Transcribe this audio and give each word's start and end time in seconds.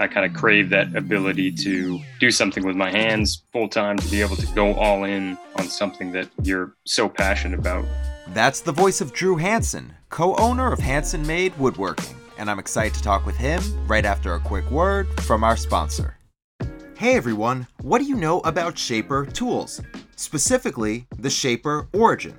I 0.00 0.06
kind 0.06 0.24
of 0.24 0.32
crave 0.38 0.70
that 0.70 0.94
ability 0.94 1.50
to 1.52 2.00
do 2.20 2.30
something 2.30 2.64
with 2.64 2.76
my 2.76 2.90
hands 2.90 3.42
full 3.52 3.68
time, 3.68 3.96
to 3.96 4.10
be 4.10 4.20
able 4.20 4.36
to 4.36 4.46
go 4.54 4.74
all 4.74 5.04
in 5.04 5.36
on 5.56 5.64
something 5.64 6.12
that 6.12 6.28
you're 6.42 6.74
so 6.86 7.08
passionate 7.08 7.58
about. 7.58 7.84
That's 8.28 8.60
the 8.60 8.72
voice 8.72 9.00
of 9.00 9.12
Drew 9.12 9.36
Hanson, 9.36 9.92
co 10.08 10.36
owner 10.36 10.72
of 10.72 10.78
Hanson 10.78 11.26
Made 11.26 11.58
Woodworking, 11.58 12.14
and 12.38 12.48
I'm 12.48 12.60
excited 12.60 12.94
to 12.94 13.02
talk 13.02 13.26
with 13.26 13.36
him 13.36 13.60
right 13.88 14.04
after 14.04 14.34
a 14.34 14.40
quick 14.40 14.70
word 14.70 15.08
from 15.22 15.42
our 15.42 15.56
sponsor. 15.56 16.16
Hey 16.96 17.16
everyone, 17.16 17.66
what 17.82 17.98
do 17.98 18.04
you 18.04 18.16
know 18.16 18.40
about 18.40 18.78
Shaper 18.78 19.24
tools? 19.26 19.80
Specifically, 20.16 21.06
the 21.18 21.30
Shaper 21.30 21.88
Origin. 21.92 22.36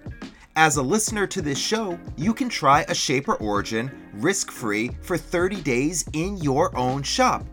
As 0.55 0.77
a 0.77 0.81
listener 0.81 1.27
to 1.27 1.41
this 1.41 1.59
show, 1.59 1.97
you 2.17 2.33
can 2.33 2.49
try 2.49 2.81
a 2.87 2.95
Shaper 2.95 3.35
Origin 3.35 3.91
risk 4.13 4.51
free 4.51 4.89
for 5.01 5.17
30 5.17 5.61
days 5.61 6.05
in 6.13 6.37
your 6.37 6.75
own 6.75 7.03
shop. 7.03 7.45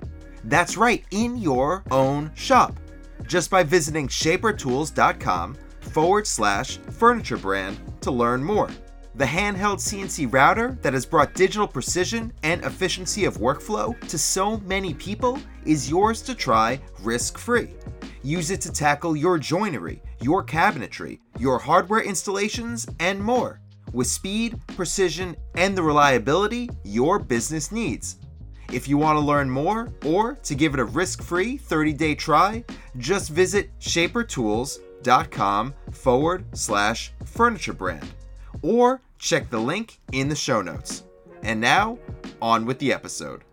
That's 0.44 0.76
right, 0.76 1.04
in 1.10 1.36
your 1.36 1.84
own 1.90 2.32
shop. 2.34 2.78
Just 3.26 3.50
by 3.50 3.62
visiting 3.62 4.08
shapertools.com 4.08 5.56
forward 5.80 6.26
slash 6.26 6.78
furniture 6.78 7.36
brand 7.36 7.78
to 8.00 8.10
learn 8.10 8.42
more. 8.42 8.70
The 9.14 9.24
handheld 9.24 9.78
CNC 9.78 10.32
router 10.32 10.78
that 10.82 10.92
has 10.92 11.06
brought 11.06 11.34
digital 11.34 11.66
precision 11.66 12.32
and 12.42 12.64
efficiency 12.64 13.24
of 13.24 13.38
workflow 13.38 13.98
to 14.08 14.18
so 14.18 14.58
many 14.60 14.94
people 14.94 15.38
is 15.64 15.88
yours 15.88 16.22
to 16.22 16.34
try 16.34 16.80
risk 17.00 17.38
free. 17.38 17.74
Use 18.22 18.50
it 18.50 18.60
to 18.62 18.72
tackle 18.72 19.16
your 19.16 19.38
joinery, 19.38 20.02
your 20.20 20.44
cabinetry, 20.44 21.18
your 21.38 21.58
hardware 21.58 22.02
installations, 22.02 22.86
and 23.00 23.20
more 23.20 23.60
with 23.92 24.06
speed, 24.06 24.60
precision, 24.68 25.36
and 25.54 25.76
the 25.76 25.82
reliability 25.82 26.68
your 26.84 27.18
business 27.18 27.72
needs. 27.72 28.16
If 28.72 28.88
you 28.88 28.98
want 28.98 29.16
to 29.16 29.24
learn 29.24 29.48
more 29.48 29.92
or 30.04 30.34
to 30.42 30.54
give 30.54 30.74
it 30.74 30.80
a 30.80 30.84
risk 30.84 31.22
free 31.22 31.56
30 31.56 31.92
day 31.92 32.14
try, 32.14 32.64
just 32.98 33.30
visit 33.30 33.70
shapertools.com 33.78 35.74
forward 35.92 36.44
slash 36.56 37.12
furniture 37.24 37.72
brand 37.72 38.08
or 38.62 39.00
check 39.18 39.48
the 39.50 39.58
link 39.58 40.00
in 40.12 40.28
the 40.28 40.34
show 40.34 40.62
notes. 40.62 41.04
And 41.42 41.60
now, 41.60 41.98
on 42.42 42.66
with 42.66 42.78
the 42.80 42.92
episode. 42.92 43.44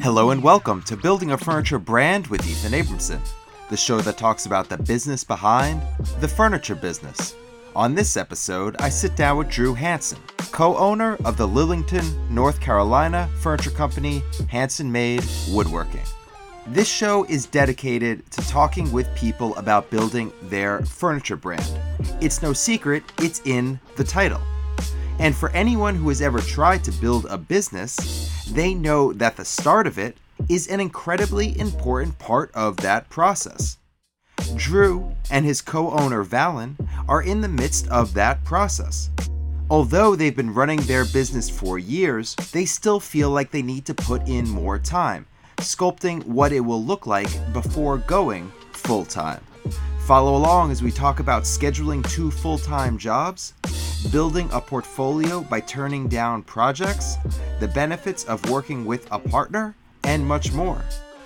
Hello 0.00 0.30
and 0.30 0.42
welcome 0.42 0.82
to 0.82 0.96
Building 0.96 1.32
a 1.32 1.38
Furniture 1.38 1.78
Brand 1.78 2.26
with 2.28 2.46
Ethan 2.46 2.72
Abramson, 2.72 3.20
the 3.70 3.76
show 3.76 4.00
that 4.00 4.18
talks 4.18 4.46
about 4.46 4.68
the 4.68 4.78
business 4.78 5.24
behind 5.24 5.82
the 6.20 6.28
furniture 6.28 6.74
business. 6.74 7.34
On 7.76 7.94
this 7.94 8.16
episode, 8.16 8.76
I 8.78 8.88
sit 8.88 9.16
down 9.16 9.38
with 9.38 9.48
Drew 9.48 9.74
Hanson, 9.74 10.18
co 10.52 10.76
owner 10.76 11.16
of 11.24 11.36
the 11.36 11.48
Lillington, 11.48 12.30
North 12.30 12.60
Carolina 12.60 13.28
furniture 13.40 13.70
company 13.70 14.22
Hanson 14.48 14.92
Made 14.92 15.24
Woodworking. 15.48 16.04
This 16.68 16.88
show 16.88 17.24
is 17.24 17.46
dedicated 17.46 18.30
to 18.30 18.40
talking 18.48 18.90
with 18.92 19.14
people 19.16 19.54
about 19.56 19.90
building 19.90 20.32
their 20.44 20.80
furniture 20.82 21.36
brand. 21.36 21.68
It's 22.20 22.42
no 22.42 22.52
secret, 22.52 23.02
it's 23.18 23.42
in 23.44 23.80
the 23.96 24.04
title. 24.04 24.40
And 25.18 25.34
for 25.34 25.50
anyone 25.50 25.94
who 25.94 26.08
has 26.08 26.22
ever 26.22 26.38
tried 26.40 26.82
to 26.84 26.92
build 26.92 27.26
a 27.26 27.38
business, 27.38 28.30
they 28.50 28.72
know 28.72 29.12
that 29.14 29.36
the 29.36 29.44
start 29.44 29.86
of 29.86 29.98
it 29.98 30.16
is 30.48 30.66
an 30.68 30.80
incredibly 30.80 31.58
important 31.58 32.18
part 32.18 32.50
of 32.54 32.76
that 32.78 33.08
process. 33.10 33.78
Drew 34.56 35.14
and 35.30 35.44
his 35.44 35.60
co 35.60 35.90
owner 35.90 36.24
Valen 36.24 36.76
are 37.08 37.22
in 37.22 37.40
the 37.40 37.48
midst 37.48 37.88
of 37.88 38.14
that 38.14 38.44
process. 38.44 39.10
Although 39.70 40.14
they've 40.14 40.36
been 40.36 40.52
running 40.52 40.80
their 40.82 41.04
business 41.06 41.48
for 41.48 41.78
years, 41.78 42.34
they 42.52 42.64
still 42.64 43.00
feel 43.00 43.30
like 43.30 43.50
they 43.50 43.62
need 43.62 43.86
to 43.86 43.94
put 43.94 44.28
in 44.28 44.48
more 44.48 44.78
time, 44.78 45.26
sculpting 45.56 46.24
what 46.26 46.52
it 46.52 46.60
will 46.60 46.84
look 46.84 47.06
like 47.06 47.28
before 47.52 47.98
going 47.98 48.52
full 48.72 49.04
time. 49.04 49.42
Follow 50.00 50.36
along 50.36 50.70
as 50.70 50.82
we 50.82 50.90
talk 50.90 51.18
about 51.18 51.44
scheduling 51.44 52.06
two 52.10 52.30
full 52.30 52.58
time 52.58 52.98
jobs, 52.98 53.54
building 54.12 54.50
a 54.52 54.60
portfolio 54.60 55.40
by 55.40 55.60
turning 55.60 56.08
down 56.08 56.42
projects, 56.42 57.16
the 57.58 57.68
benefits 57.68 58.24
of 58.24 58.50
working 58.50 58.84
with 58.84 59.08
a 59.10 59.18
partner, 59.18 59.74
and 60.04 60.26
much 60.26 60.52
more. 60.52 60.82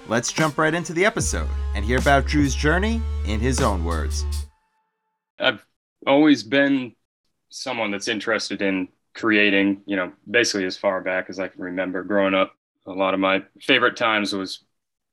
Let's 0.06 0.32
jump 0.32 0.56
right 0.56 0.72
into 0.72 0.92
the 0.92 1.04
episode 1.04 1.48
and 1.74 1.84
hear 1.84 1.98
about 1.98 2.26
Drew's 2.26 2.54
journey 2.54 3.02
in 3.26 3.40
his 3.40 3.60
own 3.60 3.84
words. 3.84 4.24
I've 5.38 5.64
always 6.06 6.42
been 6.42 6.94
someone 7.50 7.90
that's 7.90 8.08
interested 8.08 8.62
in 8.62 8.88
creating, 9.14 9.82
you 9.86 9.96
know, 9.96 10.12
basically 10.30 10.64
as 10.64 10.76
far 10.76 11.00
back 11.00 11.26
as 11.28 11.38
I 11.38 11.48
can 11.48 11.60
remember 11.60 12.02
growing 12.04 12.34
up. 12.34 12.54
A 12.86 12.92
lot 12.92 13.14
of 13.14 13.20
my 13.20 13.42
favorite 13.60 13.96
times 13.96 14.32
was 14.32 14.64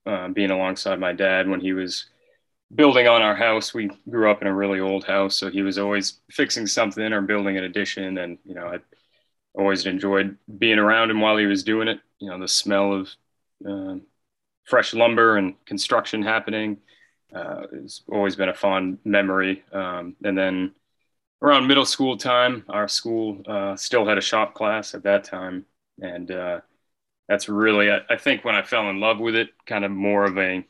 uh, 0.06 0.28
being 0.28 0.50
alongside 0.50 0.98
my 0.98 1.12
dad 1.12 1.48
when 1.48 1.60
he 1.60 1.72
was 1.72 2.06
building 2.74 3.06
on 3.06 3.22
our 3.22 3.36
house. 3.36 3.74
We 3.74 3.90
grew 4.08 4.30
up 4.30 4.40
in 4.40 4.48
a 4.48 4.54
really 4.54 4.80
old 4.80 5.04
house, 5.04 5.36
so 5.36 5.50
he 5.50 5.62
was 5.62 5.78
always 5.78 6.20
fixing 6.30 6.66
something 6.66 7.12
or 7.12 7.20
building 7.20 7.58
an 7.58 7.64
addition. 7.64 8.18
And, 8.18 8.38
you 8.44 8.54
know, 8.54 8.66
I 8.66 8.78
always 9.54 9.84
enjoyed 9.84 10.36
being 10.58 10.78
around 10.78 11.10
him 11.10 11.20
while 11.20 11.36
he 11.36 11.46
was 11.46 11.64
doing 11.64 11.88
it. 11.88 12.00
You 12.18 12.30
know, 12.30 12.38
the 12.38 12.48
smell 12.48 12.92
of, 12.92 13.10
uh, 13.68 13.96
fresh 14.64 14.94
lumber 14.94 15.36
and 15.36 15.54
construction 15.64 16.22
happening. 16.22 16.78
Uh, 17.34 17.62
it's 17.72 18.02
always 18.10 18.36
been 18.36 18.48
a 18.48 18.54
fond 18.54 18.98
memory. 19.04 19.62
Um, 19.72 20.16
and 20.24 20.36
then 20.36 20.72
around 21.42 21.66
middle 21.66 21.84
school 21.84 22.16
time, 22.16 22.64
our 22.68 22.88
school 22.88 23.42
uh, 23.46 23.76
still 23.76 24.06
had 24.06 24.18
a 24.18 24.22
shop 24.22 24.54
class 24.54 24.94
at 24.94 25.04
that 25.04 25.24
time. 25.24 25.64
And 26.00 26.30
uh, 26.30 26.60
that's 27.28 27.48
really, 27.48 27.90
I, 27.90 28.00
I, 28.08 28.16
think, 28.16 28.44
when 28.44 28.54
I 28.54 28.62
fell 28.62 28.88
in 28.90 29.00
love 29.00 29.18
with 29.18 29.34
it, 29.34 29.50
kind 29.66 29.84
of 29.84 29.90
more 29.90 30.24
of 30.24 30.38
a 30.38 30.64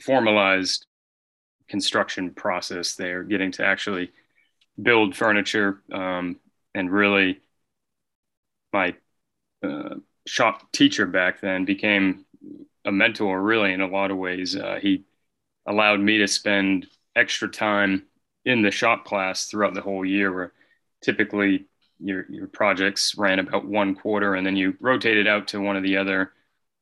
formalized 0.00 0.86
construction 1.68 2.30
process 2.30 2.94
there, 2.94 3.22
getting 3.22 3.52
to 3.52 3.64
actually 3.64 4.10
build 4.80 5.16
furniture 5.16 5.80
um, 5.92 6.38
and 6.74 6.90
really 6.90 7.40
my 8.72 8.94
uh, 9.62 9.96
shop 10.28 10.70
teacher 10.72 11.06
back 11.06 11.40
then 11.40 11.64
became 11.64 12.24
a 12.84 12.92
mentor 12.92 13.40
really 13.42 13.72
in 13.72 13.80
a 13.80 13.88
lot 13.88 14.10
of 14.10 14.16
ways. 14.16 14.56
Uh, 14.56 14.78
he 14.80 15.04
allowed 15.66 16.00
me 16.00 16.18
to 16.18 16.28
spend 16.28 16.86
extra 17.16 17.48
time 17.48 18.04
in 18.44 18.62
the 18.62 18.70
shop 18.70 19.04
class 19.04 19.46
throughout 19.46 19.74
the 19.74 19.80
whole 19.80 20.04
year 20.04 20.32
where 20.32 20.52
typically 21.02 21.66
your, 21.98 22.26
your 22.30 22.46
projects 22.46 23.16
ran 23.16 23.38
about 23.38 23.66
one 23.66 23.94
quarter 23.94 24.34
and 24.34 24.46
then 24.46 24.56
you 24.56 24.76
rotated 24.80 25.26
out 25.26 25.48
to 25.48 25.60
one 25.60 25.76
of 25.76 25.82
the 25.82 25.96
other 25.96 26.32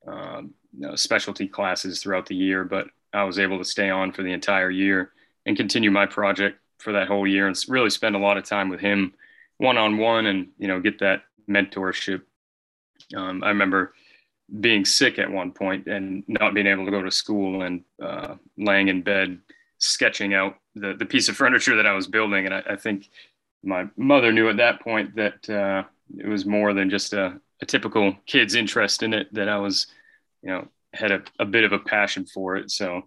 um, 0.06 0.54
you 0.78 0.86
know, 0.86 0.94
specialty 0.94 1.48
classes 1.48 2.00
throughout 2.00 2.26
the 2.26 2.36
year. 2.36 2.64
But 2.64 2.88
I 3.12 3.24
was 3.24 3.38
able 3.38 3.58
to 3.58 3.64
stay 3.64 3.90
on 3.90 4.12
for 4.12 4.22
the 4.22 4.32
entire 4.32 4.70
year 4.70 5.12
and 5.46 5.56
continue 5.56 5.90
my 5.90 6.06
project 6.06 6.58
for 6.78 6.92
that 6.92 7.08
whole 7.08 7.26
year 7.26 7.46
and 7.46 7.56
really 7.68 7.90
spend 7.90 8.14
a 8.14 8.20
lot 8.20 8.36
of 8.36 8.44
time 8.44 8.68
with 8.68 8.80
him 8.80 9.14
one 9.58 9.78
on 9.78 9.96
one 9.96 10.26
and, 10.26 10.48
you 10.58 10.68
know, 10.68 10.80
get 10.80 10.98
that 10.98 11.22
mentorship. 11.48 12.22
Um, 13.14 13.44
I 13.44 13.48
remember 13.48 13.94
being 14.60 14.84
sick 14.84 15.18
at 15.18 15.30
one 15.30 15.52
point 15.52 15.86
and 15.86 16.24
not 16.28 16.54
being 16.54 16.66
able 16.66 16.84
to 16.84 16.90
go 16.90 17.02
to 17.02 17.10
school 17.10 17.62
and 17.62 17.84
uh, 18.02 18.36
laying 18.56 18.88
in 18.88 19.02
bed 19.02 19.38
sketching 19.78 20.34
out 20.34 20.56
the, 20.74 20.94
the 20.94 21.06
piece 21.06 21.28
of 21.28 21.36
furniture 21.36 21.76
that 21.76 21.86
I 21.86 21.92
was 21.92 22.06
building. 22.06 22.46
And 22.46 22.54
I, 22.54 22.62
I 22.70 22.76
think 22.76 23.08
my 23.62 23.86
mother 23.96 24.32
knew 24.32 24.48
at 24.48 24.58
that 24.58 24.80
point 24.80 25.16
that 25.16 25.50
uh, 25.50 25.84
it 26.16 26.26
was 26.26 26.46
more 26.46 26.72
than 26.72 26.90
just 26.90 27.12
a, 27.12 27.40
a, 27.60 27.66
typical 27.66 28.14
kid's 28.26 28.54
interest 28.54 29.02
in 29.02 29.12
it, 29.12 29.32
that 29.34 29.48
I 29.48 29.58
was, 29.58 29.88
you 30.42 30.50
know, 30.50 30.68
had 30.92 31.10
a, 31.10 31.22
a 31.38 31.44
bit 31.44 31.64
of 31.64 31.72
a 31.72 31.78
passion 31.78 32.24
for 32.24 32.56
it. 32.56 32.70
So 32.70 33.02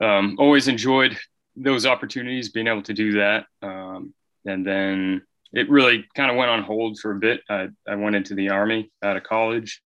um, 0.00 0.36
always 0.38 0.68
enjoyed 0.68 1.16
those 1.56 1.86
opportunities, 1.86 2.50
being 2.50 2.66
able 2.66 2.82
to 2.82 2.94
do 2.94 3.12
that. 3.12 3.46
Um, 3.62 4.14
and 4.44 4.66
then 4.66 5.22
it 5.52 5.70
really 5.70 6.04
kind 6.14 6.30
of 6.30 6.36
went 6.36 6.50
on 6.50 6.62
hold 6.62 6.98
for 6.98 7.12
a 7.12 7.18
bit. 7.18 7.42
I, 7.48 7.68
I 7.88 7.96
went 7.96 8.16
into 8.16 8.34
the 8.34 8.50
army 8.50 8.90
out 9.02 9.16
of 9.16 9.22
college 9.22 9.82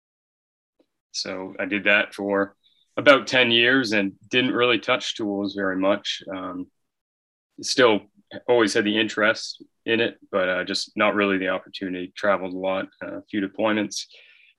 so 1.11 1.55
I 1.59 1.65
did 1.65 1.83
that 1.85 2.13
for 2.13 2.55
about 2.97 3.27
10 3.27 3.51
years 3.51 3.93
and 3.93 4.13
didn't 4.29 4.53
really 4.53 4.79
touch 4.79 5.15
tools 5.15 5.53
very 5.53 5.77
much. 5.77 6.23
Um, 6.33 6.67
still 7.61 8.01
always 8.47 8.73
had 8.73 8.85
the 8.85 8.97
interest 8.97 9.63
in 9.85 9.99
it, 9.99 10.17
but 10.31 10.49
uh, 10.49 10.63
just 10.63 10.91
not 10.95 11.15
really 11.15 11.37
the 11.37 11.49
opportunity. 11.49 12.13
Traveled 12.15 12.53
a 12.53 12.57
lot, 12.57 12.87
uh, 13.03 13.17
a 13.17 13.23
few 13.29 13.45
deployments, 13.45 14.05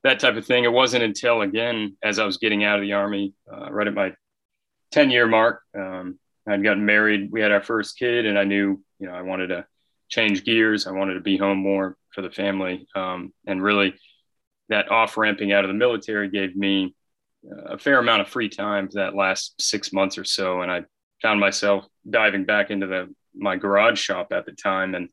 that 0.05 0.21
type 0.21 0.37
of 0.37 0.47
thing. 0.47 0.65
It 0.65 0.73
wasn't 0.73 1.05
until, 1.05 1.43
again, 1.43 1.97
as 2.03 2.19
I 2.19 2.27
was 2.27 2.39
getting 2.39 2.65
out 2.65 2.79
of 2.79 2.83
the 2.83 2.93
Army, 2.93 3.35
uh, 3.53 3.73
right 3.73 3.87
at 3.87 3.95
my 3.95 4.15
10 4.93 5.11
year 5.11 5.27
mark, 5.27 5.63
um, 5.77 6.19
I'd 6.47 6.65
gotten 6.65 6.85
married. 6.85 7.31
We 7.31 7.41
had 7.41 7.53
our 7.53 7.63
first 7.63 7.99
kid, 7.99 8.27
and 8.27 8.39
I 8.39 8.45
knew, 8.45 8.83
you 8.99 9.07
know, 9.07 9.13
I 9.13 9.23
wanted 9.23 9.49
to 9.49 9.65
change 10.13 10.45
gears. 10.45 10.87
I 10.87 10.93
wanted 10.93 11.15
to 11.15 11.21
be 11.21 11.39
home 11.39 11.59
more 11.59 11.97
for 12.11 12.21
the 12.21 12.31
family. 12.31 12.87
Um, 12.95 13.33
and 13.47 13.63
really, 13.63 13.95
that 14.69 14.91
off 14.91 15.17
ramping 15.17 15.53
out 15.53 15.65
of 15.65 15.69
the 15.69 15.75
military 15.75 16.29
gave 16.29 16.55
me 16.55 16.95
a 17.67 17.79
fair 17.79 17.99
amount 17.99 18.21
of 18.21 18.29
free 18.29 18.51
time 18.51 18.89
for 18.89 19.01
that 19.01 19.17
last 19.17 19.61
six 19.61 19.93
months 19.93 20.19
or 20.19 20.25
so. 20.25 20.61
And 20.61 20.71
I 20.71 20.83
found 21.23 21.41
myself 21.41 21.87
diving 22.09 22.45
back 22.45 22.71
into 22.71 22.87
the 22.87 23.13
my 23.35 23.57
garage 23.57 23.99
shop 23.99 24.33
at 24.33 24.45
the 24.45 24.53
time. 24.53 24.95
And 24.95 25.09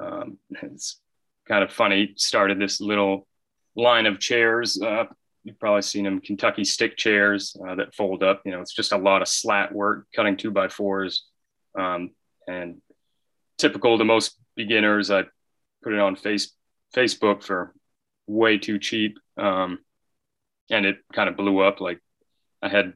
um, 0.00 0.38
it's 0.62 0.98
kind 1.46 1.62
of 1.62 1.70
funny, 1.70 2.14
started 2.16 2.58
this 2.58 2.80
little 2.80 3.28
line 3.76 4.06
of 4.06 4.18
chairs. 4.18 4.80
Uh, 4.80 5.04
you've 5.44 5.60
probably 5.60 5.82
seen 5.82 6.04
them 6.04 6.22
Kentucky 6.22 6.64
stick 6.64 6.96
chairs 6.96 7.54
uh, 7.68 7.74
that 7.74 7.94
fold 7.94 8.22
up. 8.22 8.40
You 8.46 8.52
know, 8.52 8.62
it's 8.62 8.74
just 8.74 8.92
a 8.92 8.96
lot 8.96 9.20
of 9.20 9.28
slat 9.28 9.74
work, 9.74 10.06
cutting 10.16 10.38
two 10.38 10.50
by 10.50 10.68
fours, 10.68 11.26
um, 11.78 12.10
and 12.48 12.80
typical 13.62 13.96
to 13.96 14.04
most 14.04 14.36
beginners. 14.56 15.10
I 15.10 15.22
put 15.82 15.94
it 15.94 16.00
on 16.00 16.16
face 16.16 16.52
Facebook 16.94 17.42
for 17.42 17.72
way 18.26 18.58
too 18.58 18.78
cheap, 18.78 19.18
um, 19.38 19.78
and 20.70 20.84
it 20.84 20.96
kind 21.14 21.28
of 21.28 21.36
blew 21.36 21.60
up. 21.60 21.80
Like 21.80 22.00
I 22.60 22.68
had 22.68 22.94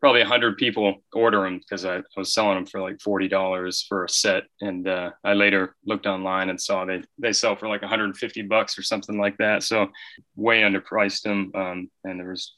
probably 0.00 0.20
a 0.20 0.26
hundred 0.26 0.58
people 0.58 0.96
order 1.14 1.42
them 1.42 1.58
because 1.58 1.84
I, 1.84 1.96
I, 1.96 2.02
was 2.16 2.34
selling 2.34 2.56
them 2.56 2.66
for 2.66 2.80
like 2.80 3.00
forty 3.00 3.26
dollars 3.26 3.84
for 3.88 4.04
a 4.04 4.08
set, 4.08 4.44
and 4.60 4.86
uh, 4.86 5.10
I 5.24 5.32
later 5.32 5.74
looked 5.86 6.06
online 6.06 6.50
and 6.50 6.60
saw 6.60 6.84
they 6.84 7.02
they 7.18 7.32
sell 7.32 7.56
for 7.56 7.68
like 7.68 7.82
150 7.82 8.42
bucks 8.42 8.78
or 8.78 8.82
something 8.82 9.18
like 9.18 9.38
that. 9.38 9.62
So 9.62 9.88
way 10.36 10.60
underpriced 10.60 11.22
them, 11.22 11.52
um, 11.54 11.90
and 12.04 12.20
there 12.20 12.28
was 12.28 12.52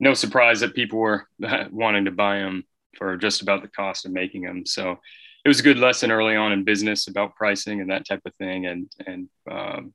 no 0.00 0.14
surprise 0.14 0.60
that 0.60 0.74
people 0.74 0.98
were 0.98 1.28
wanting 1.70 2.06
to 2.06 2.10
buy 2.10 2.38
them 2.38 2.64
for 2.96 3.16
just 3.16 3.42
about 3.42 3.62
the 3.62 3.68
cost 3.68 4.04
of 4.04 4.12
making 4.12 4.42
them. 4.42 4.66
So 4.66 4.98
it 5.44 5.48
was 5.48 5.60
a 5.60 5.64
good 5.64 5.78
lesson 5.78 6.10
early 6.10 6.36
on 6.36 6.52
in 6.52 6.64
business 6.64 7.08
about 7.08 7.36
pricing 7.36 7.80
and 7.80 7.90
that 7.90 8.06
type 8.06 8.22
of 8.24 8.34
thing, 8.36 8.66
and 8.66 8.90
and 9.06 9.28
um, 9.50 9.94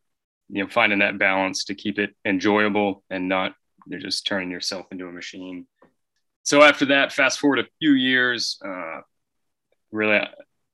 you 0.50 0.64
know 0.64 0.70
finding 0.70 1.00
that 1.00 1.18
balance 1.18 1.66
to 1.66 1.76
keep 1.76 2.00
it 2.00 2.16
enjoyable 2.26 3.04
and 3.10 3.28
not 3.28 3.54
you're 3.86 4.00
just 4.00 4.26
turning 4.26 4.50
yourself 4.50 4.86
into 4.92 5.08
a 5.08 5.12
machine 5.12 5.66
so 6.44 6.62
after 6.62 6.86
that, 6.88 7.14
fast 7.14 7.40
forward 7.40 7.60
a 7.60 7.68
few 7.80 7.94
years, 7.94 8.60
uh, 8.64 9.00
really, 9.92 10.20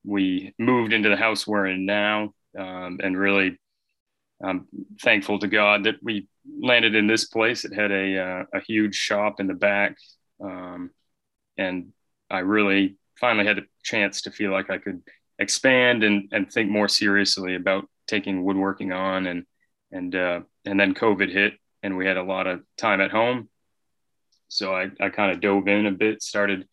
we 0.04 0.54
moved 0.58 0.94
into 0.94 1.10
the 1.10 1.16
house 1.16 1.46
we're 1.46 1.68
in 1.68 1.86
now, 1.86 2.34
um, 2.58 3.00
and 3.04 3.18
really, 3.18 3.60
I'm 4.44 4.68
thankful 5.00 5.38
to 5.40 5.48
God 5.48 5.84
that 5.84 5.96
we 6.02 6.28
landed 6.60 6.96
in 6.96 7.06
this 7.06 7.26
place. 7.26 7.66
It 7.66 7.74
had 7.74 7.92
a 7.92 8.18
uh, 8.18 8.44
a 8.54 8.62
huge 8.62 8.96
shop 8.96 9.40
in 9.40 9.46
the 9.46 9.54
back, 9.54 9.96
um, 10.44 10.90
and 11.58 11.94
I 12.32 12.40
really 12.40 12.98
finally 13.20 13.46
had 13.46 13.60
a 13.60 13.64
chance 13.84 14.22
to 14.24 14.32
feel 14.32 14.52
like 14.52 14.70
I 14.70 14.78
could 14.78 15.02
expand 15.38 16.04
and 16.04 16.30
and 16.32 16.52
think 16.52 16.70
more 16.70 16.88
seriously 16.88 17.56
about 17.56 17.90
taking 18.08 18.44
woodworking 18.44 18.92
on, 18.92 19.28
and 19.28 19.46
and 19.92 20.16
uh, 20.16 20.42
and 20.66 20.80
then 20.80 20.94
COVID 20.94 21.32
hit, 21.32 21.54
and 21.84 21.98
we 21.98 22.06
had 22.06 22.18
a 22.18 22.24
lot 22.24 22.48
of 22.48 22.62
time 22.78 23.02
at 23.02 23.12
home 23.12 23.50
so 24.50 24.76
I, 24.76 24.90
I 25.00 25.10
kind 25.10 25.32
of 25.32 25.40
dove 25.40 25.68
in 25.68 25.86
a 25.86 25.92
bit, 25.92 26.22
started 26.22 26.68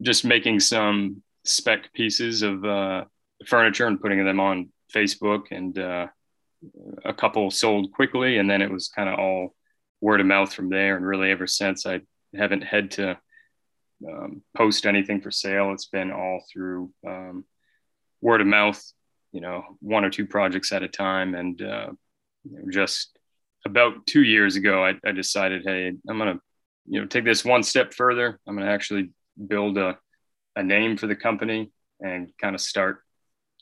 just 0.00 0.24
making 0.24 0.60
some 0.60 1.22
spec 1.44 1.92
pieces 1.92 2.42
of 2.42 2.64
uh, 2.64 3.04
furniture 3.46 3.86
and 3.86 4.00
putting 4.00 4.24
them 4.24 4.40
on 4.40 4.70
Facebook. 4.94 5.50
And 5.50 5.78
uh, 5.78 6.06
a 7.04 7.12
couple 7.12 7.50
sold 7.50 7.92
quickly. 7.92 8.38
And 8.38 8.48
then 8.48 8.62
it 8.62 8.70
was 8.70 8.88
kind 8.88 9.08
of 9.08 9.18
all 9.18 9.54
word 10.00 10.20
of 10.20 10.26
mouth 10.26 10.54
from 10.54 10.70
there. 10.70 10.96
And 10.96 11.04
really, 11.04 11.30
ever 11.30 11.48
since, 11.48 11.84
I 11.84 12.00
haven't 12.34 12.62
had 12.62 12.92
to 12.92 13.18
um, 14.08 14.42
post 14.56 14.86
anything 14.86 15.20
for 15.20 15.30
sale. 15.30 15.72
It's 15.72 15.86
been 15.86 16.10
all 16.10 16.42
through 16.52 16.90
um, 17.06 17.44
word 18.20 18.40
of 18.40 18.46
mouth, 18.46 18.82
you 19.32 19.40
know, 19.40 19.64
one 19.80 20.04
or 20.04 20.10
two 20.10 20.26
projects 20.26 20.72
at 20.72 20.82
a 20.82 20.88
time. 20.88 21.34
And 21.34 21.60
uh, 21.60 21.90
you 22.44 22.58
know, 22.58 22.70
just 22.70 23.16
about 23.64 24.06
two 24.06 24.22
years 24.22 24.56
ago, 24.56 24.84
I, 24.84 24.94
I 25.06 25.12
decided, 25.12 25.62
hey, 25.64 25.92
I'm 26.08 26.18
going 26.18 26.36
to 26.36 26.42
you 26.86 27.00
know 27.00 27.06
take 27.06 27.24
this 27.24 27.44
one 27.44 27.62
step 27.62 27.94
further 27.94 28.38
i'm 28.46 28.54
going 28.56 28.66
to 28.66 28.72
actually 28.72 29.10
build 29.46 29.78
a, 29.78 29.98
a 30.56 30.62
name 30.62 30.96
for 30.96 31.06
the 31.06 31.16
company 31.16 31.70
and 32.00 32.30
kind 32.40 32.54
of 32.54 32.60
start 32.60 33.00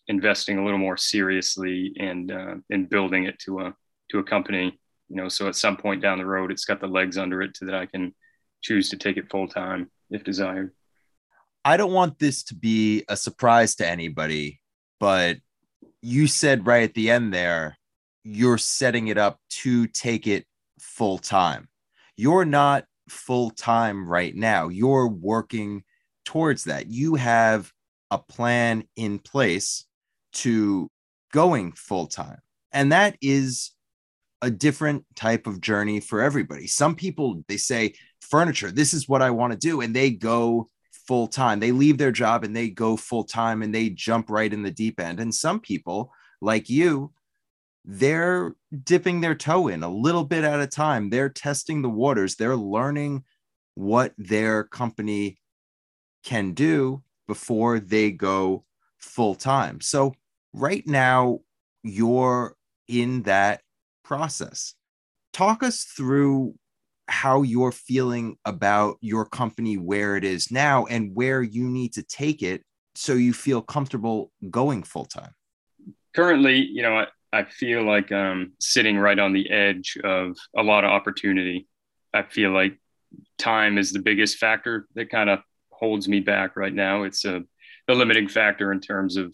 investing 0.09 0.59
a 0.59 0.65
little 0.65 0.79
more 0.79 0.97
seriously 0.97 1.93
and 1.99 2.33
uh, 2.33 2.55
in 2.71 2.87
building 2.87 3.25
it 3.25 3.39
to 3.39 3.61
a 3.61 3.75
to 4.11 4.19
a 4.19 4.25
company 4.25 4.79
you 5.09 5.17
know 5.17 5.29
so 5.29 5.49
at 5.49 5.57
some 5.57 5.77
point 5.77 6.03
down 6.03 6.19
the 6.19 6.27
road 6.27 6.51
it's 6.51 6.65
got 6.65 6.81
the 6.81 6.87
legs 6.87 7.19
under 7.19 7.43
it 7.43 7.57
so 7.57 7.67
that 7.67 7.75
i 7.75 7.87
can 7.87 8.15
choose 8.63 8.89
to 8.89 8.97
take 8.97 9.17
it 9.17 9.31
full 9.31 9.49
time 9.49 9.91
if 10.11 10.25
desired 10.25 10.73
i 11.65 11.77
don't 11.77 11.93
want 11.93 12.19
this 12.19 12.43
to 12.43 12.55
be 12.55 13.05
a 13.09 13.17
surprise 13.17 13.75
to 13.75 13.87
anybody 13.87 14.61
but 14.99 15.39
you 16.03 16.27
said 16.27 16.67
right 16.67 16.85
at 16.85 16.95
the 16.95 17.11
end 17.11 17.33
there 17.33 17.77
you're 18.25 18.59
setting 18.59 19.09
it 19.09 19.19
up 19.19 19.39
to 19.49 19.87
take 19.87 20.27
it 20.27 20.45
full 20.79 21.19
time 21.19 21.69
you're 22.17 22.45
not 22.45 22.85
full 23.11 23.51
time 23.51 24.07
right 24.07 24.35
now. 24.35 24.69
You're 24.69 25.09
working 25.09 25.85
towards 26.25 26.65
that. 26.65 26.89
You 26.89 27.17
have 27.17 27.73
a 28.11 28.19
plan 28.19 28.85
in 28.97 29.19
place 29.19 29.87
to 30.35 30.91
going 31.33 31.73
full 31.73 32.07
time. 32.07 32.39
And 32.73 32.93
that 32.93 33.17
is 33.21 33.73
a 34.43 34.51
different 34.51 35.05
type 35.15 35.47
of 35.47 35.61
journey 35.61 36.01
for 36.01 36.21
everybody. 36.21 36.67
Some 36.67 36.95
people, 36.95 37.43
they 37.49 37.57
say, 37.57 37.95
furniture, 38.21 38.71
this 38.71 38.95
is 38.95 39.09
what 39.09 39.23
I 39.23 39.31
want 39.31 39.53
to 39.53 39.59
do. 39.59 39.81
And 39.81 39.95
they 39.95 40.11
go 40.11 40.69
full 41.07 41.29
time. 41.29 41.61
They 41.61 41.73
leave 41.73 41.99
their 41.99 42.13
job 42.13 42.45
and 42.45 42.55
they 42.55 42.71
go 42.71 42.97
full 42.97 43.25
time 43.25 43.63
and 43.63 43.75
they 43.75 43.91
jump 43.91 44.31
right 44.31 44.53
in 44.53 44.63
the 44.63 44.71
deep 44.71 45.01
end. 45.01 45.21
And 45.21 45.35
some 45.35 45.61
people, 45.61 46.13
like 46.41 46.71
you, 46.71 47.13
they're 47.85 48.55
dipping 48.85 49.21
their 49.21 49.35
toe 49.35 49.69
in 49.69 49.83
a 49.83 49.89
little 49.89 50.25
bit 50.25 50.45
at 50.45 50.61
a 50.61 50.67
time. 50.67 51.11
They're 51.11 51.29
testing 51.29 51.83
the 51.83 51.89
waters. 51.89 52.37
They're 52.37 52.57
learning 52.57 53.25
what 53.75 54.13
their 54.19 54.65
company 54.65 55.39
can 56.23 56.53
do 56.53 57.03
before 57.27 57.81
they 57.81 58.11
go 58.11 58.65
full 58.99 59.35
time. 59.35 59.81
So, 59.81 60.15
right 60.53 60.87
now, 60.87 61.41
you're 61.83 62.57
in 62.87 63.23
that 63.23 63.63
process. 64.11 64.75
Talk 65.33 65.63
us 65.63 65.85
through 65.85 66.57
how 67.07 67.43
you're 67.43 67.71
feeling 67.71 68.37
about 68.45 68.97
your 69.01 69.25
company, 69.25 69.77
where 69.77 70.17
it 70.17 70.25
is 70.25 70.51
now, 70.51 70.87
and 70.87 71.15
where 71.15 71.43
you 71.43 71.69
need 71.69 71.93
to 71.93 72.03
take 72.03 72.43
it 72.43 72.65
so 72.97 73.13
you 73.13 73.33
feel 73.33 73.63
comfortable 73.63 74.33
going 74.51 74.83
full 74.83 75.05
time. 75.05 75.31
Currently, 76.13 76.57
you 76.57 76.83
know, 76.83 76.99
I 76.99 77.07
I 77.33 77.45
feel 77.45 77.85
like 77.85 78.11
I'm 78.11 78.55
sitting 78.59 78.99
right 78.99 79.19
on 79.19 79.33
the 79.33 79.49
edge 79.49 79.97
of 80.03 80.37
a 80.57 80.63
lot 80.65 80.83
of 80.83 80.91
opportunity. 80.91 81.69
I 82.13 82.23
feel 82.25 82.51
like 82.51 82.81
time 83.39 83.79
is 83.79 83.93
the 83.93 84.01
biggest 84.01 84.39
factor 84.39 84.89
that 84.97 85.09
kind 85.11 85.31
of 85.31 85.39
holds 85.71 86.09
me 86.09 86.19
back 86.19 86.57
right 86.57 86.75
now. 86.75 87.05
It's 87.05 87.25
a 87.25 87.45
limiting 87.89 88.27
factor 88.27 88.73
in 88.73 88.81
terms 88.81 89.17
of 89.17 89.33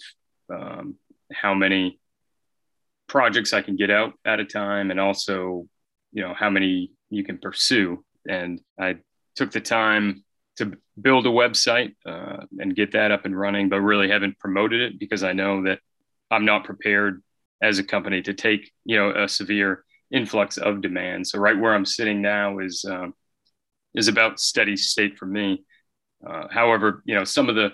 um, 0.50 0.96
how 1.32 1.55
many 1.55 1.99
projects 3.08 3.52
I 3.52 3.62
can 3.62 3.76
get 3.76 3.90
out 3.90 4.14
at 4.24 4.40
a 4.40 4.44
time, 4.44 4.90
and 4.90 5.00
also, 5.00 5.66
you 6.12 6.22
know, 6.22 6.34
how 6.34 6.50
many 6.50 6.92
you 7.10 7.24
can 7.24 7.38
pursue. 7.38 8.04
And 8.28 8.60
I 8.78 8.96
took 9.36 9.52
the 9.52 9.60
time 9.60 10.25
to 10.56 10.72
build 11.00 11.26
a 11.26 11.30
website 11.30 11.94
uh, 12.06 12.44
and 12.58 12.75
get 12.75 12.92
that 12.92 13.10
up 13.10 13.25
and 13.25 13.38
running, 13.38 13.68
but 13.68 13.80
really 13.80 14.08
haven't 14.08 14.38
promoted 14.38 14.80
it 14.80 14.98
because 14.98 15.22
I 15.22 15.32
know 15.32 15.64
that 15.64 15.80
I'm 16.30 16.44
not 16.44 16.64
prepared 16.64 17.22
as 17.62 17.78
a 17.78 17.84
company 17.84 18.22
to 18.22 18.34
take 18.34 18.70
you 18.84 18.96
know 18.96 19.10
a 19.10 19.28
severe 19.28 19.84
influx 20.10 20.56
of 20.56 20.80
demand. 20.80 21.26
So 21.26 21.38
right 21.38 21.58
where 21.58 21.75
I'm 21.75 21.86
sitting 21.86 22.22
now 22.22 22.58
is 22.58 22.84
um, 22.88 23.14
is 23.94 24.08
about 24.08 24.40
steady 24.40 24.76
state 24.76 25.18
for 25.18 25.26
me. 25.26 25.64
Uh, 26.26 26.46
however, 26.50 27.02
you 27.04 27.14
know 27.14 27.25
some 27.25 27.48
of 27.48 27.54
the 27.54 27.72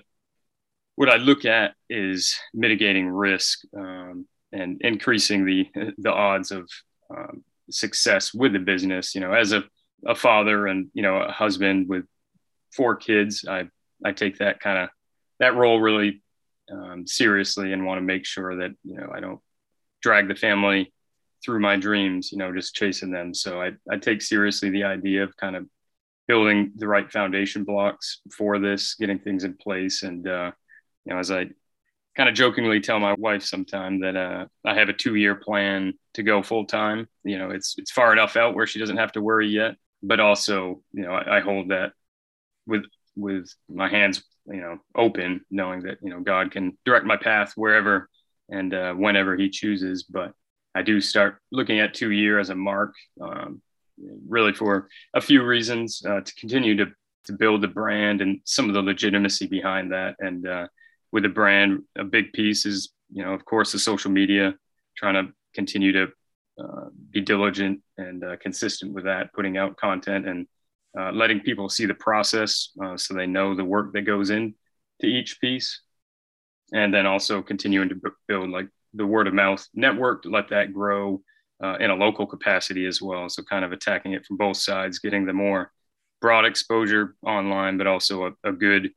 what 0.96 1.08
I 1.08 1.16
look 1.16 1.44
at 1.44 1.74
is 1.88 2.36
mitigating 2.52 3.08
risk 3.08 3.60
um, 3.76 4.26
and 4.52 4.80
increasing 4.82 5.44
the 5.44 5.66
the 5.98 6.12
odds 6.12 6.50
of 6.50 6.68
um, 7.10 7.44
success 7.70 8.34
with 8.34 8.52
the 8.52 8.58
business. 8.58 9.14
You 9.14 9.20
know, 9.20 9.32
as 9.32 9.52
a 9.52 9.64
a 10.06 10.14
father 10.14 10.66
and 10.66 10.88
you 10.94 11.02
know 11.02 11.16
a 11.16 11.32
husband 11.32 11.88
with 11.88 12.04
four 12.74 12.96
kids, 12.96 13.44
I 13.48 13.68
I 14.04 14.12
take 14.12 14.38
that 14.38 14.60
kind 14.60 14.78
of 14.78 14.88
that 15.38 15.56
role 15.56 15.80
really 15.80 16.22
um, 16.70 17.06
seriously 17.06 17.72
and 17.72 17.84
want 17.84 17.98
to 17.98 18.02
make 18.02 18.24
sure 18.24 18.56
that 18.56 18.72
you 18.84 18.96
know 18.96 19.10
I 19.12 19.20
don't 19.20 19.40
drag 20.02 20.28
the 20.28 20.34
family 20.34 20.92
through 21.44 21.60
my 21.60 21.76
dreams, 21.76 22.30
you 22.30 22.38
know, 22.38 22.52
just 22.52 22.74
chasing 22.74 23.10
them. 23.10 23.34
So 23.34 23.60
I, 23.60 23.72
I 23.90 23.96
take 23.96 24.22
seriously 24.22 24.70
the 24.70 24.84
idea 24.84 25.24
of 25.24 25.36
kind 25.36 25.56
of 25.56 25.66
building 26.28 26.72
the 26.76 26.86
right 26.86 27.10
foundation 27.10 27.64
blocks 27.64 28.20
for 28.36 28.58
this, 28.58 28.94
getting 28.94 29.18
things 29.18 29.44
in 29.44 29.54
place. 29.54 30.02
And, 30.02 30.26
uh, 30.28 30.52
you 31.04 31.12
know, 31.12 31.18
as 31.18 31.30
I 31.30 31.46
kind 32.16 32.28
of 32.28 32.34
jokingly 32.34 32.80
tell 32.80 33.00
my 33.00 33.14
wife 33.14 33.42
sometime 33.42 34.00
that 34.00 34.16
uh, 34.16 34.46
I 34.64 34.74
have 34.74 34.88
a 34.88 34.92
two 34.92 35.14
year 35.14 35.34
plan 35.34 35.94
to 36.14 36.22
go 36.22 36.42
full 36.42 36.66
time. 36.66 37.08
You 37.24 37.38
know, 37.38 37.50
it's, 37.50 37.74
it's 37.78 37.90
far 37.90 38.12
enough 38.12 38.36
out 38.36 38.54
where 38.54 38.66
she 38.66 38.78
doesn't 38.78 38.98
have 38.98 39.12
to 39.12 39.22
worry 39.22 39.48
yet, 39.48 39.76
but 40.02 40.20
also, 40.20 40.82
you 40.92 41.02
know, 41.02 41.12
I, 41.12 41.38
I 41.38 41.40
hold 41.40 41.70
that 41.70 41.92
with, 42.66 42.84
with 43.16 43.48
my 43.68 43.88
hands, 43.88 44.22
you 44.46 44.60
know, 44.60 44.78
open, 44.94 45.42
knowing 45.50 45.82
that, 45.82 45.98
you 46.02 46.10
know, 46.10 46.20
God 46.20 46.50
can 46.50 46.76
direct 46.84 47.06
my 47.06 47.16
path 47.16 47.52
wherever 47.56 48.08
and 48.50 48.74
uh, 48.74 48.92
whenever 48.92 49.36
he 49.36 49.48
chooses. 49.48 50.02
But 50.02 50.32
I 50.74 50.82
do 50.82 51.00
start 51.00 51.38
looking 51.50 51.80
at 51.80 51.94
two 51.94 52.10
year 52.10 52.38
as 52.38 52.50
a 52.50 52.54
mark, 52.54 52.94
um, 53.20 53.62
really 54.28 54.52
for 54.52 54.88
a 55.14 55.20
few 55.20 55.44
reasons 55.44 56.02
uh, 56.06 56.20
to 56.20 56.34
continue 56.34 56.76
to 56.76 56.86
to 57.24 57.32
build 57.32 57.62
the 57.62 57.68
brand 57.68 58.20
and 58.20 58.40
some 58.44 58.68
of 58.68 58.74
the 58.74 58.82
legitimacy 58.82 59.46
behind 59.46 59.92
that. 59.92 60.16
And 60.18 60.46
uh, 60.46 60.66
with 61.12 61.24
a 61.24 61.28
brand, 61.28 61.82
a 61.96 62.04
big 62.04 62.32
piece 62.32 62.66
is 62.66 62.92
you 63.12 63.24
know 63.24 63.32
of 63.32 63.44
course 63.44 63.72
the 63.72 63.78
social 63.78 64.10
media, 64.10 64.54
trying 64.96 65.14
to 65.14 65.32
continue 65.54 65.92
to 65.92 66.08
uh, 66.58 66.86
be 67.10 67.20
diligent 67.20 67.80
and 67.98 68.24
uh, 68.24 68.36
consistent 68.36 68.92
with 68.92 69.04
that, 69.04 69.32
putting 69.32 69.56
out 69.56 69.76
content 69.76 70.26
and 70.26 70.46
uh, 70.98 71.10
letting 71.12 71.40
people 71.40 71.68
see 71.68 71.86
the 71.86 71.94
process 71.94 72.70
uh, 72.82 72.96
so 72.96 73.14
they 73.14 73.26
know 73.26 73.54
the 73.54 73.64
work 73.64 73.92
that 73.92 74.02
goes 74.02 74.30
into 74.30 74.54
each 75.02 75.40
piece. 75.40 75.80
And 76.74 76.92
then 76.92 77.06
also 77.06 77.42
continuing 77.42 77.88
to 77.90 78.00
build 78.28 78.50
like 78.50 78.68
the 78.94 79.06
word 79.06 79.26
of 79.26 79.34
mouth 79.34 79.66
network 79.74 80.22
to 80.22 80.30
let 80.30 80.48
that 80.50 80.72
grow 80.72 81.22
uh, 81.62 81.76
in 81.80 81.90
a 81.90 81.94
local 81.94 82.26
capacity 82.26 82.86
as 82.86 83.00
well. 83.00 83.28
So 83.28 83.42
kind 83.42 83.64
of 83.64 83.72
attacking 83.72 84.12
it 84.12 84.24
from 84.26 84.36
both 84.36 84.56
sides, 84.56 84.98
getting 84.98 85.26
the 85.26 85.32
more 85.32 85.70
broad 86.20 86.44
exposure 86.44 87.14
online, 87.26 87.78
but 87.78 87.86
also 87.86 88.26
a, 88.26 88.48
a 88.48 88.52
good, 88.52 88.90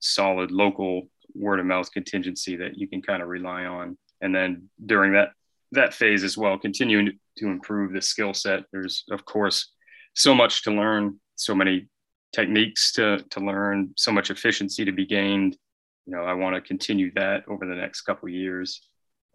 solid 0.00 0.50
local 0.50 1.08
word 1.34 1.60
of 1.60 1.66
mouth 1.66 1.90
contingency 1.92 2.56
that 2.56 2.78
you 2.78 2.88
can 2.88 3.02
kind 3.02 3.22
of 3.22 3.28
rely 3.28 3.64
on. 3.64 3.96
And 4.20 4.34
then 4.34 4.68
during 4.84 5.12
that 5.12 5.30
that 5.72 5.94
phase 5.94 6.24
as 6.24 6.38
well, 6.38 6.58
continuing 6.58 7.18
to 7.38 7.46
improve 7.46 7.92
the 7.92 8.02
skill 8.02 8.32
set. 8.32 8.64
There's 8.72 9.04
of 9.10 9.24
course 9.24 9.72
so 10.14 10.34
much 10.34 10.62
to 10.62 10.70
learn, 10.70 11.18
so 11.34 11.54
many 11.54 11.88
techniques 12.32 12.92
to 12.92 13.18
to 13.30 13.40
learn, 13.40 13.92
so 13.96 14.12
much 14.12 14.30
efficiency 14.30 14.84
to 14.84 14.92
be 14.92 15.06
gained. 15.06 15.56
You 16.06 16.16
know, 16.16 16.22
I 16.22 16.34
want 16.34 16.54
to 16.54 16.60
continue 16.60 17.12
that 17.14 17.44
over 17.48 17.66
the 17.66 17.74
next 17.74 18.02
couple 18.02 18.28
years. 18.28 18.80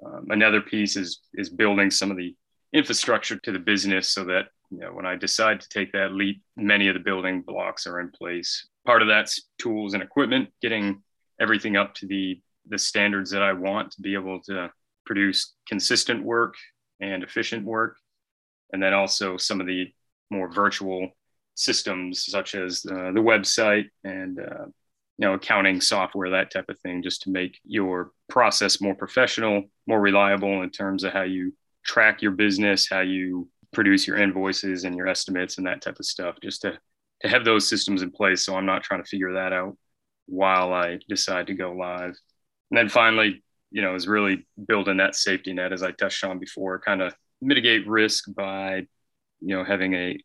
Um, 0.05 0.27
another 0.29 0.61
piece 0.61 0.95
is 0.95 1.21
is 1.33 1.49
building 1.49 1.91
some 1.91 2.11
of 2.11 2.17
the 2.17 2.35
infrastructure 2.73 3.37
to 3.37 3.51
the 3.51 3.59
business 3.59 4.09
so 4.09 4.23
that 4.25 4.47
you 4.71 4.79
know 4.79 4.93
when 4.93 5.05
I 5.05 5.15
decide 5.15 5.61
to 5.61 5.69
take 5.69 5.91
that 5.93 6.13
leap, 6.13 6.41
many 6.55 6.87
of 6.87 6.93
the 6.93 6.99
building 6.99 7.41
blocks 7.41 7.87
are 7.87 7.99
in 7.99 8.11
place. 8.11 8.67
Part 8.85 9.01
of 9.01 9.07
that's 9.07 9.41
tools 9.57 9.93
and 9.93 10.01
equipment, 10.01 10.49
getting 10.61 11.01
everything 11.39 11.77
up 11.77 11.93
to 11.95 12.07
the 12.07 12.41
the 12.67 12.77
standards 12.77 13.31
that 13.31 13.41
I 13.41 13.53
want 13.53 13.91
to 13.93 14.01
be 14.01 14.13
able 14.13 14.41
to 14.43 14.71
produce 15.05 15.55
consistent 15.67 16.23
work 16.23 16.55
and 16.99 17.23
efficient 17.23 17.65
work, 17.65 17.97
and 18.71 18.81
then 18.81 18.93
also 18.93 19.37
some 19.37 19.59
of 19.59 19.67
the 19.67 19.91
more 20.29 20.51
virtual 20.51 21.09
systems 21.55 22.25
such 22.25 22.55
as 22.55 22.85
uh, 22.89 23.11
the 23.11 23.19
website 23.19 23.85
and 24.03 24.39
uh, 24.39 24.65
you 25.17 25.27
know 25.27 25.33
accounting 25.33 25.81
software 25.81 26.29
that 26.29 26.51
type 26.51 26.69
of 26.69 26.79
thing 26.79 27.03
just 27.03 27.23
to 27.23 27.29
make 27.29 27.59
your 27.65 28.11
process 28.29 28.79
more 28.79 28.95
professional 28.95 29.63
more 29.85 29.99
reliable 29.99 30.61
in 30.61 30.69
terms 30.69 31.03
of 31.03 31.11
how 31.11 31.23
you 31.23 31.53
track 31.83 32.21
your 32.21 32.31
business 32.31 32.87
how 32.89 33.01
you 33.01 33.49
produce 33.73 34.07
your 34.07 34.17
invoices 34.17 34.85
and 34.85 34.95
your 34.95 35.07
estimates 35.07 35.57
and 35.57 35.67
that 35.67 35.81
type 35.81 35.99
of 35.99 36.05
stuff 36.05 36.35
just 36.41 36.61
to 36.61 36.79
to 37.19 37.27
have 37.27 37.43
those 37.43 37.67
systems 37.67 38.01
in 38.01 38.09
place. 38.11 38.45
So 38.45 38.55
i'm 38.55 38.65
not 38.65 38.83
trying 38.83 39.03
to 39.03 39.09
figure 39.09 39.33
that 39.33 39.51
out 39.51 39.77
while 40.29 40.73
i 40.73 40.99
decide 41.09 41.47
to 41.47 41.53
go 41.53 41.73
live 41.73 42.15
and 42.71 42.77
then 42.77 42.89
finally 42.89 43.43
you 43.71 43.81
know 43.81 43.95
is 43.95 44.07
really 44.07 44.45
building 44.67 44.97
that 44.97 45.15
safety 45.15 45.53
net 45.53 45.73
as 45.73 45.83
i 45.83 45.91
touched 45.91 46.23
on 46.23 46.39
before 46.39 46.79
kind 46.79 47.01
of 47.01 47.13
mitigate 47.41 47.87
risk 47.87 48.25
by 48.35 48.85
you 49.41 49.55
know 49.55 49.63
having 49.63 49.93
a 49.93 50.17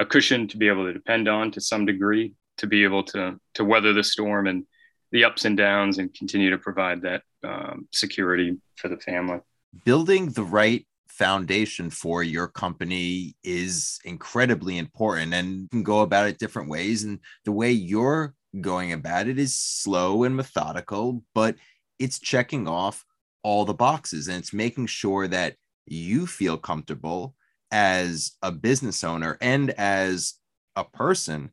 a 0.00 0.06
cushion 0.06 0.46
to 0.46 0.56
be 0.56 0.68
able 0.68 0.84
to 0.84 0.92
depend 0.92 1.28
on 1.28 1.50
to 1.50 1.60
some 1.60 1.84
degree 1.84 2.34
to 2.58 2.66
be 2.66 2.84
able 2.84 3.02
to 3.02 3.38
to 3.54 3.64
weather 3.64 3.92
the 3.92 4.04
storm 4.04 4.46
and 4.46 4.64
the 5.12 5.24
ups 5.24 5.44
and 5.44 5.56
downs 5.56 5.98
and 5.98 6.12
continue 6.14 6.50
to 6.50 6.58
provide 6.58 7.02
that 7.02 7.22
um, 7.44 7.88
security 7.92 8.56
for 8.76 8.88
the 8.88 8.98
family. 8.98 9.38
Building 9.84 10.30
the 10.30 10.42
right 10.42 10.86
foundation 11.08 11.90
for 11.90 12.22
your 12.22 12.46
company 12.46 13.34
is 13.42 13.98
incredibly 14.04 14.78
important 14.78 15.34
and 15.34 15.62
you 15.62 15.68
can 15.68 15.82
go 15.82 16.00
about 16.00 16.28
it 16.28 16.38
different 16.38 16.68
ways. 16.68 17.04
And 17.04 17.20
the 17.44 17.52
way 17.52 17.72
you're 17.72 18.34
going 18.60 18.92
about 18.92 19.28
it 19.28 19.38
is 19.38 19.54
slow 19.54 20.24
and 20.24 20.36
methodical, 20.36 21.22
but 21.34 21.56
it's 21.98 22.18
checking 22.18 22.68
off 22.68 23.04
all 23.42 23.64
the 23.64 23.74
boxes 23.74 24.28
and 24.28 24.38
it's 24.38 24.52
making 24.52 24.86
sure 24.86 25.28
that 25.28 25.56
you 25.86 26.26
feel 26.26 26.56
comfortable 26.56 27.34
as 27.70 28.32
a 28.42 28.52
business 28.52 29.04
owner 29.04 29.38
and 29.40 29.70
as 29.70 30.34
a 30.76 30.84
person 30.84 31.50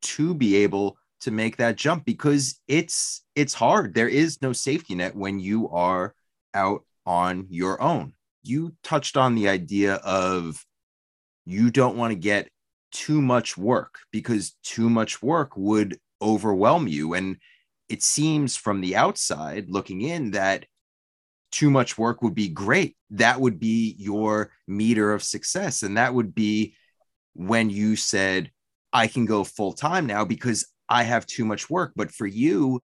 to 0.00 0.34
be 0.34 0.56
able 0.56 0.96
to 1.20 1.30
make 1.30 1.56
that 1.56 1.76
jump 1.76 2.04
because 2.04 2.60
it's 2.68 3.24
it's 3.34 3.54
hard. 3.54 3.94
There 3.94 4.08
is 4.08 4.40
no 4.40 4.52
safety 4.52 4.94
net 4.94 5.16
when 5.16 5.40
you 5.40 5.68
are 5.70 6.14
out 6.54 6.84
on 7.06 7.46
your 7.50 7.80
own. 7.82 8.12
You 8.42 8.74
touched 8.84 9.16
on 9.16 9.34
the 9.34 9.48
idea 9.48 9.94
of 9.94 10.64
you 11.44 11.70
don't 11.70 11.96
want 11.96 12.12
to 12.12 12.18
get 12.18 12.48
too 12.92 13.20
much 13.20 13.56
work 13.56 13.98
because 14.12 14.56
too 14.62 14.88
much 14.88 15.22
work 15.22 15.56
would 15.56 15.98
overwhelm 16.20 16.86
you 16.88 17.14
and 17.14 17.36
it 17.88 18.02
seems 18.02 18.56
from 18.56 18.80
the 18.80 18.96
outside 18.96 19.66
looking 19.68 20.02
in 20.02 20.32
that 20.32 20.66
too 21.50 21.70
much 21.70 21.96
work 21.96 22.22
would 22.22 22.34
be 22.34 22.48
great 22.48 22.96
that 23.10 23.40
would 23.40 23.58
be 23.58 23.94
your 23.98 24.50
meter 24.66 25.12
of 25.12 25.22
success 25.22 25.82
and 25.82 25.96
that 25.96 26.12
would 26.12 26.34
be 26.34 26.74
when 27.34 27.70
you 27.70 27.96
said 27.96 28.50
I 28.92 29.06
can 29.06 29.26
go 29.26 29.44
full 29.44 29.72
time 29.72 30.06
now 30.06 30.24
because 30.24 30.66
I 30.88 31.02
have 31.02 31.26
too 31.26 31.44
much 31.44 31.68
work. 31.68 31.92
But 31.94 32.10
for 32.10 32.26
you, 32.26 32.80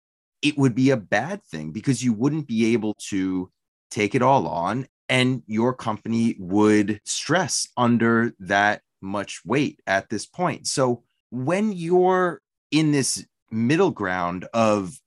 it 0.41 0.57
would 0.57 0.75
be 0.75 0.91
a 0.91 0.97
bad 0.97 1.43
thing 1.43 1.71
because 1.71 2.03
you 2.03 2.13
wouldn't 2.13 2.47
be 2.47 2.73
able 2.73 2.95
to 3.09 3.51
take 3.91 4.15
it 4.15 4.21
all 4.21 4.47
on 4.47 4.87
and 5.09 5.43
your 5.47 5.73
company 5.73 6.35
would 6.39 7.01
stress 7.03 7.67
under 7.75 8.33
that 8.39 8.81
much 9.01 9.41
weight 9.45 9.81
at 9.87 10.09
this 10.09 10.25
point. 10.25 10.67
So 10.67 11.03
when 11.31 11.71
you're 11.71 12.41
in 12.71 12.91
this 12.91 13.25
middle 13.51 13.91
ground 13.91 14.47
of 14.53 14.97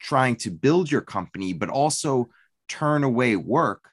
trying 0.00 0.36
to 0.36 0.50
build 0.50 0.90
your 0.90 1.00
company, 1.00 1.52
but 1.52 1.68
also 1.68 2.28
turn 2.68 3.04
away 3.04 3.36
work, 3.36 3.90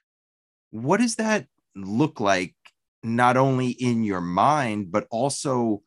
what 0.71 0.99
does 0.99 1.15
that 1.15 1.45
look 1.75 2.19
like, 2.19 2.55
not 3.03 3.37
only 3.37 3.69
in 3.69 4.03
your 4.03 4.21
mind, 4.21 4.91
but 4.91 5.07
also 5.11 5.81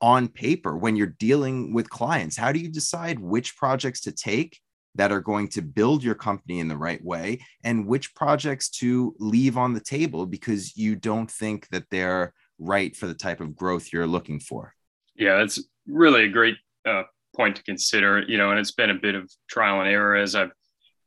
on 0.00 0.28
paper 0.28 0.76
when 0.76 0.96
you're 0.96 1.14
dealing 1.18 1.72
with 1.72 1.90
clients? 1.90 2.36
How 2.36 2.52
do 2.52 2.58
you 2.58 2.68
decide 2.68 3.18
which 3.18 3.56
projects 3.56 4.00
to 4.02 4.12
take 4.12 4.58
that 4.94 5.12
are 5.12 5.20
going 5.20 5.48
to 5.48 5.62
build 5.62 6.04
your 6.04 6.14
company 6.14 6.58
in 6.58 6.68
the 6.68 6.76
right 6.76 7.02
way 7.02 7.40
and 7.64 7.86
which 7.86 8.14
projects 8.14 8.68
to 8.68 9.14
leave 9.18 9.56
on 9.56 9.72
the 9.72 9.80
table 9.80 10.26
because 10.26 10.76
you 10.76 10.96
don't 10.96 11.30
think 11.30 11.66
that 11.68 11.84
they're 11.90 12.34
right 12.58 12.94
for 12.94 13.06
the 13.06 13.14
type 13.14 13.40
of 13.40 13.56
growth 13.56 13.92
you're 13.92 14.06
looking 14.06 14.38
for? 14.38 14.74
Yeah, 15.14 15.38
that's 15.38 15.60
really 15.86 16.24
a 16.24 16.28
great 16.28 16.56
uh, 16.86 17.04
point 17.34 17.56
to 17.56 17.62
consider, 17.62 18.22
you 18.22 18.38
know, 18.38 18.50
and 18.50 18.58
it's 18.58 18.72
been 18.72 18.90
a 18.90 18.94
bit 18.94 19.14
of 19.14 19.30
trial 19.48 19.80
and 19.80 19.88
error 19.88 20.16
as 20.16 20.34
I've 20.34 20.52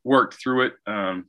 worked 0.04 0.34
through 0.34 0.66
it. 0.66 0.72
Um, 0.86 1.26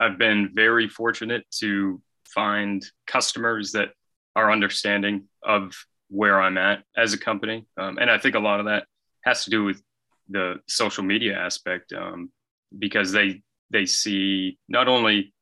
I've 0.00 0.18
been 0.18 0.50
very 0.54 0.88
fortunate 0.88 1.44
to 1.60 2.00
find 2.26 2.84
customers 3.06 3.72
that 3.72 3.90
are 4.36 4.50
understanding 4.50 5.24
of 5.42 5.72
where 6.08 6.40
I'm 6.40 6.58
at 6.58 6.82
as 6.96 7.12
a 7.12 7.18
company. 7.18 7.66
Um, 7.76 7.98
and 7.98 8.10
I 8.10 8.18
think 8.18 8.34
a 8.34 8.40
lot 8.40 8.60
of 8.60 8.66
that 8.66 8.86
has 9.24 9.44
to 9.44 9.50
do 9.50 9.64
with 9.64 9.82
the 10.28 10.56
social 10.68 11.04
media 11.04 11.36
aspect 11.36 11.92
um, 11.92 12.30
because 12.78 13.12
they 13.12 13.42
they 13.70 13.86
see 13.86 14.58
not 14.68 14.88
only 14.88 15.32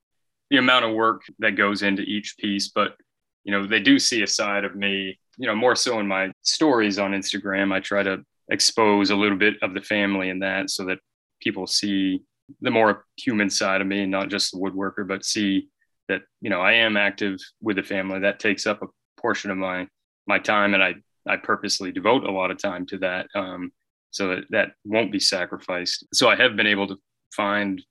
the 0.51 0.57
amount 0.57 0.85
of 0.85 0.95
work 0.95 1.23
that 1.39 1.57
goes 1.57 1.83
into 1.83 2.03
each 2.03 2.37
piece, 2.39 2.69
but 2.69 2.97
you 3.45 3.53
know 3.53 3.67
they 3.67 3.81
do 3.81 3.99
see 3.99 4.23
a 4.23 4.27
side 4.27 4.65
of 4.65 4.77
me. 4.77 5.19
You 5.39 5.47
know, 5.47 5.55
more 5.55 5.77
so 5.77 5.99
in 5.99 6.07
my 6.07 6.33
stories 6.43 6.99
on 6.99 7.13
Instagram, 7.13 7.73
I 7.73 7.81
try 7.81 8.03
to 8.03 8.23
expose 8.51 9.11
a 9.11 9.17
little 9.17 9.39
bit 9.39 9.55
of 9.63 9.75
the 9.75 9.81
family 9.81 10.29
in 10.29 10.41
that, 10.41 10.71
so 10.71 10.85
that 10.87 10.99
people 11.41 11.67
see 11.67 12.23
the 12.61 12.71
more 12.71 13.05
human 13.17 13.49
side 13.51 13.81
of 13.81 13.87
me, 13.87 14.05
not 14.07 14.29
just 14.29 14.53
the 14.53 14.59
woodworker, 14.59 15.07
but 15.07 15.25
see 15.25 15.69
that 16.09 16.23
you 16.41 16.51
know 16.51 16.61
I 16.61 16.73
am 16.73 16.97
active 16.97 17.39
with 17.61 17.77
the 17.77 17.83
family. 17.83 18.21
That 18.21 18.41
takes 18.41 18.67
up 18.67 18.83
a 18.83 18.87
portion 19.21 19.51
of 19.51 19.57
my 19.57 19.89
my 20.27 20.39
time 20.39 20.75
and 20.75 20.83
I, 20.83 20.95
I 21.27 21.37
purposely 21.37 21.93
devote 21.93 22.25
a 22.25 22.31
lot 22.31 22.51
of 22.51 22.59
time 22.59 22.87
to 22.87 22.99
that 22.99 23.27
um, 23.35 23.73
so 24.11 24.29
that 24.29 24.45
that 24.51 24.73
won't 24.85 25.13
be 25.13 25.21
sacrificed. 25.21 26.07
So 26.13 26.29
I 26.29 26.37
have 26.37 26.57
been 26.57 26.67
able 26.67 26.87
to 26.89 26.97
find 27.35 27.83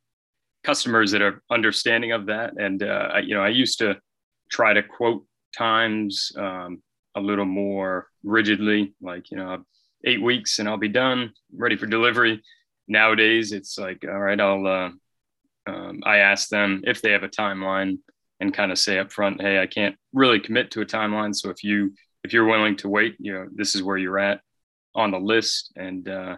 customers 0.64 1.12
that 1.12 1.22
are 1.22 1.42
understanding 1.50 2.12
of 2.12 2.28
that. 2.28 2.54
And, 2.58 2.84
uh, 2.84 3.10
I, 3.14 3.20
you 3.20 3.34
know, 3.34 3.44
I 3.44 3.50
used 3.50 3.80
to 3.80 3.98
try 4.52 4.74
to 4.74 4.84
quote 4.84 5.26
times 5.58 6.32
um, 6.38 6.82
a 7.16 7.22
little 7.22 7.46
more 7.46 8.08
rigidly, 8.24 8.94
like, 9.02 9.32
you 9.32 9.38
know, 9.38 9.64
eight 10.06 10.22
weeks 10.22 10.60
and 10.60 10.68
I'll 10.68 10.78
be 10.78 10.88
done, 10.88 11.34
ready 11.54 11.78
for 11.78 11.86
delivery. 11.86 12.42
Nowadays, 12.88 13.52
it's 13.52 13.78
like, 13.78 14.04
all 14.08 14.20
right, 14.20 14.40
I'll, 14.40 14.66
uh, 14.66 14.90
um, 15.68 16.02
I 16.04 16.18
ask 16.18 16.50
them 16.50 16.84
if 16.86 17.02
they 17.02 17.12
have 17.12 17.24
a 17.24 17.30
timeline 17.30 18.00
and 18.40 18.54
kind 18.54 18.72
of 18.72 18.80
say 18.80 18.98
up 18.98 19.12
front, 19.12 19.42
hey, 19.42 19.62
I 19.62 19.68
can't 19.68 19.96
really 20.14 20.40
commit 20.40 20.72
to 20.72 20.82
a 20.82 20.86
timeline. 20.86 21.36
So 21.36 21.50
if 21.50 21.64
you 21.64 21.94
if 22.24 22.34
you're 22.34 22.46
willing 22.46 22.76
to 22.78 22.90
wait, 22.90 23.16
you 23.20 23.34
know, 23.34 23.48
this 23.54 23.76
is 23.76 23.84
where 23.84 23.98
you're 23.98 24.20
at 24.20 24.42
on 24.94 25.12
the 25.12 25.20
list, 25.20 25.72
and 25.76 26.08
uh, 26.08 26.38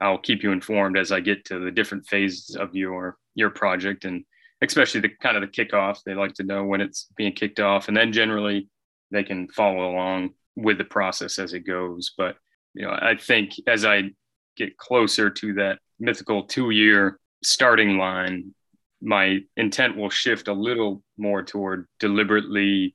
I'll 0.00 0.18
keep 0.18 0.42
you 0.42 0.52
informed 0.52 0.96
as 0.96 1.12
I 1.12 1.20
get 1.20 1.44
to 1.46 1.58
the 1.58 1.70
different 1.70 2.06
phases 2.06 2.56
of 2.56 2.74
your 2.74 3.16
your 3.34 3.50
project, 3.50 4.04
and 4.04 4.24
especially 4.62 5.00
the 5.00 5.08
kind 5.08 5.36
of 5.36 5.42
the 5.42 5.48
kickoff. 5.48 5.98
They 6.04 6.14
like 6.14 6.34
to 6.34 6.42
know 6.44 6.64
when 6.64 6.80
it's 6.80 7.08
being 7.16 7.32
kicked 7.32 7.60
off, 7.60 7.88
and 7.88 7.96
then 7.96 8.12
generally 8.12 8.68
they 9.10 9.24
can 9.24 9.48
follow 9.48 9.90
along 9.90 10.30
with 10.56 10.78
the 10.78 10.84
process 10.84 11.38
as 11.38 11.52
it 11.52 11.60
goes. 11.60 12.12
But 12.16 12.36
you 12.74 12.86
know, 12.86 12.92
I 12.92 13.16
think 13.16 13.52
as 13.66 13.84
I 13.84 14.10
get 14.56 14.76
closer 14.76 15.30
to 15.30 15.54
that 15.54 15.78
mythical 15.98 16.44
two 16.44 16.70
year 16.70 17.18
starting 17.42 17.98
line, 17.98 18.54
my 19.02 19.38
intent 19.56 19.96
will 19.96 20.10
shift 20.10 20.48
a 20.48 20.52
little 20.52 21.02
more 21.16 21.42
toward 21.42 21.86
deliberately 21.98 22.94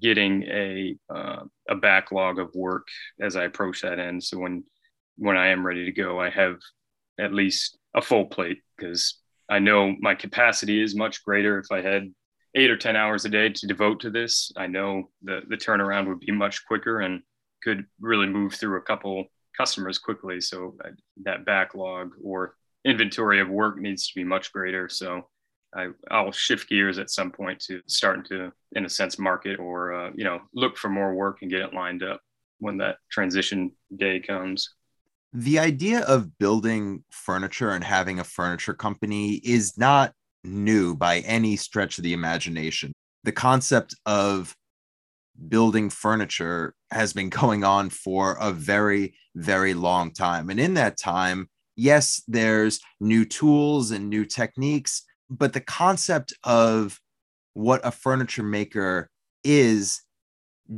getting 0.00 0.42
a 0.44 0.96
uh, 1.14 1.42
a 1.68 1.76
backlog 1.76 2.38
of 2.38 2.54
work 2.54 2.86
as 3.20 3.36
I 3.36 3.44
approach 3.44 3.82
that 3.82 3.98
end. 3.98 4.22
So 4.22 4.38
when 4.38 4.64
when 5.16 5.36
I 5.36 5.48
am 5.48 5.64
ready 5.64 5.84
to 5.84 5.92
go, 5.92 6.20
I 6.20 6.30
have 6.30 6.56
at 7.18 7.32
least 7.32 7.78
a 7.94 8.02
full 8.02 8.26
plate 8.26 8.58
because 8.76 9.18
I 9.48 9.60
know 9.60 9.94
my 10.00 10.14
capacity 10.14 10.82
is 10.82 10.96
much 10.96 11.24
greater 11.24 11.58
if 11.58 11.66
I 11.70 11.80
had 11.80 12.12
eight 12.54 12.70
or 12.70 12.76
ten 12.76 12.96
hours 12.96 13.24
a 13.24 13.28
day 13.28 13.48
to 13.48 13.66
devote 13.66 14.00
to 14.00 14.10
this. 14.10 14.52
I 14.56 14.66
know 14.66 15.10
the 15.22 15.42
the 15.48 15.56
turnaround 15.56 16.08
would 16.08 16.20
be 16.20 16.32
much 16.32 16.64
quicker 16.66 17.00
and 17.00 17.22
could 17.62 17.84
really 18.00 18.26
move 18.26 18.54
through 18.54 18.78
a 18.78 18.82
couple 18.82 19.24
customers 19.56 19.98
quickly. 19.98 20.40
So 20.40 20.76
uh, 20.84 20.90
that 21.24 21.44
backlog 21.44 22.12
or 22.22 22.56
inventory 22.84 23.40
of 23.40 23.48
work 23.48 23.78
needs 23.78 24.08
to 24.08 24.14
be 24.14 24.24
much 24.24 24.52
greater. 24.52 24.88
So 24.88 25.28
I, 25.74 26.22
will 26.22 26.32
shift 26.32 26.68
gears 26.68 26.98
at 26.98 27.10
some 27.10 27.32
point 27.32 27.58
to 27.60 27.80
starting 27.86 28.24
to, 28.24 28.52
in 28.72 28.84
a 28.84 28.88
sense, 28.88 29.18
market 29.18 29.58
or 29.58 29.92
uh, 29.92 30.10
you 30.14 30.24
know 30.24 30.40
look 30.54 30.76
for 30.76 30.88
more 30.88 31.14
work 31.14 31.38
and 31.42 31.50
get 31.50 31.60
it 31.60 31.74
lined 31.74 32.02
up 32.02 32.20
when 32.58 32.78
that 32.78 32.96
transition 33.10 33.72
day 33.96 34.20
comes. 34.20 34.74
The 35.32 35.58
idea 35.58 36.00
of 36.02 36.38
building 36.38 37.02
furniture 37.10 37.70
and 37.70 37.82
having 37.82 38.20
a 38.20 38.24
furniture 38.24 38.74
company 38.74 39.34
is 39.34 39.76
not 39.76 40.12
new 40.44 40.94
by 40.94 41.20
any 41.20 41.56
stretch 41.56 41.98
of 41.98 42.04
the 42.04 42.12
imagination. 42.12 42.92
The 43.24 43.32
concept 43.32 43.94
of 44.06 44.54
building 45.48 45.90
furniture 45.90 46.74
has 46.90 47.12
been 47.12 47.28
going 47.28 47.64
on 47.64 47.90
for 47.90 48.36
a 48.40 48.52
very, 48.52 49.14
very 49.34 49.74
long 49.74 50.12
time. 50.12 50.50
And 50.50 50.60
in 50.60 50.74
that 50.74 50.98
time, 50.98 51.48
yes, 51.76 52.22
there's 52.28 52.80
new 53.00 53.24
tools 53.24 53.90
and 53.90 54.08
new 54.08 54.24
techniques, 54.24 55.02
but 55.28 55.52
the 55.52 55.60
concept 55.60 56.32
of 56.44 57.00
what 57.54 57.80
a 57.84 57.90
furniture 57.90 58.42
maker 58.42 59.08
is 59.42 60.02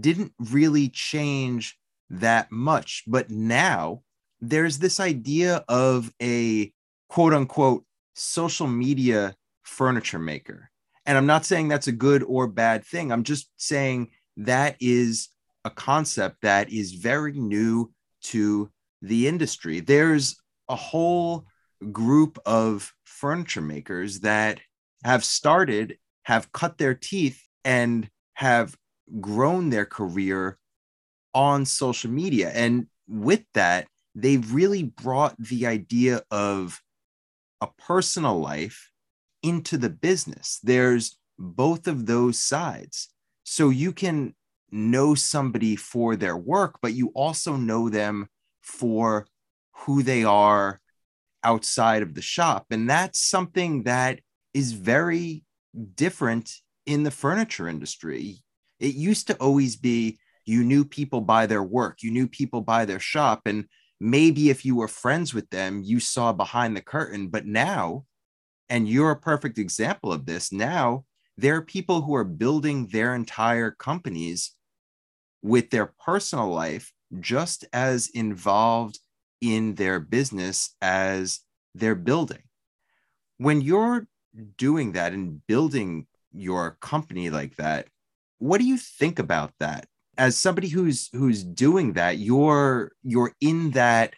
didn't 0.01 0.33
really 0.39 0.89
change 0.89 1.79
that 2.11 2.51
much. 2.51 3.03
But 3.07 3.31
now 3.31 4.03
there's 4.41 4.79
this 4.79 5.01
idea 5.01 5.65
of 5.69 6.13
a 6.23 6.73
quote 7.09 7.33
unquote 7.33 7.85
social 8.15 8.67
media 8.67 9.35
furniture 9.67 10.19
maker. 10.19 10.71
And 11.05 11.17
I'm 11.17 11.27
not 11.27 11.45
saying 11.45 11.69
that's 11.69 11.87
a 11.87 11.93
good 11.93 12.23
or 12.23 12.47
bad 12.47 12.85
thing. 12.85 13.13
I'm 13.13 13.23
just 13.23 13.49
saying 13.57 14.11
that 14.39 14.77
is 14.81 15.29
a 15.65 15.71
concept 15.71 16.43
that 16.43 16.71
is 16.71 16.93
very 16.93 17.33
new 17.33 17.93
to 18.23 18.71
the 19.03 19.29
industry. 19.29 19.81
There's 19.81 20.37
a 20.69 20.77
whole 20.77 21.47
group 21.93 22.39
of 22.47 22.93
furniture 23.05 23.61
makers 23.61 24.21
that 24.21 24.61
have 25.05 25.25
started, 25.25 25.99
have 26.25 26.53
cut 26.53 26.79
their 26.79 26.95
teeth, 26.95 27.43
and 27.65 28.09
have 28.35 28.77
grown 29.21 29.71
their 29.71 29.87
career 29.87 30.59
on 31.35 31.65
social 31.65 32.11
media. 32.11 32.51
And 32.55 32.87
with 33.07 33.43
that, 33.55 33.87
they've 34.15 34.53
really 34.53 34.83
brought 34.83 35.37
the 35.39 35.67
idea 35.67 36.23
of 36.31 36.81
a 37.61 37.69
personal 37.79 38.41
life 38.41 38.91
into 39.47 39.79
the 39.79 39.91
business. 39.91 40.59
There's 40.63 41.19
both 41.39 41.87
of 41.87 42.07
those 42.07 42.43
sides. 42.43 43.09
So 43.45 43.69
you 43.69 43.93
can 43.93 44.35
know 44.73 45.15
somebody 45.15 45.77
for 45.77 46.17
their 46.17 46.37
work, 46.37 46.79
but 46.83 46.95
you 46.95 47.13
also 47.15 47.55
know 47.57 47.89
them 47.89 48.29
for 48.61 49.27
who 49.73 50.03
they 50.03 50.25
are 50.25 50.81
outside 51.45 52.03
of 52.03 52.15
the 52.15 52.23
shop. 52.23 52.67
And 52.73 52.91
that's 52.91 53.21
something 53.21 53.85
that 53.85 54.19
is 54.53 54.73
very 54.73 55.45
different 55.95 56.53
in 56.87 57.05
the 57.05 57.13
furniture 57.13 57.69
industry. 57.69 58.43
It 58.81 58.97
used 58.97 59.29
to 59.29 59.37
always 59.37 59.77
be 59.77 60.19
you 60.45 60.65
knew 60.65 60.85
people 60.85 61.21
by 61.21 61.47
their 61.47 61.63
work, 61.63 62.03
you 62.03 62.11
knew 62.11 62.27
people 62.27 62.63
by 62.63 62.85
their 62.85 62.99
shop. 62.99 63.43
And 63.47 63.67
maybe 64.01 64.51
if 64.51 64.65
you 64.65 64.75
were 64.75 64.89
friends 64.89 65.33
with 65.33 65.49
them, 65.51 65.83
you 65.85 66.01
saw 66.01 66.33
behind 66.33 66.77
the 66.77 66.83
curtain. 66.83 67.29
But 67.29 67.47
now, 67.47 68.07
and 68.69 68.89
you're 68.89 69.11
a 69.11 69.21
perfect 69.21 69.59
example 69.59 70.13
of 70.13 70.27
this, 70.27 70.53
now 70.53 71.05
there 71.37 71.57
are 71.57 71.63
people 71.63 72.03
who 72.03 72.15
are 72.15 72.25
building 72.25 72.89
their 72.89 73.15
entire 73.15 73.71
companies 73.71 74.55
with 75.43 75.71
their 75.71 75.93
personal 76.05 76.49
life 76.49 76.93
just 77.21 77.65
as 77.73 78.09
involved 78.09 78.99
in 79.41 79.75
their 79.75 80.01
business 80.01 80.75
as 80.81 81.41
they're 81.75 81.95
building. 81.95 82.43
When 83.39 83.61
you're 83.61 84.09
doing 84.57 84.93
that 84.93 85.13
and 85.13 85.47
building 85.47 86.07
your 86.33 86.79
company 86.81 87.31
like 87.31 87.57
that, 87.57 87.89
what 88.39 88.59
do 88.59 88.67
you 88.67 88.77
think 88.79 89.19
about 89.19 89.53
that? 89.61 89.87
As 90.19 90.37
somebody 90.37 90.69
who's 90.69 91.11
who's 91.13 91.45
doing 91.45 91.93
that, 91.95 92.19
you're 92.19 92.93
you're 93.03 93.33
in 93.41 93.73
that 93.73 94.15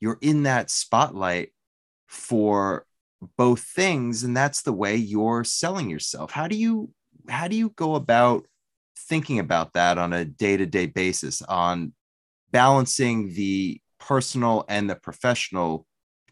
you're 0.00 0.18
in 0.20 0.44
that 0.44 0.70
spotlight 0.70 1.50
for 2.06 2.86
both 3.36 3.60
things 3.60 4.24
and 4.24 4.36
that's 4.36 4.62
the 4.62 4.72
way 4.72 4.96
you're 4.96 5.44
selling 5.44 5.90
yourself. 5.90 6.30
How 6.30 6.48
do 6.48 6.56
you 6.56 6.90
how 7.28 7.48
do 7.48 7.56
you 7.56 7.70
go 7.70 7.94
about 7.94 8.46
thinking 8.96 9.38
about 9.38 9.72
that 9.74 9.98
on 9.98 10.12
a 10.12 10.24
day-to-day 10.24 10.86
basis 10.86 11.42
on 11.42 11.92
balancing 12.50 13.32
the 13.34 13.80
personal 13.98 14.64
and 14.68 14.88
the 14.88 14.96
professional 14.96 15.86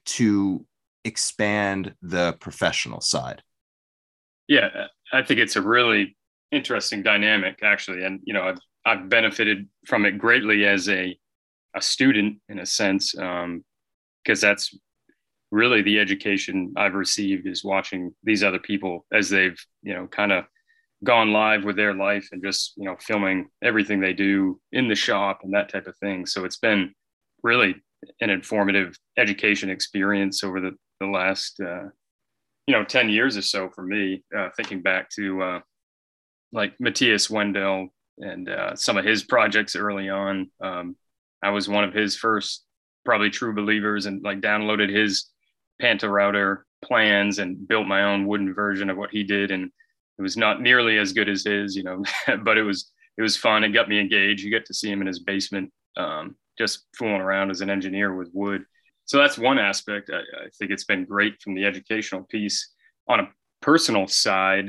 to 0.04 0.64
expand 1.04 1.94
the 2.02 2.36
professional 2.40 3.00
side 3.00 3.42
yeah 4.48 4.86
i 5.12 5.22
think 5.22 5.40
it's 5.40 5.56
a 5.56 5.62
really 5.62 6.16
interesting 6.52 7.02
dynamic 7.02 7.58
actually 7.62 8.04
and 8.04 8.20
you 8.24 8.34
know 8.34 8.42
i've, 8.42 8.58
I've 8.84 9.08
benefited 9.08 9.68
from 9.86 10.04
it 10.04 10.18
greatly 10.18 10.66
as 10.66 10.88
a 10.88 11.16
a 11.74 11.80
student 11.80 12.38
in 12.48 12.58
a 12.58 12.66
sense 12.66 13.16
Um 13.16 13.64
because 14.24 14.44
um, 14.44 14.50
that's 14.50 14.76
really 15.50 15.82
the 15.82 15.98
education 15.98 16.72
i've 16.76 16.94
received 16.94 17.46
is 17.46 17.64
watching 17.64 18.14
these 18.22 18.44
other 18.44 18.58
people 18.58 19.04
as 19.12 19.28
they've 19.28 19.58
you 19.82 19.92
know 19.92 20.06
kind 20.06 20.32
of 20.32 20.44
gone 21.02 21.32
live 21.32 21.64
with 21.64 21.76
their 21.76 21.94
life 21.94 22.28
and 22.32 22.42
just 22.42 22.74
you 22.76 22.84
know 22.84 22.96
filming 23.00 23.48
everything 23.62 24.00
they 24.00 24.12
do 24.12 24.60
in 24.72 24.88
the 24.88 24.94
shop 24.94 25.40
and 25.42 25.54
that 25.54 25.70
type 25.70 25.86
of 25.86 25.96
thing. 25.96 26.26
So 26.26 26.44
it's 26.44 26.58
been 26.58 26.92
really 27.42 27.74
an 28.20 28.30
informative 28.30 28.96
education 29.16 29.70
experience 29.70 30.44
over 30.44 30.60
the, 30.60 30.72
the 31.00 31.06
last 31.06 31.60
uh, 31.60 31.84
you 32.66 32.74
know 32.74 32.84
10 32.84 33.08
years 33.08 33.36
or 33.36 33.42
so 33.42 33.70
for 33.70 33.82
me 33.82 34.22
uh, 34.36 34.48
thinking 34.56 34.82
back 34.82 35.08
to 35.10 35.42
uh, 35.42 35.60
like 36.52 36.74
Matthias 36.78 37.28
Wandel 37.28 37.88
and 38.18 38.48
uh, 38.48 38.76
some 38.76 38.98
of 38.98 39.04
his 39.04 39.22
projects 39.22 39.76
early 39.76 40.08
on. 40.08 40.50
Um, 40.60 40.96
i 41.42 41.48
was 41.48 41.68
one 41.68 41.84
of 41.84 41.94
his 41.94 42.16
first 42.16 42.64
probably 43.06 43.30
true 43.30 43.54
believers 43.54 44.04
and 44.04 44.22
like 44.22 44.42
downloaded 44.42 44.94
his 44.94 45.30
Pantorouter 45.80 46.62
plans 46.82 47.38
and 47.38 47.66
built 47.66 47.86
my 47.86 48.04
own 48.04 48.26
wooden 48.26 48.54
version 48.54 48.90
of 48.90 48.96
what 48.96 49.10
he 49.10 49.22
did 49.22 49.50
and 49.50 49.70
it 50.20 50.22
was 50.22 50.36
not 50.36 50.60
nearly 50.60 50.98
as 50.98 51.14
good 51.14 51.30
as 51.30 51.44
his, 51.44 51.74
you 51.74 51.82
know, 51.82 52.04
but 52.44 52.58
it 52.58 52.62
was 52.62 52.92
it 53.16 53.22
was 53.22 53.38
fun. 53.38 53.64
It 53.64 53.70
got 53.70 53.88
me 53.88 53.98
engaged. 53.98 54.42
You 54.42 54.50
get 54.50 54.66
to 54.66 54.74
see 54.74 54.90
him 54.90 55.00
in 55.00 55.06
his 55.06 55.20
basement, 55.20 55.72
um, 55.96 56.36
just 56.58 56.84
fooling 56.94 57.22
around 57.22 57.50
as 57.50 57.62
an 57.62 57.70
engineer 57.70 58.14
with 58.14 58.28
wood. 58.34 58.64
So 59.06 59.16
that's 59.16 59.38
one 59.38 59.58
aspect. 59.58 60.10
I, 60.12 60.18
I 60.18 60.48
think 60.58 60.70
it's 60.70 60.84
been 60.84 61.06
great 61.06 61.40
from 61.40 61.54
the 61.54 61.64
educational 61.64 62.24
piece. 62.24 62.74
On 63.08 63.20
a 63.20 63.28
personal 63.62 64.06
side, 64.06 64.66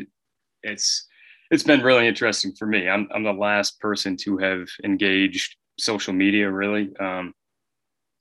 it's 0.64 1.08
it's 1.52 1.64
been 1.64 1.82
really 1.82 2.08
interesting 2.08 2.54
for 2.58 2.66
me. 2.66 2.88
I'm 2.88 3.10
I'm 3.14 3.24
the 3.24 3.34
last 3.34 3.78
person 3.82 4.16
to 4.22 4.38
have 4.38 4.70
engaged 4.86 5.58
social 5.78 6.14
media 6.14 6.50
really. 6.50 6.96
Um, 6.98 7.34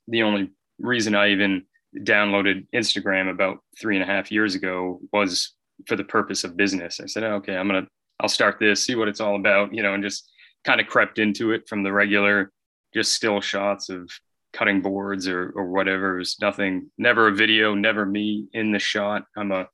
the 0.09 0.23
only 0.23 0.51
reason 0.79 1.15
I 1.15 1.29
even 1.29 1.63
downloaded 1.97 2.67
Instagram 2.73 3.29
about 3.29 3.59
three 3.79 3.95
and 3.95 4.03
a 4.03 4.11
half 4.11 4.31
years 4.31 4.55
ago 4.55 4.99
was 5.11 5.53
for 5.87 5.95
the 5.95 6.03
purpose 6.03 6.43
of 6.43 6.57
business. 6.57 6.99
I 6.99 7.05
said, 7.05 7.23
okay, 7.23 7.55
I'm 7.55 7.67
gonna 7.67 7.87
I'll 8.19 8.29
start 8.29 8.57
this, 8.59 8.85
see 8.85 8.95
what 8.95 9.07
it's 9.07 9.19
all 9.19 9.35
about, 9.35 9.73
you 9.73 9.81
know, 9.83 9.93
and 9.93 10.03
just 10.03 10.31
kind 10.63 10.79
of 10.79 10.87
crept 10.87 11.17
into 11.17 11.51
it 11.51 11.67
from 11.67 11.83
the 11.83 11.91
regular, 11.91 12.51
just 12.93 13.15
still 13.15 13.41
shots 13.41 13.89
of 13.89 14.09
cutting 14.53 14.81
boards 14.81 15.27
or 15.27 15.51
or 15.55 15.71
whatever. 15.71 16.15
It 16.15 16.19
was 16.19 16.37
nothing, 16.39 16.91
never 16.97 17.27
a 17.27 17.35
video, 17.35 17.73
never 17.73 18.05
me 18.05 18.47
in 18.53 18.71
the 18.71 18.79
shot. 18.79 19.23
I'm 19.35 19.51
a 19.51 19.67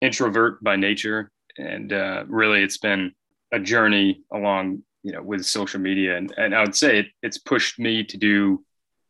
introvert 0.00 0.62
by 0.64 0.76
nature, 0.76 1.30
and 1.58 1.92
uh, 1.92 2.24
really, 2.26 2.62
it's 2.62 2.78
been 2.78 3.12
a 3.52 3.60
journey 3.60 4.22
along, 4.32 4.82
you 5.02 5.12
know, 5.12 5.22
with 5.22 5.44
social 5.44 5.80
media, 5.80 6.16
and 6.16 6.32
and 6.36 6.54
I 6.54 6.62
would 6.62 6.74
say 6.74 7.00
it, 7.00 7.06
it's 7.22 7.38
pushed 7.38 7.78
me 7.78 8.04
to 8.04 8.16
do 8.16 8.64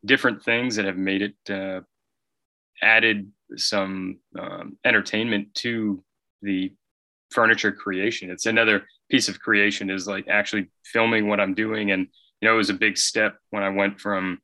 different 0.04 0.42
things 0.42 0.76
that 0.76 0.84
have 0.84 0.96
made 0.96 1.22
it 1.22 1.50
uh, 1.50 1.80
added 2.82 3.30
some 3.56 4.18
um, 4.38 4.76
entertainment 4.84 5.54
to 5.54 6.02
the 6.42 6.72
furniture 7.30 7.72
creation. 7.72 8.30
It's 8.30 8.46
another 8.46 8.86
piece 9.10 9.28
of 9.28 9.40
creation 9.40 9.90
is 9.90 10.06
like 10.06 10.26
actually 10.28 10.70
filming 10.84 11.28
what 11.28 11.40
I'm 11.40 11.54
doing. 11.54 11.90
And, 11.90 12.08
you 12.40 12.48
know, 12.48 12.54
it 12.54 12.58
was 12.58 12.70
a 12.70 12.74
big 12.74 12.98
step 12.98 13.36
when 13.50 13.62
I 13.62 13.68
went 13.70 14.00
from 14.00 14.38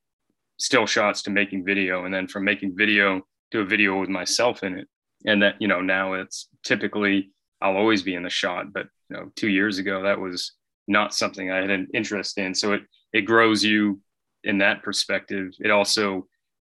still 0.59 0.87
shots 0.87 1.23
to 1.23 1.31
making 1.31 1.65
video 1.65 2.05
and 2.05 2.13
then 2.13 2.27
from 2.27 2.45
making 2.45 2.77
video 2.77 3.23
to 3.51 3.61
a 3.61 3.65
video 3.65 3.99
with 3.99 4.09
myself 4.09 4.63
in 4.63 4.79
it. 4.79 4.89
and 5.25 5.43
that 5.43 5.57
you 5.61 5.67
know 5.69 5.81
now 5.81 6.15
it's 6.15 6.49
typically 6.63 7.31
I'll 7.61 7.77
always 7.77 8.03
be 8.03 8.15
in 8.15 8.23
the 8.23 8.31
shot, 8.31 8.73
but 8.73 8.87
you 9.09 9.17
know 9.17 9.33
two 9.35 9.49
years 9.49 9.79
ago 9.79 10.03
that 10.03 10.21
was 10.21 10.53
not 10.87 11.15
something 11.15 11.51
I 11.51 11.57
had 11.57 11.71
an 11.71 11.89
interest 11.95 12.39
in. 12.39 12.55
So 12.55 12.75
it 12.75 12.83
it 13.13 13.23
grows 13.23 13.65
you 13.65 14.01
in 14.45 14.59
that 14.59 14.83
perspective. 14.83 15.53
It 15.61 15.71
also 15.71 16.27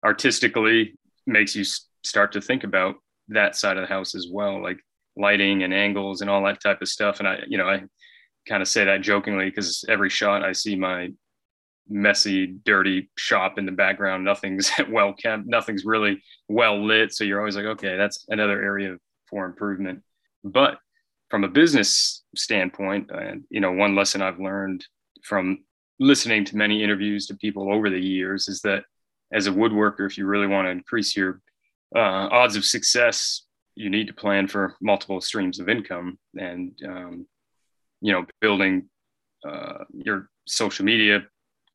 artistically 0.03 0.95
makes 1.25 1.55
you 1.55 1.63
start 2.03 2.31
to 2.33 2.41
think 2.41 2.63
about 2.63 2.95
that 3.29 3.55
side 3.55 3.77
of 3.77 3.83
the 3.83 3.93
house 3.93 4.15
as 4.15 4.27
well, 4.31 4.61
like 4.61 4.79
lighting 5.15 5.63
and 5.63 5.73
angles 5.73 6.21
and 6.21 6.29
all 6.29 6.43
that 6.43 6.61
type 6.61 6.81
of 6.81 6.89
stuff. 6.89 7.19
And 7.19 7.27
I, 7.27 7.39
you 7.47 7.57
know, 7.57 7.67
I 7.69 7.83
kind 8.47 8.61
of 8.61 8.67
say 8.67 8.85
that 8.85 9.01
jokingly 9.01 9.45
because 9.45 9.85
every 9.87 10.09
shot 10.09 10.43
I 10.43 10.51
see 10.51 10.75
my 10.75 11.09
messy, 11.89 12.47
dirty 12.65 13.09
shop 13.17 13.57
in 13.57 13.65
the 13.65 13.71
background. 13.71 14.23
Nothing's 14.23 14.71
well 14.89 15.13
kept. 15.13 15.45
Nothing's 15.45 15.85
really 15.85 16.21
well 16.47 16.83
lit. 16.83 17.13
So 17.13 17.23
you're 17.23 17.39
always 17.39 17.55
like, 17.55 17.65
okay, 17.65 17.97
that's 17.97 18.25
another 18.29 18.61
area 18.61 18.97
for 19.29 19.45
improvement. 19.45 20.01
But 20.43 20.77
from 21.29 21.43
a 21.43 21.49
business 21.49 22.23
standpoint, 22.35 23.09
and 23.11 23.43
you 23.49 23.59
know, 23.59 23.71
one 23.71 23.95
lesson 23.95 24.21
I've 24.21 24.39
learned 24.39 24.85
from 25.23 25.63
listening 25.99 26.43
to 26.45 26.57
many 26.57 26.83
interviews 26.83 27.27
to 27.27 27.35
people 27.35 27.71
over 27.71 27.89
the 27.89 27.99
years 27.99 28.47
is 28.47 28.61
that 28.61 28.83
as 29.33 29.47
a 29.47 29.51
woodworker, 29.51 30.05
if 30.05 30.17
you 30.17 30.25
really 30.25 30.47
want 30.47 30.67
to 30.67 30.71
increase 30.71 31.15
your 31.15 31.41
uh, 31.95 32.29
odds 32.31 32.55
of 32.55 32.63
success, 32.63 33.43
you 33.75 33.89
need 33.89 34.07
to 34.07 34.13
plan 34.13 34.47
for 34.47 34.75
multiple 34.81 35.19
streams 35.19 35.59
of 35.59 35.67
income 35.67 36.17
and 36.35 36.71
um, 36.87 37.27
you 38.01 38.13
know 38.13 38.25
building 38.39 38.89
uh, 39.47 39.83
your 39.93 40.29
social 40.45 40.85
media 40.85 41.23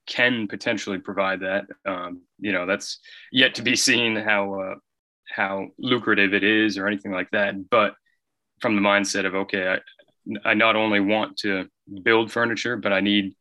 can 0.07 0.47
potentially 0.47 0.99
provide 0.99 1.41
that. 1.41 1.67
Um, 1.87 2.23
you 2.39 2.53
know, 2.53 2.67
that's 2.67 2.99
yet 3.31 3.55
to 3.57 3.63
be 3.63 3.77
seen 3.77 4.17
how 4.17 4.61
uh, 4.61 4.75
how 5.29 5.69
lucrative 5.79 6.33
it 6.35 6.45
is 6.45 6.79
or 6.79 6.87
anything 6.87 7.13
like 7.13 7.31
that. 7.33 7.69
But 7.69 7.95
from 8.61 8.75
the 8.75 8.83
mindset 8.83 9.27
of 9.27 9.35
okay, 9.35 9.77
I, 10.45 10.51
I 10.51 10.55
not 10.55 10.77
only 10.77 11.01
want 11.01 11.37
to 11.39 11.69
build 12.03 12.33
furniture, 12.33 12.77
but 12.77 12.93
I 12.93 13.01
need 13.01 13.35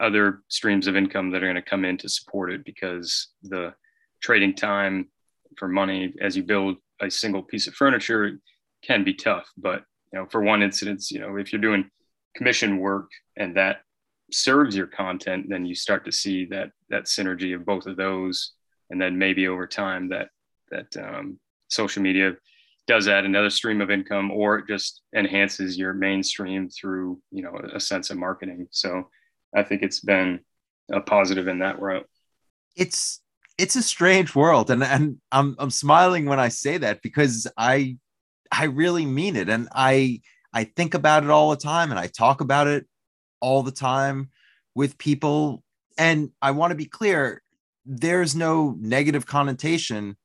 other 0.00 0.42
streams 0.48 0.86
of 0.86 0.96
income 0.96 1.30
that 1.30 1.42
are 1.42 1.46
going 1.46 1.56
to 1.56 1.62
come 1.62 1.84
in 1.84 1.96
to 1.98 2.08
support 2.08 2.52
it 2.52 2.64
because 2.64 3.28
the 3.42 3.74
trading 4.20 4.54
time 4.54 5.08
for 5.56 5.68
money 5.68 6.14
as 6.20 6.36
you 6.36 6.42
build 6.42 6.76
a 7.00 7.10
single 7.10 7.42
piece 7.42 7.66
of 7.66 7.74
furniture 7.74 8.38
can 8.82 9.04
be 9.04 9.14
tough. 9.14 9.50
But 9.56 9.84
you 10.12 10.18
know, 10.18 10.26
for 10.26 10.42
one 10.42 10.62
instance, 10.62 11.10
you 11.10 11.20
know, 11.20 11.36
if 11.36 11.52
you're 11.52 11.60
doing 11.60 11.90
commission 12.36 12.78
work 12.78 13.10
and 13.36 13.56
that 13.56 13.82
serves 14.30 14.76
your 14.76 14.86
content, 14.86 15.46
then 15.48 15.66
you 15.66 15.74
start 15.74 16.04
to 16.04 16.12
see 16.12 16.44
that 16.46 16.70
that 16.90 17.04
synergy 17.04 17.54
of 17.54 17.66
both 17.66 17.86
of 17.86 17.96
those, 17.96 18.52
and 18.90 19.00
then 19.00 19.18
maybe 19.18 19.48
over 19.48 19.66
time 19.66 20.08
that 20.08 20.28
that 20.70 20.96
um, 20.96 21.38
social 21.68 22.02
media 22.02 22.36
does 22.86 23.08
add 23.08 23.24
another 23.24 23.50
stream 23.50 23.80
of 23.80 23.90
income, 23.90 24.30
or 24.30 24.58
it 24.58 24.66
just 24.66 25.02
enhances 25.14 25.78
your 25.78 25.92
mainstream 25.92 26.68
through 26.68 27.20
you 27.30 27.42
know 27.42 27.58
a 27.72 27.80
sense 27.80 28.10
of 28.10 28.18
marketing. 28.18 28.66
So 28.70 29.08
I 29.54 29.62
think 29.62 29.82
it's 29.82 30.00
been 30.00 30.40
a 30.92 31.00
positive 31.00 31.48
in 31.48 31.60
that 31.60 31.80
route. 31.80 32.08
It's 32.76 33.20
it's 33.56 33.76
a 33.76 33.82
strange 33.82 34.34
world, 34.34 34.70
and 34.70 34.82
and 34.82 35.18
I'm 35.32 35.56
I'm 35.58 35.70
smiling 35.70 36.26
when 36.26 36.40
I 36.40 36.48
say 36.48 36.78
that 36.78 37.02
because 37.02 37.46
I 37.56 37.98
I 38.52 38.64
really 38.64 39.06
mean 39.06 39.36
it, 39.36 39.48
and 39.48 39.68
I 39.72 40.20
I 40.52 40.64
think 40.64 40.94
about 40.94 41.24
it 41.24 41.30
all 41.30 41.50
the 41.50 41.56
time, 41.56 41.90
and 41.90 41.98
I 41.98 42.06
talk 42.06 42.40
about 42.40 42.66
it 42.66 42.86
all 43.40 43.62
the 43.62 43.72
time 43.72 44.30
with 44.74 44.98
people. 44.98 45.62
And 45.96 46.30
I 46.40 46.52
want 46.52 46.70
to 46.70 46.76
be 46.76 46.86
clear 46.86 47.42
there's 47.84 48.36
no 48.36 48.76
negative 48.78 49.26
connotation 49.26 50.16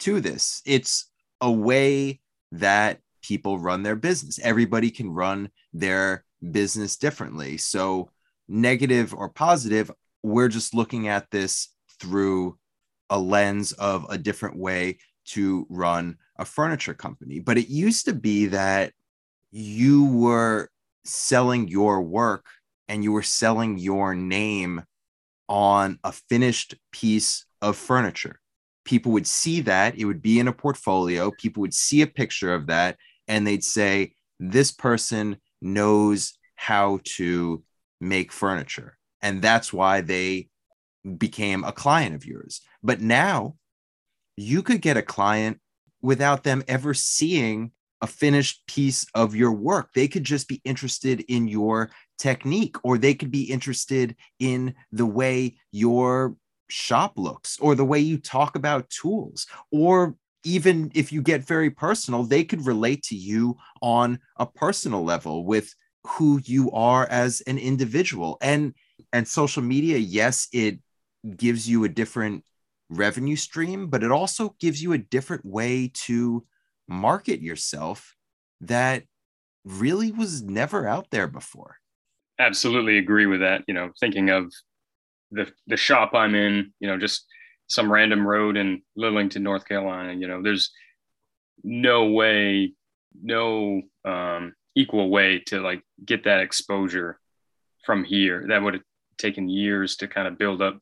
to 0.00 0.20
this. 0.20 0.62
It's 0.64 1.10
a 1.40 1.50
way 1.50 2.20
that 2.52 3.00
people 3.22 3.58
run 3.58 3.82
their 3.82 3.96
business. 3.96 4.38
Everybody 4.42 4.90
can 4.90 5.10
run 5.10 5.50
their 5.72 6.24
business 6.50 6.96
differently. 6.96 7.58
So, 7.58 8.10
negative 8.48 9.14
or 9.14 9.28
positive, 9.28 9.90
we're 10.22 10.48
just 10.48 10.74
looking 10.74 11.08
at 11.08 11.30
this 11.30 11.68
through 12.00 12.58
a 13.10 13.18
lens 13.18 13.72
of 13.72 14.06
a 14.08 14.18
different 14.18 14.58
way 14.58 14.98
to 15.26 15.66
run 15.68 16.16
a 16.36 16.44
furniture 16.44 16.94
company. 16.94 17.38
But 17.38 17.58
it 17.58 17.68
used 17.68 18.06
to 18.06 18.12
be 18.12 18.46
that 18.46 18.92
you 19.50 20.06
were 20.06 20.70
selling 21.04 21.68
your 21.68 22.02
work 22.02 22.46
and 22.88 23.02
you 23.02 23.12
were 23.12 23.22
selling 23.22 23.78
your 23.78 24.14
name 24.14 24.82
on 25.48 25.98
a 26.04 26.12
finished 26.12 26.74
piece 26.92 27.46
of 27.62 27.76
furniture. 27.76 28.40
People 28.84 29.12
would 29.12 29.26
see 29.26 29.60
that, 29.62 29.98
it 29.98 30.04
would 30.04 30.22
be 30.22 30.38
in 30.38 30.48
a 30.48 30.52
portfolio, 30.52 31.30
people 31.30 31.60
would 31.60 31.74
see 31.74 32.02
a 32.02 32.06
picture 32.06 32.54
of 32.54 32.66
that, 32.66 32.96
and 33.26 33.46
they'd 33.46 33.64
say, 33.64 34.14
This 34.40 34.70
person 34.70 35.38
knows 35.60 36.38
how 36.54 37.00
to 37.04 37.62
make 38.00 38.32
furniture. 38.32 38.98
And 39.22 39.42
that's 39.42 39.72
why 39.72 40.00
they 40.00 40.48
became 41.16 41.64
a 41.64 41.72
client 41.72 42.14
of 42.14 42.26
yours. 42.26 42.60
But 42.82 43.00
now 43.00 43.56
you 44.36 44.62
could 44.62 44.80
get 44.80 44.96
a 44.96 45.02
client 45.02 45.60
without 46.00 46.44
them 46.44 46.62
ever 46.68 46.94
seeing 46.94 47.72
a 48.00 48.06
finished 48.06 48.64
piece 48.68 49.06
of 49.14 49.34
your 49.34 49.52
work. 49.52 49.92
They 49.92 50.06
could 50.06 50.24
just 50.24 50.46
be 50.48 50.60
interested 50.64 51.20
in 51.28 51.48
your 51.48 51.90
technique, 52.18 52.76
or 52.84 52.98
they 52.98 53.14
could 53.14 53.30
be 53.30 53.42
interested 53.42 54.14
in 54.38 54.74
the 54.92 55.06
way 55.06 55.56
your 55.72 56.36
shop 56.68 57.14
looks, 57.16 57.58
or 57.58 57.74
the 57.74 57.84
way 57.84 57.98
you 57.98 58.18
talk 58.18 58.54
about 58.54 58.90
tools, 58.90 59.46
or 59.72 60.14
even 60.44 60.92
if 60.94 61.12
you 61.12 61.20
get 61.22 61.46
very 61.46 61.70
personal, 61.70 62.22
they 62.22 62.44
could 62.44 62.64
relate 62.64 63.02
to 63.02 63.16
you 63.16 63.56
on 63.82 64.20
a 64.36 64.46
personal 64.46 65.02
level 65.02 65.44
with 65.44 65.74
who 66.06 66.40
you 66.44 66.70
are 66.72 67.06
as 67.06 67.40
an 67.42 67.58
individual. 67.58 68.38
And 68.40 68.74
and 69.12 69.26
social 69.26 69.62
media, 69.62 69.98
yes, 69.98 70.48
it 70.52 70.78
gives 71.36 71.68
you 71.68 71.84
a 71.84 71.88
different 71.88 72.44
revenue 72.90 73.36
stream, 73.36 73.88
but 73.88 74.02
it 74.02 74.10
also 74.10 74.54
gives 74.60 74.82
you 74.82 74.92
a 74.92 74.98
different 74.98 75.44
way 75.44 75.90
to 75.92 76.44
market 76.88 77.40
yourself 77.40 78.16
that 78.60 79.04
really 79.64 80.10
was 80.10 80.42
never 80.42 80.86
out 80.86 81.06
there 81.10 81.26
before. 81.26 81.76
Absolutely 82.38 82.98
agree 82.98 83.26
with 83.26 83.40
that. 83.40 83.62
You 83.66 83.74
know, 83.74 83.90
thinking 84.00 84.30
of 84.30 84.52
the 85.30 85.50
the 85.66 85.76
shop 85.76 86.14
I'm 86.14 86.34
in, 86.34 86.72
you 86.80 86.88
know, 86.88 86.98
just 86.98 87.26
some 87.68 87.92
random 87.92 88.26
road 88.26 88.56
in 88.56 88.82
Lillington, 88.98 89.42
North 89.42 89.66
Carolina, 89.66 90.14
you 90.14 90.26
know, 90.26 90.42
there's 90.42 90.70
no 91.62 92.06
way, 92.06 92.72
no 93.20 93.82
um, 94.04 94.54
equal 94.74 95.10
way 95.10 95.40
to 95.46 95.60
like 95.60 95.82
get 96.04 96.24
that 96.24 96.40
exposure 96.40 97.18
from 97.84 98.04
here. 98.04 98.44
That 98.48 98.62
would 98.62 98.74
have 98.74 98.82
taken 99.18 99.48
years 99.48 99.96
to 99.96 100.08
kind 100.08 100.28
of 100.28 100.38
build 100.38 100.62
up, 100.62 100.78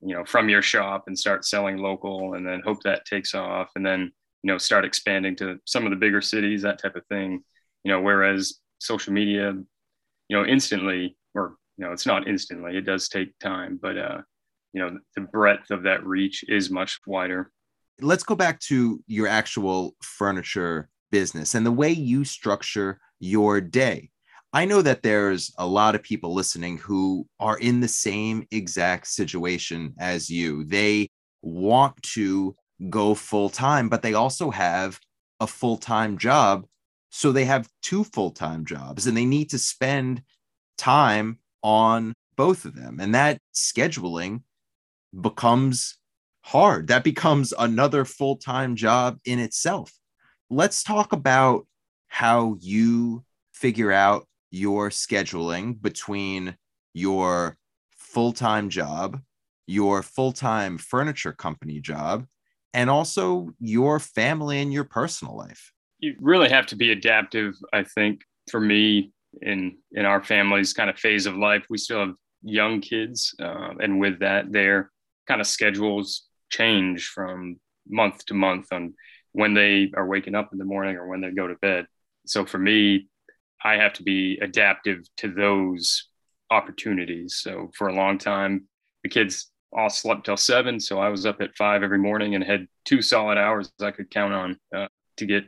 you 0.00 0.14
know, 0.14 0.24
from 0.24 0.48
your 0.48 0.62
shop 0.62 1.04
and 1.06 1.18
start 1.18 1.44
selling 1.44 1.78
local 1.78 2.34
and 2.34 2.46
then 2.46 2.62
hope 2.64 2.82
that 2.84 3.04
takes 3.04 3.34
off. 3.34 3.70
And 3.76 3.84
then 3.84 4.12
you 4.46 4.52
know 4.52 4.58
start 4.58 4.84
expanding 4.84 5.34
to 5.34 5.58
some 5.64 5.84
of 5.84 5.90
the 5.90 5.96
bigger 5.96 6.20
cities 6.20 6.62
that 6.62 6.80
type 6.80 6.94
of 6.94 7.04
thing 7.06 7.42
you 7.82 7.90
know 7.90 8.00
whereas 8.00 8.60
social 8.78 9.12
media 9.12 9.52
you 10.28 10.36
know 10.36 10.44
instantly 10.44 11.16
or 11.34 11.56
you 11.76 11.84
know 11.84 11.90
it's 11.90 12.06
not 12.06 12.28
instantly 12.28 12.76
it 12.76 12.82
does 12.86 13.08
take 13.08 13.36
time 13.40 13.76
but 13.82 13.98
uh 13.98 14.18
you 14.72 14.80
know 14.80 14.96
the 15.16 15.22
breadth 15.22 15.72
of 15.72 15.82
that 15.82 16.06
reach 16.06 16.44
is 16.46 16.70
much 16.70 17.00
wider 17.08 17.50
let's 18.00 18.22
go 18.22 18.36
back 18.36 18.60
to 18.60 19.02
your 19.08 19.26
actual 19.26 19.96
furniture 20.00 20.88
business 21.10 21.56
and 21.56 21.66
the 21.66 21.72
way 21.72 21.90
you 21.90 22.24
structure 22.24 23.00
your 23.20 23.60
day 23.60 24.10
I 24.56 24.64
know 24.64 24.80
that 24.80 25.02
there's 25.02 25.52
a 25.58 25.66
lot 25.66 25.94
of 25.94 26.02
people 26.02 26.32
listening 26.32 26.78
who 26.78 27.26
are 27.38 27.58
in 27.58 27.80
the 27.80 27.88
same 27.88 28.46
exact 28.50 29.06
situation 29.06 29.94
as 29.98 30.30
you. 30.30 30.64
They 30.64 31.08
want 31.42 32.02
to 32.14 32.56
go 32.88 33.14
full 33.14 33.50
time, 33.50 33.90
but 33.90 34.00
they 34.00 34.14
also 34.14 34.50
have 34.50 34.98
a 35.40 35.46
full 35.46 35.76
time 35.76 36.16
job. 36.16 36.64
So 37.10 37.32
they 37.32 37.44
have 37.44 37.68
two 37.82 38.04
full 38.04 38.30
time 38.30 38.64
jobs 38.64 39.06
and 39.06 39.14
they 39.14 39.26
need 39.26 39.50
to 39.50 39.58
spend 39.58 40.22
time 40.78 41.38
on 41.62 42.14
both 42.36 42.64
of 42.64 42.74
them. 42.74 42.98
And 42.98 43.14
that 43.14 43.38
scheduling 43.54 44.40
becomes 45.20 45.98
hard. 46.40 46.88
That 46.88 47.04
becomes 47.04 47.52
another 47.58 48.06
full 48.06 48.36
time 48.36 48.74
job 48.74 49.18
in 49.26 49.38
itself. 49.38 49.92
Let's 50.48 50.82
talk 50.82 51.12
about 51.12 51.66
how 52.08 52.56
you 52.60 53.24
figure 53.52 53.92
out 53.92 54.26
your 54.50 54.90
scheduling 54.90 55.80
between 55.80 56.56
your 56.94 57.56
full 57.96 58.32
time 58.32 58.70
job, 58.70 59.20
your 59.66 60.02
full 60.02 60.32
time 60.32 60.78
furniture 60.78 61.32
company 61.32 61.80
job, 61.80 62.26
and 62.72 62.88
also 62.90 63.50
your 63.60 63.98
family 63.98 64.60
and 64.60 64.72
your 64.72 64.84
personal 64.84 65.36
life. 65.36 65.72
You 65.98 66.14
really 66.20 66.48
have 66.48 66.66
to 66.66 66.76
be 66.76 66.92
adaptive, 66.92 67.54
I 67.72 67.84
think, 67.84 68.22
for 68.50 68.60
me 68.60 69.12
in 69.42 69.76
in 69.92 70.04
our 70.04 70.22
family's 70.22 70.72
kind 70.72 70.90
of 70.90 70.98
phase 70.98 71.26
of 71.26 71.36
life. 71.36 71.64
We 71.68 71.78
still 71.78 72.00
have 72.00 72.14
young 72.42 72.80
kids, 72.80 73.34
uh, 73.40 73.74
and 73.80 74.00
with 74.00 74.20
that, 74.20 74.52
their 74.52 74.90
kind 75.26 75.40
of 75.40 75.46
schedules 75.46 76.26
change 76.50 77.08
from 77.08 77.58
month 77.88 78.24
to 78.26 78.34
month 78.34 78.72
on 78.72 78.94
when 79.32 79.54
they 79.54 79.92
are 79.94 80.06
waking 80.06 80.34
up 80.34 80.50
in 80.52 80.58
the 80.58 80.64
morning 80.64 80.96
or 80.96 81.08
when 81.08 81.20
they 81.20 81.30
go 81.30 81.46
to 81.46 81.56
bed. 81.56 81.86
So 82.26 82.44
for 82.44 82.58
me, 82.58 83.08
I 83.64 83.74
have 83.74 83.94
to 83.94 84.02
be 84.02 84.38
adaptive 84.42 85.00
to 85.18 85.32
those 85.32 86.08
opportunities. 86.50 87.36
So 87.36 87.70
for 87.76 87.88
a 87.88 87.94
long 87.94 88.18
time, 88.18 88.68
the 89.02 89.08
kids 89.08 89.50
all 89.72 89.90
slept 89.90 90.24
till 90.24 90.36
seven. 90.36 90.80
So 90.80 90.98
I 90.98 91.08
was 91.08 91.26
up 91.26 91.40
at 91.40 91.56
five 91.56 91.82
every 91.82 91.98
morning 91.98 92.34
and 92.34 92.44
had 92.44 92.66
two 92.84 93.02
solid 93.02 93.38
hours 93.38 93.72
I 93.80 93.90
could 93.90 94.10
count 94.10 94.32
on 94.32 94.58
uh, 94.74 94.88
to 95.16 95.26
get 95.26 95.44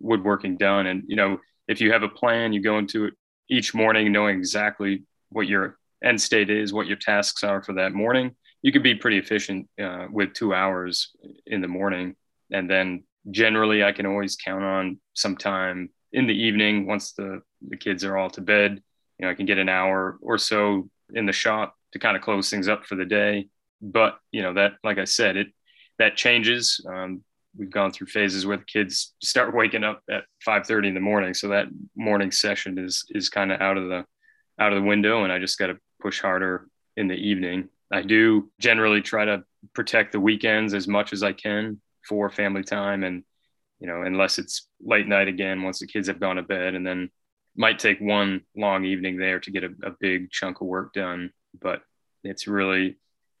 woodworking 0.00 0.56
done. 0.56 0.86
And, 0.86 1.04
you 1.06 1.16
know, 1.16 1.38
if 1.68 1.80
you 1.80 1.92
have 1.92 2.02
a 2.02 2.08
plan, 2.08 2.52
you 2.52 2.60
go 2.60 2.78
into 2.78 3.06
it 3.06 3.14
each 3.48 3.74
morning 3.74 4.10
knowing 4.12 4.36
exactly 4.36 5.04
what 5.30 5.46
your 5.46 5.78
end 6.02 6.20
state 6.20 6.50
is, 6.50 6.72
what 6.72 6.86
your 6.86 6.96
tasks 6.96 7.44
are 7.44 7.62
for 7.62 7.74
that 7.74 7.92
morning. 7.92 8.34
You 8.62 8.72
can 8.72 8.82
be 8.82 8.94
pretty 8.94 9.18
efficient 9.18 9.68
uh, 9.82 10.06
with 10.10 10.34
two 10.34 10.54
hours 10.54 11.10
in 11.46 11.60
the 11.60 11.68
morning. 11.68 12.16
And 12.50 12.68
then 12.68 13.04
generally, 13.30 13.84
I 13.84 13.92
can 13.92 14.06
always 14.06 14.36
count 14.36 14.64
on 14.64 15.00
some 15.14 15.36
time 15.36 15.90
in 16.12 16.26
the 16.26 16.34
evening 16.34 16.86
once 16.86 17.12
the, 17.12 17.42
the 17.66 17.76
kids 17.76 18.04
are 18.04 18.16
all 18.16 18.30
to 18.30 18.40
bed. 18.40 18.82
You 19.18 19.26
know, 19.26 19.30
I 19.30 19.34
can 19.34 19.46
get 19.46 19.58
an 19.58 19.68
hour 19.68 20.18
or 20.20 20.38
so 20.38 20.88
in 21.14 21.26
the 21.26 21.32
shop 21.32 21.74
to 21.92 21.98
kind 21.98 22.16
of 22.16 22.22
close 22.22 22.50
things 22.50 22.68
up 22.68 22.84
for 22.84 22.96
the 22.96 23.04
day. 23.04 23.48
But, 23.80 24.18
you 24.30 24.42
know, 24.42 24.54
that, 24.54 24.72
like 24.84 24.98
I 24.98 25.04
said, 25.04 25.36
it, 25.36 25.48
that 25.98 26.16
changes. 26.16 26.84
Um, 26.88 27.22
we've 27.56 27.70
gone 27.70 27.92
through 27.92 28.06
phases 28.06 28.46
where 28.46 28.56
the 28.56 28.64
kids 28.64 29.14
start 29.22 29.54
waking 29.54 29.84
up 29.84 30.02
at 30.10 30.24
5:30 30.46 30.88
in 30.88 30.94
the 30.94 31.00
morning 31.00 31.34
so 31.34 31.48
that 31.48 31.66
morning 31.96 32.30
session 32.30 32.78
is 32.78 33.04
is 33.10 33.28
kind 33.28 33.52
of 33.52 33.60
out 33.60 33.76
of 33.76 33.88
the 33.88 34.04
out 34.58 34.72
of 34.72 34.82
the 34.82 34.88
window 34.88 35.24
and 35.24 35.32
I 35.32 35.38
just 35.38 35.58
got 35.58 35.68
to 35.68 35.78
push 36.00 36.20
harder 36.20 36.66
in 36.96 37.08
the 37.08 37.14
evening. 37.14 37.68
I 37.90 38.02
do 38.02 38.50
generally 38.58 39.02
try 39.02 39.24
to 39.24 39.44
protect 39.74 40.12
the 40.12 40.20
weekends 40.20 40.74
as 40.74 40.88
much 40.88 41.12
as 41.12 41.22
I 41.22 41.32
can 41.32 41.80
for 42.06 42.30
family 42.30 42.62
time 42.62 43.04
and 43.04 43.22
you 43.82 43.88
know 43.88 44.02
unless 44.02 44.38
it's 44.38 44.68
late 44.80 45.06
night 45.06 45.28
again 45.28 45.62
once 45.62 45.80
the 45.80 45.86
kids 45.86 46.08
have 46.08 46.20
gone 46.20 46.36
to 46.36 46.42
bed 46.42 46.74
and 46.74 46.86
then 46.86 47.10
might 47.54 47.78
take 47.78 48.00
one 48.00 48.40
long 48.56 48.86
evening 48.86 49.18
there 49.18 49.38
to 49.40 49.50
get 49.50 49.64
a, 49.64 49.70
a 49.82 49.90
big 50.00 50.30
chunk 50.30 50.62
of 50.62 50.66
work 50.66 50.94
done 50.94 51.30
but 51.60 51.82
it's 52.24 52.46
really 52.46 52.96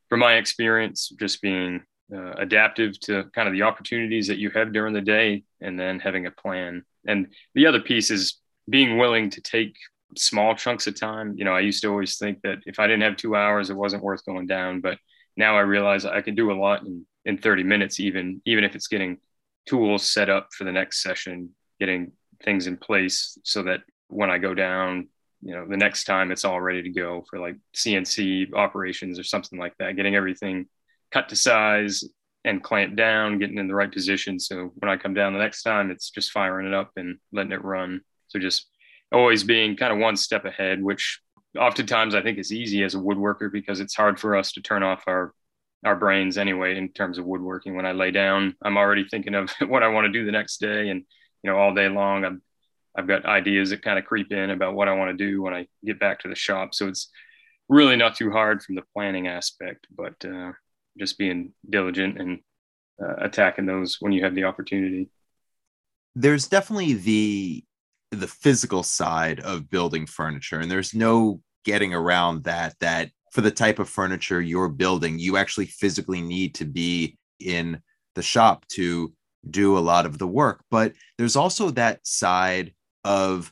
from 0.08 0.20
my 0.20 0.34
experience 0.34 1.10
just 1.18 1.40
being 1.40 1.82
uh, 2.14 2.32
adaptive 2.32 2.98
to 3.00 3.24
kind 3.34 3.48
of 3.48 3.54
the 3.54 3.62
opportunities 3.62 4.26
that 4.26 4.38
you 4.38 4.50
have 4.50 4.72
during 4.72 4.92
the 4.92 5.00
day 5.00 5.44
and 5.60 5.80
then 5.80 5.98
having 5.98 6.26
a 6.26 6.30
plan. 6.30 6.84
And 7.06 7.28
the 7.54 7.66
other 7.66 7.80
piece 7.80 8.10
is 8.10 8.38
being 8.68 8.98
willing 8.98 9.30
to 9.30 9.40
take 9.40 9.74
small 10.16 10.54
chunks 10.54 10.86
of 10.86 10.98
time. 10.98 11.34
You 11.36 11.44
know, 11.44 11.54
I 11.54 11.60
used 11.60 11.82
to 11.82 11.88
always 11.88 12.18
think 12.18 12.42
that 12.42 12.58
if 12.66 12.78
I 12.78 12.86
didn't 12.86 13.02
have 13.02 13.16
two 13.16 13.34
hours, 13.34 13.70
it 13.70 13.76
wasn't 13.76 14.02
worth 14.02 14.24
going 14.26 14.46
down. 14.46 14.80
But 14.80 14.98
now 15.36 15.56
I 15.56 15.60
realize 15.60 16.04
I 16.04 16.20
can 16.20 16.34
do 16.34 16.52
a 16.52 16.60
lot 16.60 16.82
in, 16.82 17.06
in 17.24 17.38
30 17.38 17.62
minutes, 17.62 17.98
even, 17.98 18.42
even 18.44 18.64
if 18.64 18.74
it's 18.74 18.88
getting 18.88 19.18
tools 19.66 20.02
set 20.02 20.28
up 20.28 20.48
for 20.56 20.64
the 20.64 20.72
next 20.72 21.02
session, 21.02 21.50
getting 21.78 22.12
things 22.44 22.66
in 22.66 22.76
place 22.76 23.38
so 23.44 23.62
that 23.62 23.80
when 24.08 24.30
I 24.30 24.38
go 24.38 24.54
down, 24.54 25.08
you 25.42 25.54
know, 25.54 25.66
the 25.66 25.76
next 25.76 26.04
time 26.04 26.30
it's 26.30 26.44
all 26.44 26.60
ready 26.60 26.82
to 26.82 26.90
go 26.90 27.24
for 27.28 27.38
like 27.38 27.56
CNC 27.76 28.54
operations 28.54 29.18
or 29.18 29.24
something 29.24 29.58
like 29.58 29.74
that, 29.78 29.96
getting 29.96 30.14
everything 30.14 30.66
cut 31.10 31.28
to 31.28 31.36
size 31.36 32.04
and 32.44 32.62
clamped 32.62 32.96
down, 32.96 33.38
getting 33.38 33.58
in 33.58 33.68
the 33.68 33.74
right 33.74 33.92
position. 33.92 34.38
So 34.38 34.72
when 34.76 34.90
I 34.90 34.96
come 34.96 35.14
down 35.14 35.32
the 35.32 35.38
next 35.38 35.62
time, 35.62 35.90
it's 35.90 36.10
just 36.10 36.32
firing 36.32 36.66
it 36.66 36.74
up 36.74 36.90
and 36.96 37.18
letting 37.32 37.52
it 37.52 37.64
run. 37.64 38.00
So 38.28 38.38
just 38.38 38.68
always 39.12 39.44
being 39.44 39.76
kind 39.76 39.92
of 39.92 39.98
one 39.98 40.16
step 40.16 40.44
ahead, 40.44 40.82
which 40.82 41.20
oftentimes 41.58 42.14
I 42.14 42.22
think 42.22 42.38
is 42.38 42.52
easy 42.52 42.82
as 42.82 42.94
a 42.94 42.98
woodworker 42.98 43.52
because 43.52 43.80
it's 43.80 43.94
hard 43.94 44.18
for 44.18 44.36
us 44.36 44.52
to 44.52 44.62
turn 44.62 44.82
off 44.82 45.04
our 45.06 45.34
our 45.84 45.96
brains 45.96 46.38
anyway 46.38 46.76
in 46.76 46.88
terms 46.90 47.18
of 47.18 47.24
woodworking. 47.24 47.74
When 47.74 47.86
I 47.86 47.92
lay 47.92 48.10
down, 48.10 48.54
I'm 48.62 48.76
already 48.76 49.06
thinking 49.08 49.34
of 49.34 49.50
what 49.66 49.82
I 49.82 49.88
want 49.88 50.06
to 50.06 50.12
do 50.12 50.24
the 50.24 50.32
next 50.32 50.58
day, 50.58 50.88
and 50.88 51.04
you 51.42 51.50
know, 51.50 51.56
all 51.56 51.74
day 51.74 51.88
long, 51.88 52.24
I'm 52.24 52.42
I've 52.96 53.08
got 53.08 53.24
ideas 53.24 53.70
that 53.70 53.82
kind 53.82 53.98
of 53.98 54.04
creep 54.04 54.32
in 54.32 54.50
about 54.50 54.74
what 54.74 54.88
I 54.88 54.94
want 54.94 55.16
to 55.16 55.24
do 55.24 55.42
when 55.42 55.54
I 55.54 55.66
get 55.84 55.98
back 55.98 56.20
to 56.20 56.28
the 56.28 56.34
shop. 56.34 56.74
So 56.74 56.88
it's 56.88 57.08
really 57.68 57.96
not 57.96 58.16
too 58.16 58.30
hard 58.30 58.62
from 58.62 58.74
the 58.74 58.82
planning 58.92 59.28
aspect, 59.28 59.86
but 59.96 60.14
uh, 60.24 60.52
just 60.98 61.16
being 61.18 61.52
diligent 61.68 62.20
and 62.20 62.40
uh, 63.02 63.14
attacking 63.16 63.66
those 63.66 63.96
when 64.00 64.12
you 64.12 64.22
have 64.24 64.34
the 64.34 64.44
opportunity. 64.44 65.08
There's 66.14 66.46
definitely 66.46 66.94
the 66.94 67.64
the 68.10 68.28
physical 68.28 68.82
side 68.82 69.40
of 69.40 69.70
building 69.70 70.06
furniture, 70.06 70.60
and 70.60 70.70
there's 70.70 70.94
no 70.94 71.40
getting 71.64 71.94
around 71.94 72.44
that. 72.44 72.78
That 72.80 73.10
for 73.32 73.40
the 73.40 73.50
type 73.50 73.78
of 73.78 73.88
furniture 73.88 74.40
you're 74.40 74.68
building, 74.68 75.18
you 75.18 75.36
actually 75.36 75.66
physically 75.66 76.20
need 76.20 76.54
to 76.54 76.66
be 76.66 77.18
in 77.40 77.80
the 78.14 78.22
shop 78.22 78.66
to 78.68 79.12
do 79.50 79.76
a 79.76 79.80
lot 79.80 80.06
of 80.06 80.18
the 80.18 80.26
work. 80.26 80.62
But 80.70 80.92
there's 81.16 81.34
also 81.34 81.70
that 81.70 82.06
side 82.06 82.74
of 83.04 83.50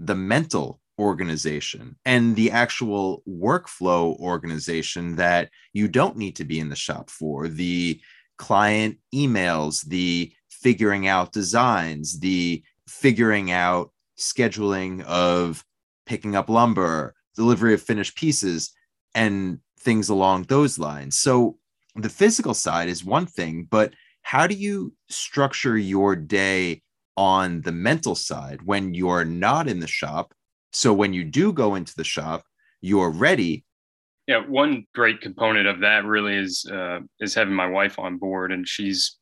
the 0.00 0.14
mental 0.14 0.80
organization 0.98 1.94
and 2.04 2.34
the 2.34 2.50
actual 2.50 3.22
workflow 3.28 4.18
organization 4.18 5.14
that 5.16 5.50
you 5.72 5.86
don't 5.86 6.16
need 6.16 6.34
to 6.36 6.44
be 6.44 6.58
in 6.58 6.70
the 6.70 6.74
shop 6.74 7.10
for 7.10 7.46
the 7.46 8.00
client 8.36 8.96
emails 9.14 9.84
the 9.86 10.32
figuring 10.50 11.06
out 11.06 11.32
designs 11.32 12.18
the 12.18 12.62
figuring 12.88 13.52
out 13.52 13.92
scheduling 14.18 15.02
of 15.04 15.64
picking 16.04 16.34
up 16.34 16.48
lumber 16.48 17.14
delivery 17.36 17.74
of 17.74 17.82
finished 17.82 18.16
pieces 18.16 18.72
and 19.14 19.58
things 19.78 20.08
along 20.08 20.42
those 20.44 20.78
lines 20.78 21.18
so 21.18 21.56
the 21.96 22.08
physical 22.08 22.54
side 22.54 22.88
is 22.88 23.04
one 23.04 23.26
thing 23.26 23.66
but 23.70 23.92
how 24.22 24.46
do 24.46 24.54
you 24.54 24.92
structure 25.08 25.76
your 25.76 26.14
day 26.14 26.82
on 27.16 27.60
the 27.62 27.72
mental 27.72 28.14
side 28.14 28.60
when 28.62 28.94
you're 28.94 29.24
not 29.24 29.68
in 29.68 29.80
the 29.80 29.86
shop 29.86 30.32
so 30.72 30.92
when 30.92 31.12
you 31.12 31.24
do 31.24 31.52
go 31.52 31.74
into 31.74 31.94
the 31.96 32.04
shop, 32.04 32.44
you're 32.80 33.10
ready. 33.10 33.64
Yeah, 34.26 34.44
one 34.46 34.84
great 34.94 35.20
component 35.20 35.66
of 35.66 35.80
that 35.80 36.04
really 36.04 36.36
is 36.36 36.66
uh, 36.70 37.00
is 37.20 37.34
having 37.34 37.54
my 37.54 37.66
wife 37.66 37.98
on 37.98 38.18
board, 38.18 38.52
and 38.52 38.68
she's 38.68 39.16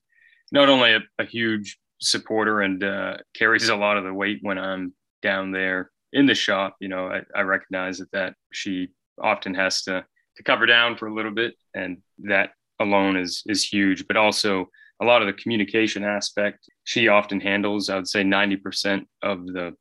not 0.51 0.69
only 0.69 0.95
a, 0.95 1.01
a 1.19 1.25
huge 1.25 1.79
supporter 2.01 2.61
and 2.61 2.83
uh, 2.83 3.17
carries 3.35 3.69
a 3.69 3.77
lot 3.77 3.97
of 3.97 4.05
the 4.05 4.13
weight 4.13 4.39
when 4.43 4.59
I'm 4.59 4.93
down 5.23 5.53
there 5.53 5.91
in 6.13 6.27
the 6.27 6.35
shop. 6.35 6.77
You 6.81 6.89
know, 6.89 7.07
I, 7.07 7.23
I 7.35 7.43
recognize 7.43 7.99
that 7.99 8.11
that 8.13 8.35
she 8.53 8.89
often 9.23 9.55
has 9.55 9.83
to 9.83 10.05
to 10.37 10.43
cover 10.43 10.67
down 10.67 10.97
for 10.97 11.07
a 11.07 11.15
little 11.15 11.31
bit, 11.31 11.55
and 11.75 11.99
that 12.19 12.51
alone 12.81 13.17
is 13.17 13.43
is 13.47 13.65
huge. 13.65 14.07
But 14.07 14.17
also 14.17 14.69
a 15.01 15.05
lot 15.05 15.23
of 15.23 15.27
the 15.27 15.35
communication 15.35 16.05
aspect 16.05 16.69
she 16.85 17.09
often 17.09 17.41
handles. 17.41 17.91
I 17.91 17.97
would 17.97 18.09
say 18.09 18.23
ninety 18.23 18.57
percent 18.57 19.09
of 19.23 19.47
the 19.47 19.75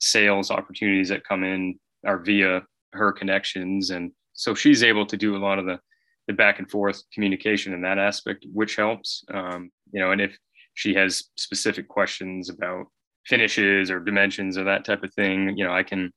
sales 0.00 0.50
opportunities 0.50 1.08
that 1.08 1.24
come 1.24 1.44
in 1.44 1.78
are 2.06 2.18
via 2.18 2.62
her 2.92 3.12
connections 3.12 3.90
and 3.90 4.12
so 4.32 4.54
she's 4.54 4.82
able 4.82 5.04
to 5.04 5.16
do 5.16 5.36
a 5.36 5.38
lot 5.38 5.58
of 5.58 5.66
the 5.66 5.78
the 6.26 6.32
back 6.32 6.58
and 6.58 6.70
forth 6.70 7.02
communication 7.12 7.72
in 7.72 7.82
that 7.82 7.98
aspect 7.98 8.46
which 8.52 8.76
helps 8.76 9.24
um, 9.32 9.70
you 9.92 10.00
know 10.00 10.12
and 10.12 10.20
if 10.20 10.36
she 10.74 10.94
has 10.94 11.24
specific 11.36 11.88
questions 11.88 12.48
about 12.48 12.86
finishes 13.26 13.90
or 13.90 14.00
dimensions 14.00 14.56
or 14.56 14.64
that 14.64 14.84
type 14.84 15.02
of 15.02 15.12
thing 15.14 15.56
you 15.56 15.64
know 15.64 15.72
i 15.72 15.82
can 15.82 16.12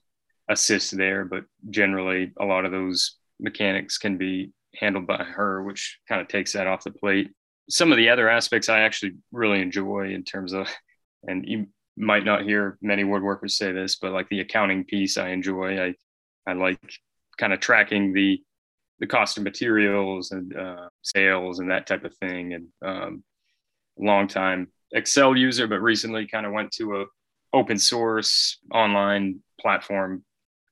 assist 0.52 0.96
there 0.96 1.26
but 1.26 1.44
generally 1.70 2.32
a 2.40 2.46
lot 2.46 2.66
of 2.66 2.72
those 2.72 3.18
mechanics 3.40 3.98
can 3.98 4.18
be 4.18 4.52
handled 4.76 5.08
by 5.08 5.24
her 5.24 5.64
which 5.64 6.00
kind 6.08 6.22
of 6.22 6.28
takes 6.28 6.54
that 6.54 6.68
off 6.68 6.84
the 6.84 6.92
plate 6.92 7.30
some 7.70 7.92
of 7.92 7.98
the 7.98 8.10
other 8.10 8.30
aspects 8.30 8.70
i 8.70 8.82
actually 8.82 9.14
really 9.32 9.62
enjoy 9.62 10.14
in 10.14 10.24
terms 10.24 10.54
of 10.54 10.68
and 11.28 11.46
you 11.48 11.68
might 11.98 12.26
not 12.26 12.44
hear 12.44 12.78
many 12.82 13.04
woodworkers 13.04 13.52
say 13.52 13.72
this, 13.72 13.98
but 13.98 14.12
like 14.12 14.30
the 14.30 14.40
accounting 14.40 14.84
piece, 14.84 15.18
I 15.18 15.30
enjoy. 15.30 15.80
I 15.80 15.96
I 16.48 16.54
like 16.54 16.80
kind 17.38 17.54
of 17.54 17.60
tracking 17.60 18.14
the 18.14 18.42
the 19.00 19.08
cost 19.08 19.38
of 19.38 19.44
materials 19.44 20.32
and 20.32 20.56
uh, 20.56 20.90
sales 21.02 21.60
and 21.60 21.72
that 21.72 21.88
type 21.88 22.04
of 22.06 22.16
thing. 22.18 22.54
And 22.54 22.68
um, 22.84 23.24
long 23.98 24.28
time 24.28 24.68
Excel 24.94 25.36
user, 25.38 25.68
but 25.68 25.82
recently 25.82 26.28
kind 26.28 26.46
of 26.46 26.54
went 26.54 26.72
to 26.74 27.02
a 27.02 27.06
open 27.54 27.78
source 27.78 28.60
online 28.74 29.42
platform, 29.60 30.24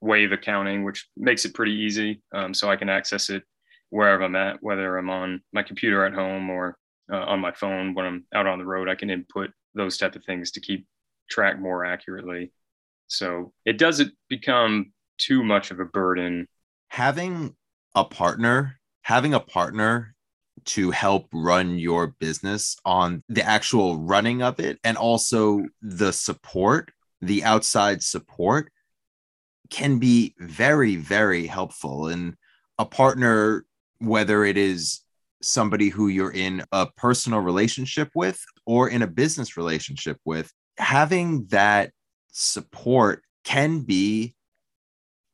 Wave 0.02 0.32
Accounting, 0.32 0.84
which 0.84 1.08
makes 1.18 1.46
it 1.46 1.54
pretty 1.54 1.74
easy. 1.74 2.22
Um, 2.34 2.54
so 2.54 2.70
I 2.70 2.76
can 2.76 2.90
access 2.90 3.30
it 3.30 3.44
wherever 3.90 4.24
I'm 4.24 4.36
at, 4.36 4.62
whether 4.62 4.98
I'm 4.98 5.10
on 5.10 5.42
my 5.52 5.64
computer 5.64 6.06
at 6.06 6.14
home 6.14 6.50
or 6.50 6.78
uh, 7.12 7.18
on 7.18 7.40
my 7.40 7.52
phone 7.52 7.94
when 7.94 8.06
I'm 8.06 8.26
out 8.34 8.48
on 8.48 8.60
the 8.60 8.66
road. 8.66 8.88
I 8.88 8.96
can 8.96 9.10
input 9.10 9.52
those 9.76 9.98
type 9.98 10.16
of 10.16 10.24
things 10.26 10.52
to 10.52 10.62
keep 10.62 10.86
track 11.30 11.60
more 11.60 11.86
accurately. 11.86 12.52
So 13.08 13.54
it 13.66 13.78
doesn't 13.78 14.14
become 14.30 14.94
too 15.18 15.44
much 15.44 15.72
of 15.72 15.80
a 15.80 15.86
burden. 15.86 16.48
Having 16.90 17.56
a 17.96 18.06
partner, 18.06 18.80
having 19.02 19.34
a 19.34 19.40
partner 19.40 20.16
to 20.66 20.92
help 20.92 21.28
run 21.34 21.78
your 21.78 22.16
business 22.20 22.78
on 22.86 23.24
the 23.30 23.44
actual 23.44 23.98
running 23.98 24.42
of 24.42 24.60
it 24.60 24.78
and 24.84 24.98
also 24.98 25.64
the 25.82 26.12
support, 26.12 26.92
the 27.22 27.44
outside 27.44 28.04
support 28.04 28.72
can 29.70 30.00
be 30.00 30.36
very, 30.40 30.96
very 30.96 31.46
helpful. 31.46 32.08
And 32.08 32.36
a 32.78 32.86
partner, 32.86 33.66
whether 34.00 34.44
it 34.44 34.58
is 34.58 35.02
somebody 35.42 35.90
who 35.90 36.08
you're 36.08 36.32
in 36.32 36.64
a 36.72 36.88
personal 36.98 37.40
relationship 37.40 38.10
with 38.16 38.44
or 38.66 38.90
in 38.90 39.02
a 39.02 39.08
business 39.08 39.58
relationship 39.58 40.18
with, 40.26 40.52
having 40.78 41.46
that 41.48 41.92
support 42.32 43.24
can 43.44 43.82
be 43.82 44.36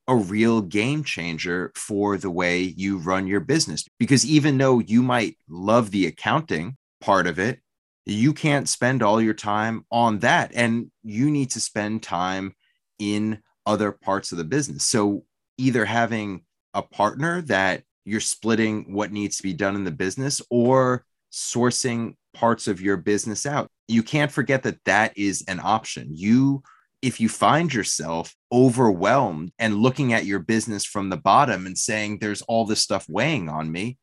a 0.07 0.15
real 0.15 0.61
game 0.61 1.03
changer 1.03 1.71
for 1.75 2.17
the 2.17 2.29
way 2.29 2.61
you 2.61 2.97
run 2.97 3.25
your 3.27 3.39
business. 3.39 3.85
Because 3.99 4.25
even 4.25 4.57
though 4.57 4.79
you 4.79 5.01
might 5.01 5.37
love 5.49 5.91
the 5.91 6.05
accounting 6.05 6.77
part 7.01 7.25
of 7.25 7.39
it, 7.39 7.59
you 8.05 8.33
can't 8.33 8.69
spend 8.69 9.01
all 9.01 9.19
your 9.19 9.33
time 9.33 9.85
on 9.91 10.19
that. 10.19 10.51
And 10.53 10.91
you 11.03 11.31
need 11.31 11.51
to 11.51 11.59
spend 11.59 12.03
time 12.03 12.53
in 12.99 13.41
other 13.65 13.91
parts 13.91 14.32
of 14.32 14.38
the 14.38 14.43
business. 14.43 14.84
So 14.84 15.23
either 15.58 15.86
having 15.86 16.43
a 16.73 16.82
partner 16.82 17.41
that 17.43 17.84
you're 18.04 18.19
splitting 18.19 18.93
what 18.93 19.12
needs 19.12 19.38
to 19.38 19.43
be 19.43 19.54
done 19.54 19.75
in 19.75 19.84
the 19.84 19.91
business 19.91 20.41
or 20.49 21.06
sourcing 21.32 22.15
parts 22.34 22.67
of 22.67 22.82
your 22.82 22.97
business 22.97 23.45
out. 23.45 23.69
You 23.88 24.04
can't 24.04 24.32
forget 24.32 24.63
that 24.63 24.84
that 24.86 25.17
is 25.17 25.43
an 25.47 25.60
option. 25.62 26.10
You 26.12 26.63
if 27.01 27.19
you 27.19 27.30
find 27.30 27.71
yourself 27.71 28.36
overwhelmed 28.51 29.51
and 29.60 29.75
looking 29.75 30.13
at 30.13 30.25
your 30.25 30.39
business 30.39 30.84
from 30.86 31.10
the 31.10 31.17
bottom 31.17 31.67
and 31.67 31.78
saying 31.78 32.17
there's 32.17 32.41
all 32.43 32.65
this 32.65 32.82
stuff 32.82 33.06
weighing 33.08 33.47
on 33.47 33.71
me, 33.71 33.99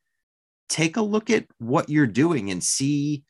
take 0.68 0.96
a 0.96 1.02
look 1.02 1.28
at 1.28 1.46
what 1.58 1.88
you're 1.88 2.06
doing 2.06 2.50
and 2.50 2.62
see 2.62 3.24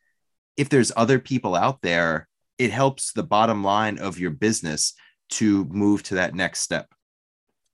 if 0.59 0.69
there's 0.69 0.93
other 0.95 1.19
people 1.19 1.55
out 1.55 1.81
there. 1.81 2.29
It 2.59 2.71
helps 2.71 3.13
the 3.13 3.23
bottom 3.23 3.65
line 3.65 3.99
of 3.99 4.19
your 4.19 4.31
business 4.31 4.93
to 5.33 5.65
move 5.67 6.03
to 6.05 6.17
that 6.17 6.35
next 6.35 6.61
step. 6.61 6.89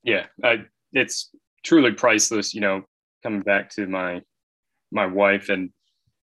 Yeah, 0.03 0.27
I, 0.43 0.65
it's 0.93 1.31
truly 1.65 1.93
priceless. 1.93 2.55
You 2.55 2.61
know, 2.61 2.83
coming 3.23 3.41
back 3.41 3.71
to 3.71 3.87
my 3.87 4.23
my 4.91 5.07
wife 5.07 5.49
and 5.49 5.71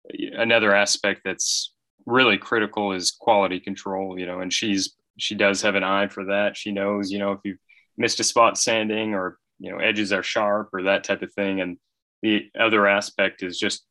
another 0.09 0.75
aspect 0.75 1.21
that's 1.25 1.73
really 2.05 2.37
critical 2.37 2.91
is 2.91 3.11
quality 3.11 3.59
control. 3.59 4.19
You 4.19 4.25
know, 4.25 4.39
and 4.41 4.51
she's 4.51 4.95
she 5.17 5.35
does 5.35 5.61
have 5.61 5.75
an 5.75 5.83
eye 5.83 6.07
for 6.07 6.25
that. 6.25 6.57
She 6.57 6.71
knows, 6.71 7.11
you 7.11 7.19
know, 7.19 7.33
if 7.33 7.39
you've 7.43 7.59
missed 7.97 8.19
a 8.19 8.23
spot 8.23 8.57
sanding 8.57 9.13
or 9.13 9.37
you 9.59 9.71
know 9.71 9.77
edges 9.77 10.11
are 10.11 10.23
sharp 10.23 10.69
or 10.73 10.83
that 10.83 11.03
type 11.03 11.21
of 11.21 11.33
thing. 11.33 11.61
And 11.61 11.77
the 12.21 12.49
other 12.59 12.87
aspect 12.87 13.43
is 13.43 13.59
just 13.59 13.85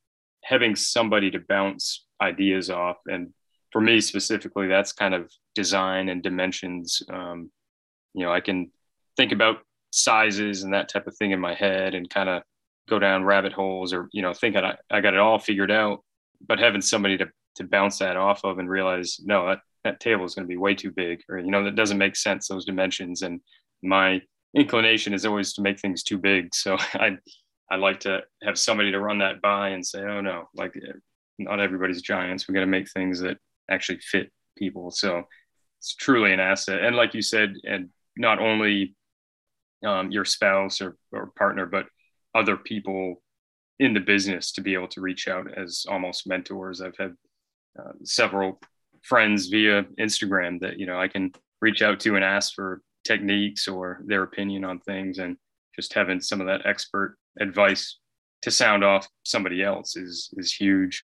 having 0.45 0.75
somebody 0.75 1.31
to 1.31 1.39
bounce 1.39 2.05
ideas 2.21 2.71
off 2.71 2.97
and 3.07 3.33
for 3.73 3.81
me 3.81 4.01
specifically, 4.01 4.69
that's 4.69 4.93
kind 4.93 5.15
of 5.15 5.31
design 5.55 6.09
and 6.09 6.23
dimensions. 6.23 7.03
Um, 7.11 7.51
you 8.15 8.25
know, 8.25 8.33
I 8.33 8.41
can 8.41 8.71
think 9.17 9.33
about 9.33 9.59
sizes 9.91 10.63
and 10.63 10.75
that 10.75 10.89
type 10.89 11.07
of 11.07 11.17
thing 11.17 11.33
in 11.33 11.41
my 11.41 11.55
head 11.55 11.95
and 11.95 12.09
kind 12.09 12.29
of 12.29 12.43
go 12.89 12.99
down 12.99 13.25
rabbit 13.25 13.53
holes 13.53 13.93
or, 13.93 14.09
you 14.13 14.23
know, 14.23 14.35
think 14.35 14.57
I, 14.57 14.77
I 14.91 15.01
got 15.01 15.15
it 15.15 15.21
all 15.21 15.39
figured 15.39 15.71
out, 15.71 16.05
but 16.47 16.59
having 16.59 16.81
somebody 16.83 17.17
to, 17.19 17.29
to 17.57 17.65
bounce 17.65 17.99
that 17.99 18.17
off 18.17 18.45
of 18.45 18.59
and 18.59 18.69
realize, 18.69 19.19
no, 19.25 19.47
that, 19.47 19.61
that 19.85 20.01
table 20.01 20.25
is 20.25 20.35
going 20.35 20.47
to 20.47 20.53
be 20.53 20.57
way 20.57 20.75
too 20.75 20.91
big 20.91 21.23
or, 21.29 21.39
you 21.39 21.51
know, 21.51 21.65
that 21.65 21.77
doesn't 21.77 21.99
make 21.99 22.17
sense, 22.17 22.49
those 22.49 22.65
dimensions. 22.65 23.23
And 23.23 23.41
my 23.83 24.21
inclination 24.55 25.15
is 25.15 25.25
always 25.25 25.55
to 25.55 25.63
make 25.63 25.81
things 25.81 26.03
too 26.03 26.19
big. 26.19 26.55
So 26.55 26.77
I, 26.95 27.17
I 27.71 27.77
like 27.77 28.01
to 28.01 28.21
have 28.43 28.59
somebody 28.59 28.93
to 28.93 29.01
run 29.01 29.19
that 29.19 29.41
by 29.41 29.71
and 29.71 29.87
say, 29.87 30.01
oh 30.01 30.21
no, 30.21 30.49
like 30.55 30.75
not 31.39 31.61
everybody's 31.61 32.03
giants. 32.03 32.47
We 32.47 32.55
got 32.55 32.61
to 32.61 32.67
make 32.67 32.91
things 32.91 33.21
that 33.21 33.39
actually 33.73 34.01
fit 34.01 34.31
people. 34.57 34.91
So 34.91 35.25
it's 35.79 35.95
truly 35.95 36.33
an 36.33 36.41
asset. 36.41 36.85
And 36.85 36.95
like 36.97 37.15
you 37.15 37.23
said, 37.23 37.55
and 37.65 37.89
not 38.17 38.39
only 38.39 38.95
um, 39.85 40.11
your 40.11 40.25
spouse 40.25 40.81
or, 40.81 40.97
or 41.13 41.33
partner, 41.37 41.67
but 41.67 41.87
other 42.35 42.57
people 42.57 43.23
in 43.79 43.95
the 43.95 44.01
business 44.01 44.53
to 44.53 44.61
be 44.61 44.75
able 44.75 44.89
to 44.89 45.01
reach 45.01 45.27
out 45.29 45.47
as 45.59 45.85
almost 45.89 46.27
mentors. 46.27 46.81
I've 46.81 46.97
had 46.99 47.15
uh, 47.79 47.93
several 48.05 48.61
friends 49.03 49.49
via 49.49 49.85
Instagram 49.99 50.61
that, 50.61 50.79
you 50.79 50.87
know, 50.87 51.01
I 51.01 51.09
can 51.09 51.33
reach 51.61 51.83
out 51.83 51.99
to 52.01 52.15
and 52.15 52.25
ask 52.25 52.55
for 52.55 52.81
techniques 53.05 53.67
or 53.67 54.03
their 54.07 54.23
opinion 54.23 54.65
on 54.65 54.79
things. 54.81 55.19
And 55.19 55.37
just 55.75 55.95
having 55.95 56.21
some 56.21 56.41
of 56.41 56.47
that 56.47 56.67
expert 56.67 57.17
advice 57.41 57.99
to 58.43 58.51
sound 58.51 58.85
off 58.85 59.09
somebody 59.25 59.63
else 59.63 59.97
is, 59.97 60.31
is 60.37 60.53
huge. 60.53 61.03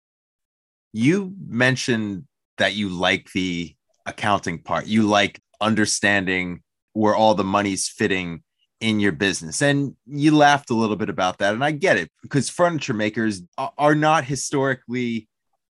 You 0.92 1.34
mentioned 1.46 2.24
that 2.58 2.74
you 2.74 2.88
like 2.88 3.30
the 3.32 3.74
accounting 4.06 4.58
part. 4.58 4.86
You 4.86 5.02
like 5.02 5.40
understanding 5.60 6.62
where 6.92 7.14
all 7.14 7.34
the 7.34 7.44
money's 7.44 7.88
fitting 7.88 8.42
in 8.80 9.00
your 9.00 9.12
business. 9.12 9.62
And 9.62 9.96
you 10.06 10.36
laughed 10.36 10.70
a 10.70 10.74
little 10.74 10.96
bit 10.96 11.08
about 11.08 11.38
that. 11.38 11.54
And 11.54 11.64
I 11.64 11.70
get 11.70 11.96
it 11.96 12.10
because 12.22 12.50
furniture 12.50 12.94
makers 12.94 13.42
are 13.56 13.94
not 13.94 14.24
historically 14.24 15.28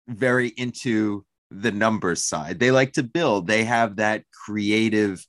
very 0.08 0.48
into 0.48 1.24
the 1.50 1.72
numbers 1.72 2.24
side. 2.24 2.58
They 2.58 2.70
like 2.70 2.94
to 2.94 3.02
build, 3.02 3.46
they 3.46 3.64
have 3.64 3.96
that 3.96 4.24
creative 4.32 5.24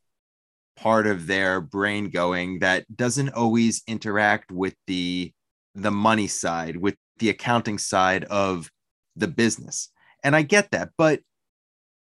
part 0.75 1.07
of 1.07 1.27
their 1.27 1.61
brain 1.61 2.09
going 2.09 2.59
that 2.59 2.85
doesn't 2.95 3.29
always 3.29 3.83
interact 3.87 4.51
with 4.51 4.75
the 4.87 5.31
the 5.75 5.91
money 5.91 6.27
side 6.27 6.77
with 6.77 6.95
the 7.19 7.29
accounting 7.29 7.77
side 7.77 8.23
of 8.25 8.69
the 9.15 9.27
business 9.27 9.89
and 10.23 10.35
i 10.35 10.41
get 10.41 10.71
that 10.71 10.89
but 10.97 11.19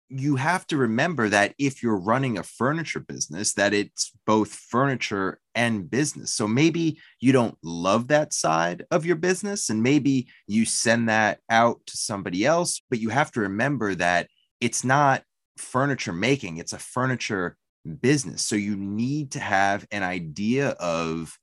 you 0.09 0.37
have 0.37 0.67
to 0.69 0.77
remember 0.77 1.29
that 1.29 1.55
if 1.59 1.83
you're 1.83 1.99
running 1.99 2.39
a 2.39 2.43
furniture 2.43 3.01
business 3.01 3.55
that 3.55 3.75
it's 3.75 4.13
both 4.25 4.53
furniture 4.53 5.41
and 5.55 5.91
business. 5.91 6.33
So 6.33 6.47
maybe 6.47 7.01
you 7.21 7.33
don't 7.33 7.59
love 7.63 8.09
that 8.09 8.33
side 8.33 8.85
of 8.91 9.05
your 9.05 9.17
business 9.17 9.69
and 9.69 9.83
maybe 9.83 10.29
you 10.47 10.65
send 10.65 11.09
that 11.09 11.41
out 11.51 11.81
to 11.87 11.97
somebody 11.97 12.45
else 12.45 12.83
but 12.89 13.01
you 13.01 13.09
have 13.09 13.33
to 13.33 13.41
remember 13.41 13.95
that 13.97 14.29
it's 14.61 14.85
not 14.85 15.23
furniture 15.57 16.13
making 16.13 16.59
it's 16.59 16.73
a 16.73 16.79
furniture 16.79 17.57
business. 17.87 18.43
So 18.43 18.57
you 18.57 18.77
need 18.77 19.33
to 19.33 19.41
have 19.41 19.87
an 19.91 20.03
idea 20.03 20.71
of 20.71 21.39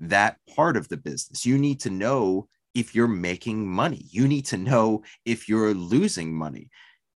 that 0.00 0.36
part 0.54 0.76
of 0.76 0.88
the 0.88 0.96
business. 0.96 1.44
You 1.44 1.58
need 1.58 1.80
to 1.80 1.90
know 1.90 2.48
if 2.74 2.94
you're 2.94 3.08
making 3.08 3.66
money. 3.66 4.04
You 4.10 4.28
need 4.28 4.46
to 4.46 4.56
know 4.56 5.02
if 5.24 5.48
you're 5.48 5.74
losing 5.74 6.34
money 6.34 6.70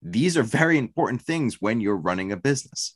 these 0.02 0.38
are 0.38 0.44
very 0.44 0.78
important 0.78 1.22
things 1.22 1.62
when 1.62 1.82
you're 1.82 1.98
running 1.98 2.32
a 2.32 2.38
business. 2.38 2.96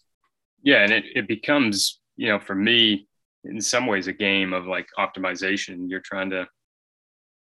Yeah, 0.63 0.83
and 0.83 0.91
it, 0.91 1.05
it 1.15 1.27
becomes, 1.27 1.99
you 2.15 2.27
know, 2.27 2.39
for 2.39 2.55
me, 2.55 3.07
in 3.43 3.59
some 3.59 3.87
ways, 3.87 4.07
a 4.07 4.13
game 4.13 4.53
of 4.53 4.67
like 4.67 4.87
optimization. 4.99 5.89
You're 5.89 6.01
trying 6.01 6.29
to 6.29 6.47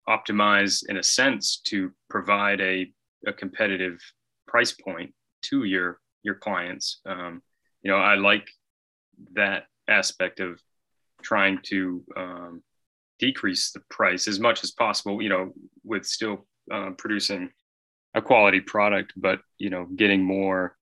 optimize, 0.09 0.83
in 0.89 0.97
a 0.97 1.03
sense, 1.03 1.61
to 1.65 1.91
provide 2.09 2.59
a, 2.61 2.91
a 3.27 3.33
competitive 3.33 3.99
price 4.47 4.71
point 4.71 5.13
to 5.43 5.63
your 5.63 5.99
your 6.23 6.35
clients. 6.35 7.01
Um, 7.05 7.41
you 7.83 7.91
know, 7.91 7.97
I 7.97 8.15
like 8.15 8.47
that 9.33 9.65
aspect 9.87 10.39
of 10.39 10.59
trying 11.21 11.59
to 11.63 12.03
um, 12.17 12.63
decrease 13.19 13.71
the 13.71 13.81
price 13.89 14.27
as 14.27 14.39
much 14.39 14.63
as 14.63 14.71
possible. 14.71 15.21
You 15.21 15.29
know, 15.29 15.51
with 15.83 16.05
still 16.05 16.47
uh, 16.71 16.91
producing 16.97 17.51
a 18.13 18.21
quality 18.21 18.59
product, 18.59 19.13
but 19.15 19.39
you 19.57 19.69
know, 19.69 19.85
getting 19.85 20.23
more, 20.23 20.75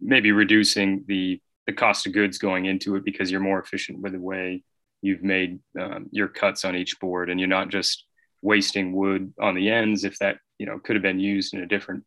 maybe 0.00 0.32
reducing 0.32 1.04
the 1.06 1.40
the 1.66 1.72
cost 1.72 2.06
of 2.06 2.12
goods 2.12 2.38
going 2.38 2.66
into 2.66 2.96
it 2.96 3.04
because 3.04 3.30
you're 3.30 3.40
more 3.40 3.60
efficient 3.60 4.00
with 4.00 4.12
the 4.12 4.20
way 4.20 4.64
you've 5.00 5.22
made 5.22 5.60
um, 5.80 6.08
your 6.10 6.28
cuts 6.28 6.64
on 6.64 6.76
each 6.76 6.98
board, 7.00 7.30
and 7.30 7.38
you're 7.40 7.48
not 7.48 7.68
just 7.68 8.04
wasting 8.42 8.92
wood 8.92 9.32
on 9.40 9.54
the 9.54 9.70
ends 9.70 10.04
if 10.04 10.18
that 10.18 10.36
you 10.58 10.66
know 10.66 10.78
could 10.78 10.96
have 10.96 11.02
been 11.02 11.20
used 11.20 11.54
in 11.54 11.60
a 11.60 11.66
different 11.66 12.04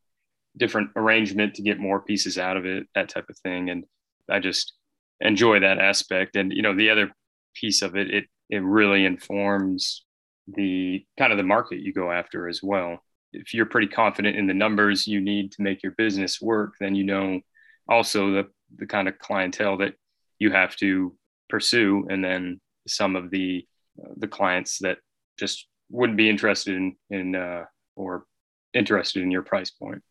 different 0.58 0.89
arrangement 0.95 1.55
to 1.55 1.62
get 1.62 1.79
more 1.79 2.01
pieces 2.01 2.38
out 2.38 2.58
of 2.58 2.65
it, 2.65 2.88
that 2.95 3.10
type 3.10 3.25
of 3.29 3.38
thing. 3.39 3.69
And 3.69 3.84
I 4.29 4.39
just 4.39 4.73
enjoy 5.19 5.60
that 5.60 5.79
aspect. 5.79 6.36
And 6.36 6.51
you 6.53 6.62
know, 6.62 6.75
the 6.75 6.89
other 6.89 7.12
piece 7.55 7.81
of 7.81 7.95
it, 7.95 8.13
it 8.13 8.25
it 8.49 8.62
really 8.62 9.05
informs 9.05 10.05
the 10.47 11.03
kind 11.17 11.31
of 11.31 11.38
the 11.38 11.43
market 11.43 11.79
you 11.79 11.91
go 11.91 12.12
after 12.12 12.47
as 12.47 12.62
well 12.62 13.01
if 13.36 13.54
you're 13.54 13.65
pretty 13.65 13.88
confident 13.88 14.38
in 14.38 14.48
the 14.48 14.54
numbers 14.54 15.08
you 15.08 15.21
need 15.21 15.52
to 15.54 15.62
make 15.62 15.84
your 15.84 15.93
business 15.93 16.41
work, 16.41 16.74
then 16.80 16.95
you 16.95 17.04
know 17.04 17.39
also 17.88 18.31
the 18.31 18.48
the 18.77 18.86
kind 18.86 19.08
of 19.08 19.19
clientele 19.19 19.77
that 19.77 19.94
you 20.40 20.52
have 20.52 20.75
to 20.77 21.15
pursue, 21.50 22.06
and 22.10 22.23
then 22.23 22.60
some 22.88 23.15
of 23.15 23.29
the 23.31 23.65
uh, 24.02 24.13
the 24.17 24.27
clients 24.27 24.79
that 24.79 24.98
just 25.38 25.67
wouldn't 25.90 26.17
be 26.17 26.29
interested 26.29 26.75
in 26.75 26.96
in 27.10 27.36
uh, 27.36 27.65
or 27.96 28.25
interested 28.73 29.23
in 29.23 29.31
your 29.31 29.44
price 29.44 29.71
point. 29.71 30.02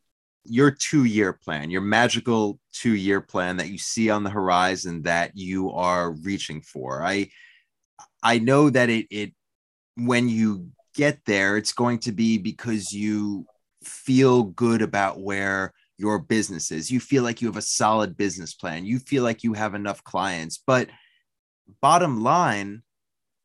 Your 0.45 0.70
two 0.70 1.05
year 1.05 1.33
plan, 1.33 1.70
your 1.70 1.81
magical 1.81 2.59
two 2.72 2.95
year 2.95 3.20
plan 3.20 3.57
that 3.57 3.68
you 3.68 3.79
see 3.79 4.11
on 4.11 4.25
the 4.25 4.31
horizon 4.31 5.03
that 5.03 5.33
you 5.35 5.70
are 5.70 6.12
reaching 6.12 6.61
for. 6.61 7.03
I 7.03 7.31
I 8.22 8.39
know 8.39 8.70
that 8.70 8.91
it 8.91 9.07
it 9.11 9.33
when 9.97 10.29
you 10.29 10.68
get 10.95 11.18
there, 11.26 11.57
it's 11.57 11.72
going 11.72 11.99
to 12.01 12.12
be 12.12 12.38
because 12.38 12.92
you 12.92 13.47
feel 13.82 14.45
good 14.45 14.82
about 14.82 15.20
where 15.20 15.72
your 15.99 16.18
business 16.18 16.70
is. 16.70 16.90
You 16.90 17.01
feel 17.01 17.22
like 17.22 17.40
you 17.40 17.49
have 17.49 17.57
a 17.57 17.62
solid 17.62 18.16
business 18.16 18.55
plan. 18.55 18.84
You 18.84 18.99
feel 18.99 19.22
like 19.22 19.45
you 19.45 19.53
have 19.53 19.74
enough 19.74 20.03
clients. 20.03 20.62
But 20.66 20.88
bottom 21.80 22.22
line, 22.22 22.82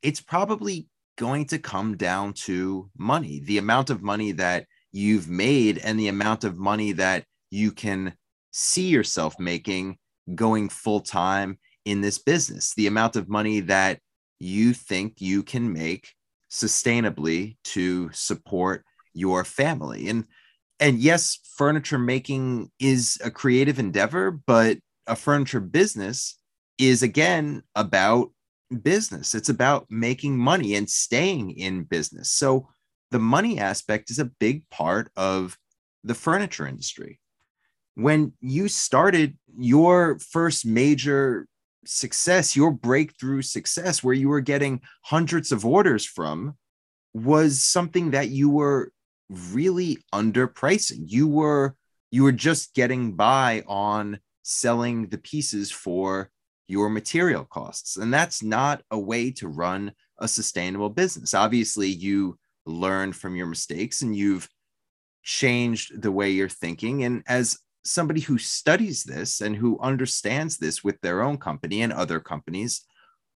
it's 0.01 0.21
probably 0.21 0.87
going 1.17 1.45
to 1.47 1.59
come 1.59 1.97
down 1.97 2.33
to 2.33 2.89
money, 2.97 3.41
the 3.41 3.57
amount 3.57 3.89
of 3.89 4.01
money 4.01 4.31
that 4.33 4.65
you've 4.91 5.29
made 5.29 5.77
and 5.79 5.99
the 5.99 6.07
amount 6.07 6.43
of 6.43 6.57
money 6.57 6.93
that 6.93 7.25
you 7.51 7.71
can 7.71 8.13
see 8.51 8.87
yourself 8.87 9.39
making 9.39 9.97
going 10.33 10.69
full 10.69 11.01
time 11.01 11.57
in 11.85 12.01
this 12.01 12.17
business, 12.17 12.73
the 12.75 12.87
amount 12.87 13.15
of 13.15 13.29
money 13.29 13.59
that 13.59 13.99
you 14.39 14.73
think 14.73 15.19
you 15.19 15.43
can 15.43 15.71
make 15.71 16.13
sustainably 16.49 17.57
to 17.63 18.09
support 18.11 18.83
your 19.13 19.43
family. 19.43 20.09
And 20.09 20.25
and 20.79 20.99
yes, 20.99 21.39
furniture 21.57 21.99
making 21.99 22.71
is 22.79 23.19
a 23.23 23.29
creative 23.29 23.79
endeavor, 23.79 24.31
but 24.31 24.77
a 25.07 25.15
furniture 25.15 25.59
business 25.59 26.37
is 26.77 27.03
again 27.03 27.63
about 27.75 28.31
business. 28.81 29.35
It's 29.35 29.49
about 29.49 29.87
making 29.89 30.37
money 30.37 30.75
and 30.75 30.89
staying 30.89 31.51
in 31.51 31.83
business. 31.83 32.31
So 32.31 32.69
the 33.11 33.19
money 33.19 33.59
aspect 33.59 34.09
is 34.09 34.19
a 34.19 34.25
big 34.25 34.69
part 34.69 35.11
of 35.17 35.57
the 36.03 36.13
furniture 36.13 36.65
industry. 36.65 37.19
When 37.95 38.33
you 38.39 38.69
started 38.69 39.37
your 39.57 40.19
first 40.19 40.65
major 40.65 41.47
success, 41.85 42.55
your 42.55 42.71
breakthrough 42.71 43.41
success, 43.41 44.03
where 44.03 44.13
you 44.13 44.29
were 44.29 44.41
getting 44.41 44.81
hundreds 45.03 45.51
of 45.51 45.65
orders 45.65 46.05
from, 46.05 46.55
was 47.13 47.63
something 47.63 48.11
that 48.11 48.29
you 48.29 48.49
were 48.49 48.91
really 49.29 49.97
underpricing. 50.13 51.03
You 51.05 51.27
were 51.27 51.75
you 52.11 52.23
were 52.23 52.31
just 52.31 52.73
getting 52.73 53.15
by 53.15 53.63
on 53.67 54.19
selling 54.41 55.07
the 55.09 55.17
pieces 55.17 55.71
for 55.71 56.31
your 56.67 56.89
material 56.89 57.45
costs. 57.45 57.97
And 57.97 58.13
that's 58.13 58.41
not 58.41 58.81
a 58.89 58.97
way 58.97 59.31
to 59.33 59.47
run 59.47 59.91
a 60.17 60.27
sustainable 60.27 60.89
business. 60.89 61.33
Obviously, 61.33 61.87
you 61.87 62.37
learn 62.65 63.13
from 63.13 63.35
your 63.35 63.47
mistakes 63.47 64.01
and 64.01 64.15
you've 64.15 64.49
changed 65.23 66.01
the 66.01 66.11
way 66.11 66.31
you're 66.31 66.49
thinking. 66.49 67.03
And 67.03 67.23
as 67.27 67.59
somebody 67.89 68.21
who 68.21 68.37
studies 68.37 69.03
this 69.03 69.41
and 69.41 69.55
who 69.55 69.79
understands 69.79 70.57
this 70.57 70.83
with 70.83 70.99
their 71.01 71.21
own 71.21 71.37
company 71.37 71.81
and 71.81 71.91
other 71.91 72.19
companies, 72.19 72.85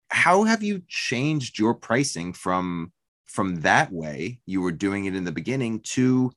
how 0.09 0.43
have 0.43 0.63
you 0.63 0.81
changed 0.87 1.59
your 1.59 1.73
pricing 1.73 2.33
from 2.33 2.91
from 3.27 3.61
that 3.61 3.91
way 3.91 4.39
you 4.47 4.59
were 4.59 4.71
doing 4.71 5.05
it 5.05 5.15
in 5.15 5.23
the 5.23 5.31
beginning 5.31 5.79
to 5.81 6.31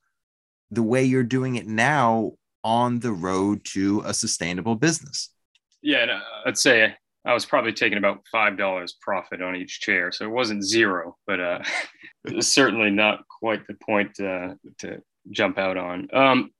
the 0.70 0.82
way 0.82 1.02
you're 1.02 1.22
doing 1.22 1.56
it 1.56 1.66
now 1.66 2.32
on 2.62 3.00
the 3.00 3.12
road 3.12 3.64
to 3.64 4.02
a 4.04 4.12
sustainable 4.12 4.74
business? 4.74 5.30
Yeah, 5.80 6.04
uh, 6.04 6.48
I'd 6.48 6.58
say 6.58 6.94
I 7.24 7.32
was 7.32 7.46
probably 7.46 7.72
taking 7.72 7.98
about 7.98 8.26
five 8.30 8.58
dollars 8.58 8.96
profit 9.00 9.40
on 9.40 9.56
each 9.56 9.80
chair, 9.80 10.12
so 10.12 10.24
it 10.26 10.30
wasn't 10.30 10.64
zero, 10.64 11.16
but 11.26 11.40
uh, 11.40 11.62
certainly 12.40 12.90
not 12.90 13.24
quite 13.40 13.66
the 13.66 13.74
point 13.74 14.20
uh, 14.20 14.54
to 14.78 15.02
jump 15.30 15.58
out 15.58 15.76
on. 15.76 16.08
Um, 16.12 16.50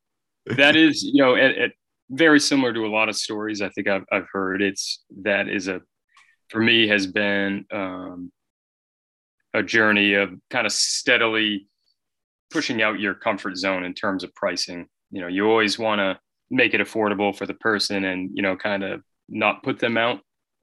that 0.47 0.77
is, 0.77 1.03
you 1.03 1.23
know, 1.23 1.35
it, 1.35 1.59
it, 1.59 1.73
very 2.11 2.41
similar 2.41 2.73
to 2.75 2.85
a 2.85 2.89
lot 2.89 3.09
of 3.09 3.17
stories 3.17 3.63
I 3.63 3.71
think 3.71 3.89
I've, 3.89 4.05
I've 4.13 4.27
heard. 4.33 4.61
It's 4.61 5.03
that 5.23 5.49
is 5.49 5.69
a 5.69 5.81
for 6.49 6.61
me 6.61 6.87
has 6.89 7.07
been 7.07 7.65
um, 7.73 8.31
a 9.55 9.63
journey 9.63 10.15
of 10.15 10.31
kind 10.51 10.67
of 10.67 10.73
steadily 10.73 11.67
pushing 12.51 12.83
out 12.83 13.01
your 13.01 13.15
comfort 13.15 13.57
zone 13.57 13.85
in 13.85 13.95
terms 13.95 14.23
of 14.23 14.35
pricing. 14.35 14.87
You 15.11 15.23
know, 15.23 15.29
you 15.29 15.49
always 15.49 15.79
want 15.79 16.01
to 16.01 16.19
make 16.51 16.75
it 16.75 16.81
affordable 16.81 17.35
for 17.35 17.47
the 17.47 17.55
person 17.55 18.05
and, 18.05 18.31
you 18.35 18.43
know, 18.43 18.57
kind 18.57 18.85
of 18.85 19.01
not 19.29 19.63
put 19.63 19.79
them 19.79 19.97
out. 19.97 20.21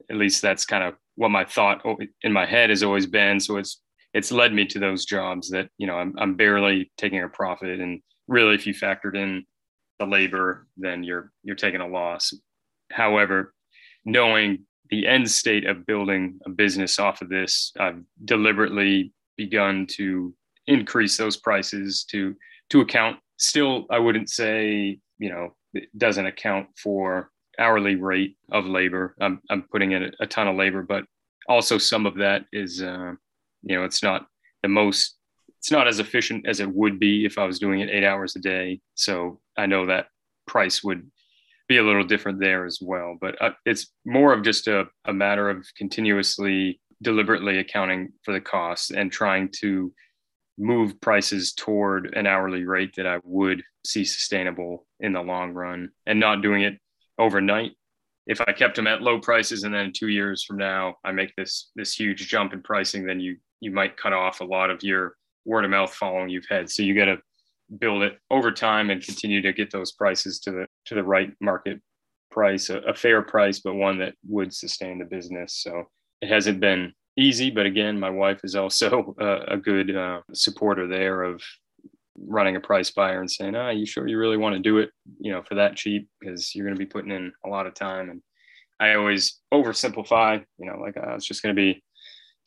At 0.08 0.16
least 0.16 0.42
that's 0.42 0.64
kind 0.64 0.84
of 0.84 0.94
what 1.16 1.30
my 1.30 1.44
thought 1.44 1.82
in 2.22 2.32
my 2.32 2.46
head 2.46 2.70
has 2.70 2.84
always 2.84 3.06
been. 3.06 3.40
So 3.40 3.56
it's, 3.56 3.82
it's 4.14 4.32
led 4.32 4.52
me 4.52 4.66
to 4.66 4.78
those 4.78 5.04
jobs 5.04 5.50
that, 5.50 5.68
you 5.78 5.86
know, 5.86 5.96
I'm, 5.96 6.14
I'm 6.18 6.34
barely 6.34 6.92
taking 6.96 7.22
a 7.22 7.28
profit. 7.28 7.80
And 7.80 8.00
really, 8.28 8.54
if 8.54 8.66
you 8.66 8.74
factored 8.74 9.16
in 9.16 9.44
the 10.00 10.06
labor, 10.06 10.66
then 10.76 11.04
you're, 11.04 11.30
you're 11.44 11.54
taking 11.54 11.80
a 11.80 11.86
loss. 11.86 12.32
However, 12.90 13.54
knowing 14.04 14.64
the 14.88 15.06
end 15.06 15.30
state 15.30 15.66
of 15.66 15.86
building 15.86 16.40
a 16.44 16.50
business 16.50 16.98
off 16.98 17.22
of 17.22 17.28
this, 17.28 17.72
I've 17.78 18.02
deliberately 18.24 19.12
begun 19.36 19.86
to 19.92 20.34
increase 20.66 21.16
those 21.16 21.36
prices 21.36 22.04
to 22.10 22.34
to 22.70 22.80
account. 22.80 23.18
Still, 23.36 23.86
I 23.90 23.98
wouldn't 23.98 24.30
say 24.30 24.98
you 25.18 25.30
know 25.30 25.54
it 25.74 25.88
doesn't 25.96 26.26
account 26.26 26.68
for 26.82 27.30
hourly 27.58 27.94
rate 27.94 28.36
of 28.50 28.66
labor. 28.66 29.14
I'm 29.20 29.40
I'm 29.50 29.62
putting 29.70 29.92
in 29.92 30.04
a, 30.04 30.10
a 30.20 30.26
ton 30.26 30.48
of 30.48 30.56
labor, 30.56 30.82
but 30.82 31.04
also 31.48 31.78
some 31.78 32.06
of 32.06 32.16
that 32.16 32.46
is 32.52 32.82
uh, 32.82 33.12
you 33.62 33.76
know 33.76 33.84
it's 33.84 34.02
not 34.02 34.26
the 34.62 34.68
most 34.68 35.16
it's 35.60 35.70
not 35.70 35.86
as 35.86 35.98
efficient 35.98 36.48
as 36.48 36.60
it 36.60 36.74
would 36.74 36.98
be 36.98 37.26
if 37.26 37.36
I 37.36 37.44
was 37.44 37.58
doing 37.58 37.80
it 37.80 37.90
eight 37.90 38.02
hours 38.02 38.34
a 38.34 38.38
day. 38.38 38.80
So 38.94 39.40
I 39.58 39.66
know 39.66 39.86
that 39.86 40.06
price 40.46 40.82
would 40.82 41.10
be 41.68 41.76
a 41.76 41.82
little 41.82 42.02
different 42.02 42.40
there 42.40 42.64
as 42.64 42.78
well. 42.80 43.18
But 43.20 43.40
uh, 43.42 43.50
it's 43.66 43.92
more 44.06 44.32
of 44.32 44.42
just 44.42 44.68
a, 44.68 44.86
a 45.04 45.12
matter 45.12 45.50
of 45.50 45.66
continuously, 45.76 46.80
deliberately 47.02 47.58
accounting 47.58 48.14
for 48.24 48.32
the 48.32 48.40
costs 48.40 48.90
and 48.90 49.12
trying 49.12 49.50
to 49.60 49.92
move 50.56 50.98
prices 51.02 51.52
toward 51.52 52.14
an 52.14 52.26
hourly 52.26 52.64
rate 52.64 52.94
that 52.96 53.06
I 53.06 53.18
would 53.22 53.62
see 53.84 54.06
sustainable 54.06 54.86
in 54.98 55.12
the 55.12 55.22
long 55.22 55.52
run 55.52 55.90
and 56.06 56.18
not 56.18 56.42
doing 56.42 56.62
it 56.62 56.78
overnight. 57.18 57.72
If 58.26 58.40
I 58.40 58.52
kept 58.52 58.76
them 58.76 58.86
at 58.86 59.02
low 59.02 59.20
prices 59.20 59.64
and 59.64 59.74
then 59.74 59.92
two 59.94 60.08
years 60.08 60.42
from 60.42 60.56
now 60.56 60.96
I 61.04 61.12
make 61.12 61.36
this 61.36 61.70
this 61.76 61.94
huge 61.94 62.28
jump 62.28 62.54
in 62.54 62.62
pricing, 62.62 63.04
then 63.04 63.20
you 63.20 63.36
you 63.60 63.70
might 63.70 63.96
cut 63.96 64.12
off 64.12 64.40
a 64.40 64.44
lot 64.44 64.70
of 64.70 64.82
your 64.82 65.16
word 65.44 65.64
of 65.64 65.70
mouth 65.70 65.92
following 65.92 66.28
you've 66.28 66.46
had. 66.48 66.70
So 66.70 66.82
you 66.82 66.94
got 66.94 67.06
to 67.06 67.18
build 67.78 68.02
it 68.02 68.18
over 68.30 68.50
time 68.50 68.90
and 68.90 69.02
continue 69.02 69.40
to 69.42 69.52
get 69.52 69.70
those 69.70 69.92
prices 69.92 70.40
to 70.40 70.50
the 70.50 70.66
to 70.86 70.94
the 70.94 71.04
right 71.04 71.32
market 71.40 71.80
price, 72.30 72.70
a, 72.70 72.78
a 72.78 72.94
fair 72.94 73.22
price, 73.22 73.60
but 73.60 73.74
one 73.74 73.98
that 73.98 74.14
would 74.28 74.54
sustain 74.54 74.98
the 74.98 75.04
business. 75.04 75.56
So 75.62 75.84
it 76.20 76.28
hasn't 76.28 76.60
been 76.60 76.92
easy, 77.16 77.50
but 77.50 77.66
again, 77.66 77.98
my 77.98 78.10
wife 78.10 78.40
is 78.44 78.54
also 78.54 79.14
a, 79.20 79.54
a 79.54 79.56
good 79.56 79.94
uh, 79.94 80.20
supporter 80.32 80.86
there 80.86 81.22
of 81.22 81.42
running 82.26 82.56
a 82.56 82.60
price 82.60 82.90
buyer 82.90 83.20
and 83.20 83.30
saying, 83.30 83.54
"Ah, 83.54 83.68
oh, 83.68 83.70
you 83.70 83.86
sure 83.86 84.06
you 84.06 84.18
really 84.18 84.36
want 84.36 84.54
to 84.54 84.60
do 84.60 84.78
it? 84.78 84.90
You 85.18 85.32
know, 85.32 85.42
for 85.42 85.54
that 85.56 85.76
cheap 85.76 86.08
because 86.20 86.54
you're 86.54 86.66
going 86.66 86.76
to 86.76 86.78
be 86.78 86.90
putting 86.90 87.12
in 87.12 87.32
a 87.44 87.48
lot 87.48 87.66
of 87.66 87.74
time." 87.74 88.10
And 88.10 88.22
I 88.78 88.94
always 88.94 89.40
oversimplify. 89.52 90.44
You 90.58 90.66
know, 90.66 90.78
like 90.78 90.96
oh, 90.96 91.14
it's 91.14 91.26
just 91.26 91.42
going 91.42 91.54
to 91.54 91.60
be 91.60 91.82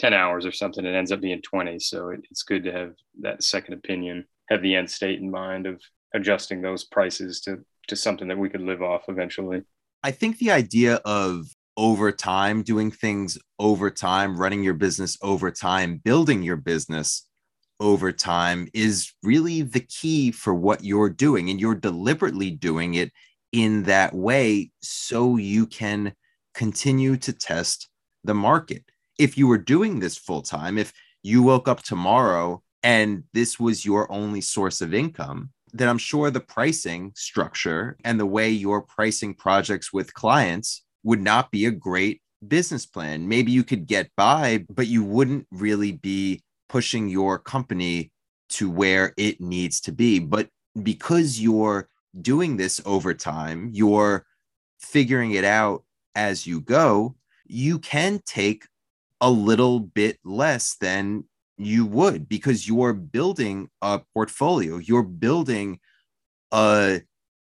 10 0.04 0.14
hours 0.14 0.46
or 0.46 0.52
something. 0.52 0.86
It 0.86 0.96
ends 0.96 1.14
up 1.14 1.22
being 1.22 1.42
20. 1.42 1.80
So 1.80 2.10
it, 2.10 2.26
it's 2.30 2.44
good 2.44 2.66
to 2.66 2.72
have 2.74 2.94
that 3.22 3.42
second 3.42 3.76
opinion 3.76 4.26
have 4.50 4.62
the 4.62 4.76
end 4.76 4.92
state 4.92 5.22
in 5.22 5.32
mind 5.32 5.66
of 5.66 5.82
adjusting 6.14 6.62
those 6.62 6.84
prices 6.84 7.40
to 7.42 7.64
to 7.88 7.96
something 7.96 8.28
that 8.28 8.38
we 8.38 8.50
could 8.50 8.62
live 8.62 8.82
off 8.82 9.04
eventually. 9.08 9.62
I 10.04 10.12
think 10.12 10.38
the 10.38 10.52
idea 10.52 10.96
of 11.06 11.48
over 11.76 12.12
time, 12.12 12.64
doing 12.64 12.92
things 12.92 13.38
over 13.60 13.90
time, 13.90 14.38
running 14.38 14.64
your 14.64 14.74
business 14.74 15.18
over 15.22 15.52
time, 15.52 15.98
building 15.98 16.44
your 16.44 16.56
business 16.56 17.28
over 17.80 18.12
time 18.12 18.70
is 18.74 19.12
really 19.24 19.64
the 19.64 19.82
key 19.82 20.32
for 20.32 20.54
what 20.54 20.84
you're 20.84 21.10
doing. 21.10 21.50
And 21.50 21.60
you're 21.60 21.76
deliberately 21.76 22.52
doing 22.52 22.94
it 22.94 23.12
in 23.52 23.84
that 23.84 24.14
way 24.14 24.72
so 24.82 25.36
you 25.36 25.66
can 25.66 26.14
continue 26.54 27.18
to 27.18 27.34
test 27.34 27.90
the 28.24 28.36
market. 28.36 28.84
If 29.18 29.38
you 29.38 29.48
were 29.48 29.58
doing 29.58 30.00
this 30.00 30.18
full 30.18 30.42
time, 30.42 30.78
if 30.78 30.94
you 31.22 31.44
woke 31.44 31.68
up 31.68 31.84
tomorrow 31.84 32.62
and 32.82 33.24
this 33.34 33.60
was 33.60 33.86
your 33.86 34.12
only 34.12 34.42
source 34.42 34.82
of 34.82 34.94
income, 34.94 35.52
then 35.72 35.90
I'm 35.90 35.98
sure 35.98 36.30
the 36.30 36.40
pricing 36.40 37.12
structure 37.16 37.98
and 38.04 38.20
the 38.20 38.26
way 38.26 38.50
you're 38.50 38.82
pricing 38.82 39.34
projects 39.34 39.92
with 39.92 40.14
clients 40.14 40.84
would 41.04 41.22
not 41.22 41.52
be 41.52 41.66
a 41.66 41.72
great 41.72 42.22
business 42.48 42.86
plan. 42.86 43.28
Maybe 43.28 43.52
you 43.52 43.64
could 43.64 43.88
get 43.88 44.10
by, 44.16 44.66
but 44.70 44.88
you 44.88 45.04
wouldn't 45.04 45.48
really 45.52 45.94
be 45.94 46.44
pushing 46.70 47.08
your 47.08 47.40
company 47.40 48.12
to 48.50 48.70
where 48.70 49.14
it 49.18 49.42
needs 49.42 49.82
to 49.82 49.92
be. 49.92 50.20
But 50.20 50.50
because 50.82 51.40
you're 51.40 51.90
doing 52.22 52.58
this 52.58 52.82
over 52.86 53.14
time, 53.14 53.70
you're 53.74 54.26
figuring 54.80 55.32
it 55.32 55.44
out 55.44 55.84
as 56.16 56.46
you 56.46 56.62
go, 56.62 57.16
you 57.48 57.80
can 57.80 58.22
take 58.26 58.68
a 59.24 59.30
little 59.30 59.80
bit 59.80 60.20
less 60.24 60.76
than 60.80 61.24
you 61.58 61.86
would 61.86 62.28
because 62.28 62.68
you're 62.68 62.94
building 62.94 63.70
a 63.82 64.02
portfolio. 64.14 64.78
You're 64.78 65.02
building 65.04 65.80
a 66.52 67.02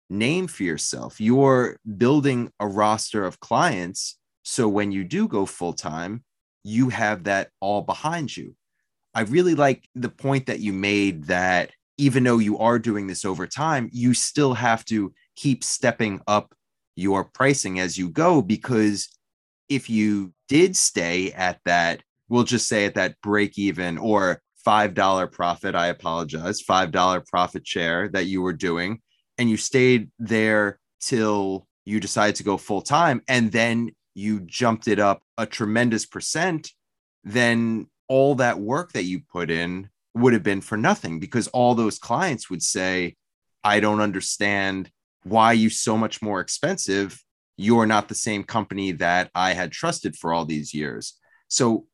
name 0.08 0.46
for 0.46 0.62
yourself. 0.62 1.20
You're 1.20 1.78
building 1.98 2.50
a 2.60 2.68
roster 2.68 3.24
of 3.24 3.40
clients. 3.40 4.18
So 4.44 4.68
when 4.68 4.92
you 4.92 5.04
do 5.04 5.28
go 5.28 5.44
full 5.44 5.72
time 5.74 6.22
you 6.66 6.88
have 6.88 7.24
that 7.24 7.50
all 7.60 7.80
behind 7.80 8.36
you. 8.36 8.56
I 9.14 9.20
really 9.20 9.54
like 9.54 9.88
the 9.94 10.08
point 10.08 10.46
that 10.46 10.58
you 10.58 10.72
made 10.72 11.26
that 11.26 11.70
even 11.96 12.24
though 12.24 12.38
you 12.38 12.58
are 12.58 12.78
doing 12.78 13.06
this 13.06 13.24
over 13.24 13.46
time 13.46 13.88
you 13.92 14.12
still 14.12 14.52
have 14.52 14.84
to 14.86 15.14
keep 15.36 15.62
stepping 15.62 16.20
up 16.26 16.52
your 16.96 17.24
pricing 17.24 17.78
as 17.78 17.96
you 17.96 18.10
go 18.10 18.42
because 18.42 19.08
if 19.68 19.88
you 19.88 20.34
did 20.48 20.76
stay 20.76 21.32
at 21.32 21.60
that 21.64 22.02
we'll 22.28 22.44
just 22.44 22.68
say 22.68 22.86
at 22.86 22.94
that 22.94 23.20
break 23.22 23.58
even 23.58 23.98
or 23.98 24.42
$5 24.66 25.32
profit, 25.32 25.74
I 25.74 25.86
apologize, 25.86 26.62
$5 26.62 27.26
profit 27.26 27.66
share 27.66 28.08
that 28.08 28.26
you 28.26 28.42
were 28.42 28.52
doing, 28.52 29.00
and 29.38 29.48
you 29.48 29.56
stayed 29.56 30.10
there 30.18 30.80
till 31.00 31.66
you 31.84 32.00
decided 32.00 32.34
to 32.36 32.42
go 32.42 32.56
full 32.56 32.82
time, 32.82 33.22
and 33.28 33.52
then 33.52 33.90
you 34.14 34.40
jumped 34.40 34.88
it 34.88 34.98
up 34.98 35.22
a 35.38 35.46
tremendous 35.46 36.04
percent, 36.04 36.72
then 37.22 37.86
all 38.08 38.34
that 38.36 38.58
work 38.58 38.92
that 38.92 39.04
you 39.04 39.20
put 39.20 39.50
in 39.50 39.88
would 40.14 40.32
have 40.32 40.42
been 40.42 40.60
for 40.60 40.76
nothing 40.76 41.20
because 41.20 41.48
all 41.48 41.74
those 41.74 41.98
clients 41.98 42.48
would 42.50 42.62
say, 42.62 43.14
I 43.62 43.80
don't 43.80 44.00
understand 44.00 44.90
why 45.22 45.52
you 45.52 45.68
so 45.70 45.96
much 45.98 46.22
more 46.22 46.40
expensive. 46.40 47.22
You're 47.56 47.86
not 47.86 48.08
the 48.08 48.14
same 48.14 48.44
company 48.44 48.92
that 48.92 49.30
I 49.34 49.52
had 49.52 49.72
trusted 49.72 50.16
for 50.16 50.32
all 50.32 50.44
these 50.44 50.74
years. 50.74 51.14
So 51.48 51.86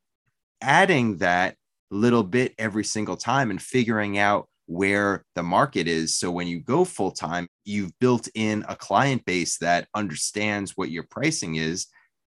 adding 0.60 1.18
that 1.18 1.56
little 1.90 2.22
bit 2.24 2.54
every 2.58 2.84
single 2.84 3.16
time 3.16 3.50
and 3.50 3.60
figuring 3.60 4.18
out 4.18 4.48
where 4.66 5.24
the 5.34 5.42
market 5.42 5.86
is. 5.86 6.16
So 6.16 6.30
when 6.30 6.46
you 6.46 6.60
go 6.60 6.84
full 6.84 7.10
time, 7.10 7.48
you've 7.64 7.92
built 7.98 8.28
in 8.34 8.64
a 8.68 8.76
client 8.76 9.24
base 9.24 9.58
that 9.58 9.88
understands 9.94 10.72
what 10.76 10.90
your 10.90 11.04
pricing 11.10 11.56
is 11.56 11.86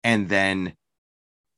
and 0.03 0.29
then 0.29 0.73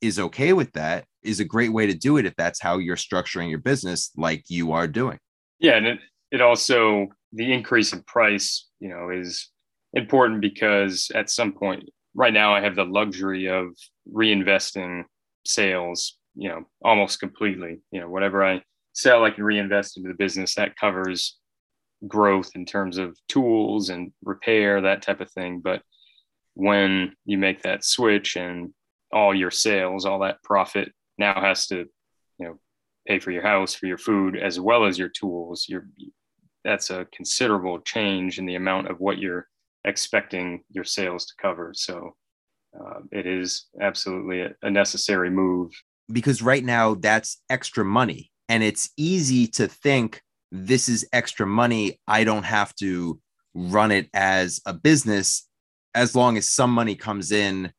is 0.00 0.18
okay 0.18 0.52
with 0.52 0.72
that 0.72 1.04
is 1.22 1.40
a 1.40 1.44
great 1.44 1.72
way 1.72 1.86
to 1.86 1.94
do 1.94 2.16
it 2.16 2.24
if 2.24 2.34
that's 2.36 2.60
how 2.60 2.78
you're 2.78 2.96
structuring 2.96 3.50
your 3.50 3.58
business 3.58 4.10
like 4.16 4.44
you 4.48 4.72
are 4.72 4.86
doing. 4.86 5.18
Yeah, 5.58 5.76
and 5.76 5.86
it, 5.86 5.98
it 6.30 6.40
also 6.40 7.08
the 7.32 7.52
increase 7.52 7.92
in 7.92 8.02
price, 8.04 8.68
you 8.80 8.88
know, 8.88 9.10
is 9.10 9.50
important 9.94 10.40
because 10.40 11.10
at 11.14 11.30
some 11.30 11.52
point 11.52 11.88
right 12.14 12.32
now 12.32 12.54
I 12.54 12.60
have 12.60 12.76
the 12.76 12.84
luxury 12.84 13.48
of 13.48 13.68
reinvesting 14.12 15.04
sales, 15.44 16.18
you 16.34 16.48
know, 16.48 16.64
almost 16.82 17.20
completely. 17.20 17.80
You 17.90 18.00
know, 18.00 18.08
whatever 18.08 18.44
I 18.44 18.62
sell 18.92 19.24
I 19.24 19.30
can 19.30 19.44
reinvest 19.44 19.96
into 19.96 20.08
the 20.08 20.14
business 20.14 20.54
that 20.54 20.76
covers 20.76 21.38
growth 22.06 22.50
in 22.54 22.64
terms 22.64 22.98
of 22.98 23.16
tools 23.28 23.90
and 23.90 24.12
repair 24.24 24.80
that 24.80 25.02
type 25.02 25.20
of 25.20 25.30
thing, 25.32 25.60
but 25.60 25.82
when 26.54 27.12
you 27.24 27.38
make 27.38 27.62
that 27.62 27.84
switch 27.84 28.36
and 28.36 28.72
all 29.12 29.34
your 29.34 29.50
sales, 29.50 30.04
all 30.04 30.20
that 30.20 30.42
profit 30.42 30.92
now 31.18 31.40
has 31.40 31.66
to, 31.68 31.86
you 32.38 32.46
know, 32.46 32.58
pay 33.06 33.18
for 33.18 33.30
your 33.30 33.42
house, 33.42 33.74
for 33.74 33.86
your 33.86 33.98
food, 33.98 34.36
as 34.36 34.58
well 34.60 34.84
as 34.84 34.98
your 34.98 35.08
tools. 35.08 35.66
You're 35.68 35.86
that's 36.64 36.90
a 36.90 37.06
considerable 37.12 37.80
change 37.80 38.38
in 38.38 38.44
the 38.44 38.56
amount 38.56 38.90
of 38.90 39.00
what 39.00 39.18
you're 39.18 39.46
expecting 39.84 40.62
your 40.70 40.84
sales 40.84 41.26
to 41.26 41.34
cover. 41.40 41.72
So 41.74 42.14
uh, 42.78 43.00
it 43.10 43.26
is 43.26 43.66
absolutely 43.80 44.42
a, 44.42 44.54
a 44.62 44.70
necessary 44.70 45.30
move. 45.30 45.72
Because 46.10 46.42
right 46.42 46.64
now 46.64 46.94
that's 46.94 47.40
extra 47.48 47.84
money, 47.84 48.30
and 48.48 48.62
it's 48.62 48.90
easy 48.96 49.46
to 49.48 49.68
think 49.68 50.22
this 50.50 50.88
is 50.88 51.06
extra 51.12 51.46
money. 51.46 52.00
I 52.08 52.24
don't 52.24 52.44
have 52.44 52.74
to 52.76 53.20
run 53.54 53.92
it 53.92 54.08
as 54.12 54.60
a 54.66 54.72
business 54.72 55.48
as 55.94 56.14
long 56.14 56.36
as 56.36 56.50
some 56.50 56.70
money 56.72 56.94
comes 56.94 57.32
in 57.32 57.72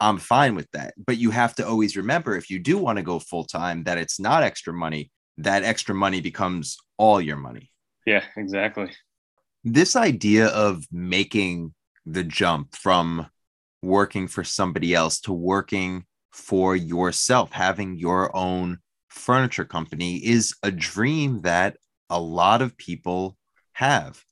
I'm 0.00 0.18
fine 0.18 0.54
with 0.54 0.70
that. 0.72 0.94
But 0.96 1.18
you 1.18 1.30
have 1.30 1.54
to 1.56 1.66
always 1.66 1.96
remember 1.96 2.36
if 2.36 2.50
you 2.50 2.58
do 2.58 2.78
want 2.78 2.98
to 2.98 3.02
go 3.02 3.18
full 3.18 3.44
time, 3.44 3.84
that 3.84 3.98
it's 3.98 4.20
not 4.20 4.42
extra 4.42 4.72
money, 4.72 5.10
that 5.38 5.62
extra 5.62 5.94
money 5.94 6.20
becomes 6.20 6.76
all 6.98 7.20
your 7.20 7.36
money. 7.36 7.70
Yeah, 8.06 8.24
exactly. 8.36 8.90
This 9.64 9.96
idea 9.96 10.48
of 10.48 10.84
making 10.92 11.72
the 12.04 12.22
jump 12.22 12.76
from 12.76 13.26
working 13.82 14.28
for 14.28 14.44
somebody 14.44 14.94
else 14.94 15.20
to 15.20 15.32
working 15.32 16.04
for 16.32 16.76
yourself, 16.76 17.50
having 17.50 17.96
your 17.96 18.34
own 18.36 18.78
furniture 19.08 19.64
company 19.64 20.16
is 20.16 20.54
a 20.62 20.70
dream 20.70 21.40
that 21.42 21.78
a 22.10 22.20
lot 22.20 22.60
of 22.60 22.76
people 22.76 23.38
have. 23.72 24.22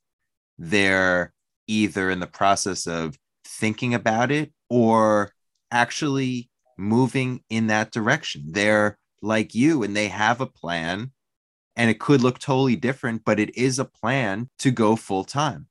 They're 0.59 1.33
either 1.67 2.11
in 2.11 2.21
the 2.21 2.27
process 2.27 2.87
of 2.87 3.17
thinking 3.47 3.95
about 3.95 4.31
it 4.31 4.53
or 4.69 5.33
actually 5.71 6.51
moving 6.77 7.43
in 7.49 7.69
that 7.69 7.91
direction. 7.91 8.49
They're 8.49 8.99
like 9.23 9.55
you 9.55 9.83
and 9.83 9.97
they 9.97 10.09
have 10.09 10.43
a 10.43 10.47
plan 10.47 11.13
and 11.77 11.91
it 11.91 12.01
could 12.01 12.23
look 12.23 12.39
totally 12.39 12.77
different, 12.77 13.25
but 13.25 13.41
it 13.41 13.57
is 13.57 13.79
a 13.79 13.85
plan 13.85 14.49
to 14.59 14.71
go 14.71 14.97
full 14.97 15.25
time. 15.25 15.67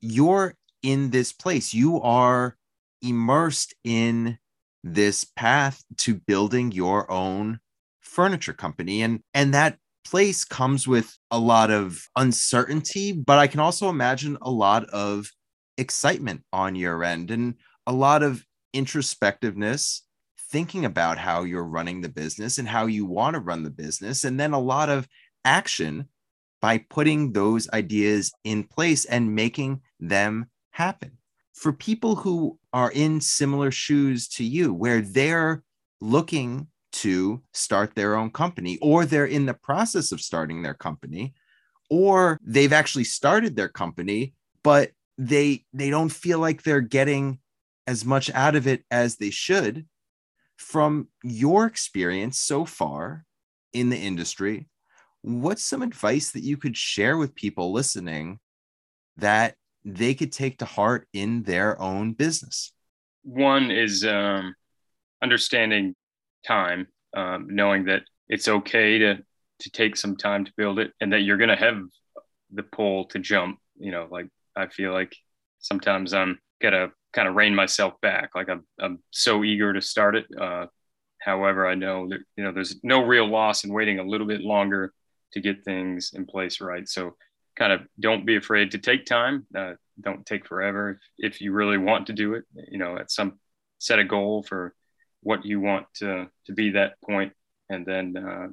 You're 0.00 0.54
in 0.82 1.10
this 1.10 1.32
place, 1.32 1.72
you 1.72 2.00
are 2.00 2.56
immersed 3.02 3.74
in 3.84 4.38
this 4.84 5.24
path 5.24 5.84
to 5.96 6.14
building 6.14 6.72
your 6.72 7.10
own 7.10 7.60
furniture 8.00 8.52
company 8.52 9.00
and 9.02 9.20
and 9.32 9.54
that 9.54 9.78
place 10.04 10.44
comes 10.44 10.88
with 10.88 11.16
a 11.30 11.38
lot 11.38 11.70
of 11.70 12.08
uncertainty 12.16 13.12
but 13.12 13.38
i 13.38 13.46
can 13.46 13.60
also 13.60 13.88
imagine 13.88 14.36
a 14.42 14.50
lot 14.50 14.84
of 14.90 15.30
excitement 15.78 16.42
on 16.52 16.74
your 16.74 17.04
end 17.04 17.30
and 17.30 17.54
a 17.86 17.92
lot 17.92 18.22
of 18.22 18.44
introspectiveness, 18.74 20.00
thinking 20.50 20.84
about 20.84 21.18
how 21.18 21.42
you're 21.44 21.64
running 21.64 22.00
the 22.00 22.08
business 22.08 22.58
and 22.58 22.68
how 22.68 22.86
you 22.86 23.04
want 23.06 23.34
to 23.34 23.40
run 23.40 23.62
the 23.62 23.70
business, 23.70 24.24
and 24.24 24.38
then 24.38 24.52
a 24.52 24.58
lot 24.58 24.88
of 24.88 25.08
action 25.44 26.08
by 26.60 26.78
putting 26.78 27.32
those 27.32 27.68
ideas 27.70 28.32
in 28.44 28.64
place 28.64 29.04
and 29.04 29.34
making 29.34 29.80
them 29.98 30.46
happen. 30.70 31.12
For 31.54 31.72
people 31.72 32.14
who 32.16 32.58
are 32.72 32.90
in 32.92 33.20
similar 33.20 33.70
shoes 33.70 34.28
to 34.28 34.44
you, 34.44 34.72
where 34.72 35.00
they're 35.00 35.62
looking 36.00 36.68
to 36.92 37.42
start 37.52 37.94
their 37.94 38.16
own 38.16 38.30
company, 38.30 38.78
or 38.80 39.04
they're 39.04 39.26
in 39.26 39.46
the 39.46 39.54
process 39.54 40.12
of 40.12 40.20
starting 40.20 40.62
their 40.62 40.74
company, 40.74 41.34
or 41.90 42.38
they've 42.42 42.72
actually 42.72 43.04
started 43.04 43.56
their 43.56 43.68
company, 43.68 44.34
but 44.62 44.92
they 45.18 45.64
they 45.72 45.90
don't 45.90 46.10
feel 46.10 46.38
like 46.38 46.62
they're 46.62 46.80
getting 46.80 47.38
as 47.86 48.04
much 48.04 48.30
out 48.30 48.56
of 48.56 48.66
it 48.66 48.84
as 48.90 49.16
they 49.16 49.30
should 49.30 49.86
from 50.56 51.08
your 51.22 51.66
experience 51.66 52.38
so 52.38 52.64
far 52.64 53.24
in 53.72 53.90
the 53.90 53.96
industry 53.96 54.68
what's 55.22 55.62
some 55.62 55.82
advice 55.82 56.30
that 56.32 56.42
you 56.42 56.56
could 56.56 56.76
share 56.76 57.16
with 57.16 57.34
people 57.34 57.72
listening 57.72 58.38
that 59.16 59.54
they 59.84 60.14
could 60.14 60.32
take 60.32 60.58
to 60.58 60.64
heart 60.64 61.08
in 61.12 61.42
their 61.42 61.80
own 61.80 62.12
business 62.12 62.72
one 63.22 63.70
is 63.70 64.04
um, 64.04 64.54
understanding 65.22 65.94
time 66.46 66.86
um, 67.16 67.46
knowing 67.50 67.84
that 67.84 68.02
it's 68.28 68.48
okay 68.48 68.98
to 68.98 69.18
to 69.60 69.70
take 69.70 69.96
some 69.96 70.16
time 70.16 70.44
to 70.44 70.52
build 70.56 70.80
it 70.80 70.92
and 71.00 71.12
that 71.12 71.20
you're 71.20 71.36
going 71.36 71.48
to 71.48 71.56
have 71.56 71.78
the 72.52 72.62
pull 72.64 73.04
to 73.06 73.18
jump 73.18 73.58
you 73.78 73.92
know 73.92 74.08
like 74.10 74.26
i 74.56 74.66
feel 74.66 74.92
like 74.92 75.14
sometimes 75.60 76.12
i'm 76.12 76.38
gotta 76.60 76.90
kind 77.12 77.28
of 77.28 77.34
rein 77.34 77.54
myself 77.54 77.94
back. 78.00 78.30
Like 78.34 78.48
I'm, 78.48 78.64
I'm 78.80 78.98
so 79.10 79.44
eager 79.44 79.72
to 79.72 79.80
start 79.80 80.16
it. 80.16 80.26
Uh, 80.38 80.66
however, 81.20 81.66
I 81.66 81.74
know 81.74 82.08
that, 82.08 82.20
you 82.36 82.44
know, 82.44 82.52
there's 82.52 82.76
no 82.82 83.04
real 83.04 83.28
loss 83.28 83.64
in 83.64 83.72
waiting 83.72 83.98
a 83.98 84.04
little 84.04 84.26
bit 84.26 84.40
longer 84.40 84.92
to 85.32 85.40
get 85.40 85.64
things 85.64 86.12
in 86.14 86.26
place 86.26 86.60
right. 86.60 86.88
So 86.88 87.16
kind 87.56 87.72
of 87.72 87.82
don't 88.00 88.26
be 88.26 88.36
afraid 88.36 88.70
to 88.72 88.78
take 88.78 89.04
time. 89.04 89.46
Uh, 89.54 89.74
don't 90.00 90.24
take 90.24 90.46
forever. 90.46 91.00
If, 91.18 91.40
you 91.40 91.52
really 91.52 91.78
want 91.78 92.06
to 92.06 92.12
do 92.12 92.34
it, 92.34 92.44
you 92.70 92.78
know, 92.78 92.96
at 92.96 93.10
some 93.10 93.38
set 93.78 93.98
a 93.98 94.04
goal 94.04 94.42
for 94.42 94.74
what 95.22 95.44
you 95.44 95.60
want 95.60 95.86
to, 95.96 96.28
to 96.46 96.52
be 96.52 96.70
that 96.70 97.00
point 97.02 97.32
and 97.68 97.84
then 97.84 98.16
uh, 98.16 98.48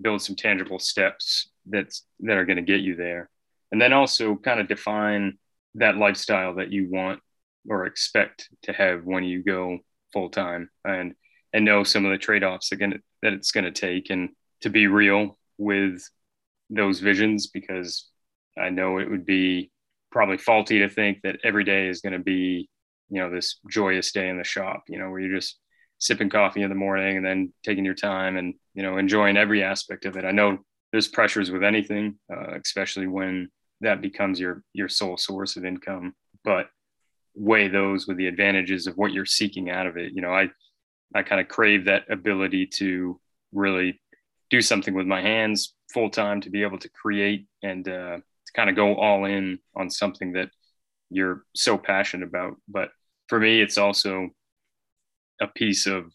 build 0.00 0.22
some 0.22 0.36
tangible 0.36 0.78
steps 0.78 1.50
that's, 1.66 2.04
that 2.20 2.36
are 2.36 2.44
going 2.44 2.56
to 2.56 2.62
get 2.62 2.80
you 2.80 2.96
there. 2.96 3.30
And 3.72 3.80
then 3.80 3.92
also 3.92 4.36
kind 4.36 4.60
of 4.60 4.68
define 4.68 5.38
that 5.74 5.96
lifestyle 5.96 6.56
that 6.56 6.72
you 6.72 6.88
want 6.90 7.20
or 7.68 7.86
expect 7.86 8.48
to 8.62 8.72
have 8.72 9.04
when 9.04 9.24
you 9.24 9.42
go 9.42 9.78
full 10.12 10.30
time 10.30 10.70
and 10.84 11.14
and 11.52 11.64
know 11.64 11.82
some 11.82 12.04
of 12.04 12.10
the 12.10 12.18
trade-offs 12.18 12.72
again 12.72 13.00
that 13.22 13.32
it's 13.32 13.52
going 13.52 13.64
to 13.64 13.70
take 13.70 14.10
and 14.10 14.30
to 14.60 14.70
be 14.70 14.86
real 14.86 15.37
with 15.58 16.02
those 16.70 17.00
visions 17.00 17.48
because 17.48 18.08
I 18.56 18.70
know 18.70 18.98
it 18.98 19.10
would 19.10 19.26
be 19.26 19.70
probably 20.10 20.38
faulty 20.38 20.80
to 20.80 20.88
think 20.88 21.22
that 21.22 21.38
every 21.44 21.64
day 21.64 21.88
is 21.88 22.00
going 22.00 22.14
to 22.14 22.18
be 22.18 22.68
you 23.10 23.20
know 23.20 23.30
this 23.30 23.58
joyous 23.70 24.12
day 24.12 24.28
in 24.28 24.38
the 24.38 24.44
shop 24.44 24.84
you 24.88 24.98
know 24.98 25.10
where 25.10 25.20
you're 25.20 25.36
just 25.36 25.58
sipping 25.98 26.28
coffee 26.28 26.62
in 26.62 26.68
the 26.68 26.74
morning 26.74 27.16
and 27.16 27.24
then 27.24 27.52
taking 27.64 27.84
your 27.84 27.94
time 27.94 28.36
and 28.36 28.54
you 28.74 28.82
know 28.82 28.98
enjoying 28.98 29.36
every 29.36 29.62
aspect 29.62 30.04
of 30.04 30.16
it 30.16 30.24
i 30.24 30.30
know 30.30 30.58
there's 30.92 31.08
pressures 31.08 31.50
with 31.50 31.64
anything 31.64 32.18
uh, 32.30 32.54
especially 32.62 33.06
when 33.06 33.48
that 33.80 34.02
becomes 34.02 34.38
your 34.38 34.62
your 34.74 34.88
sole 34.88 35.16
source 35.16 35.56
of 35.56 35.64
income 35.64 36.14
but 36.44 36.68
weigh 37.38 37.68
those 37.68 38.06
with 38.06 38.16
the 38.16 38.26
advantages 38.26 38.86
of 38.86 38.96
what 38.96 39.12
you're 39.12 39.24
seeking 39.24 39.70
out 39.70 39.86
of 39.86 39.96
it. 39.96 40.12
You 40.12 40.22
know, 40.22 40.32
I 40.32 40.50
I 41.14 41.22
kind 41.22 41.40
of 41.40 41.48
crave 41.48 41.86
that 41.86 42.10
ability 42.10 42.66
to 42.78 43.18
really 43.52 44.00
do 44.50 44.60
something 44.60 44.94
with 44.94 45.06
my 45.06 45.20
hands 45.20 45.74
full 45.92 46.10
time 46.10 46.40
to 46.40 46.50
be 46.50 46.62
able 46.62 46.78
to 46.78 46.88
create 46.90 47.46
and 47.62 47.86
uh, 47.88 48.16
to 48.16 48.52
kind 48.54 48.70
of 48.70 48.76
go 48.76 48.96
all 48.96 49.24
in 49.24 49.58
on 49.76 49.90
something 49.90 50.32
that 50.32 50.50
you're 51.10 51.44
so 51.54 51.78
passionate 51.78 52.26
about. 52.26 52.56
But 52.68 52.90
for 53.28 53.38
me, 53.38 53.60
it's 53.60 53.78
also 53.78 54.30
a 55.40 55.46
piece 55.46 55.86
of 55.86 56.12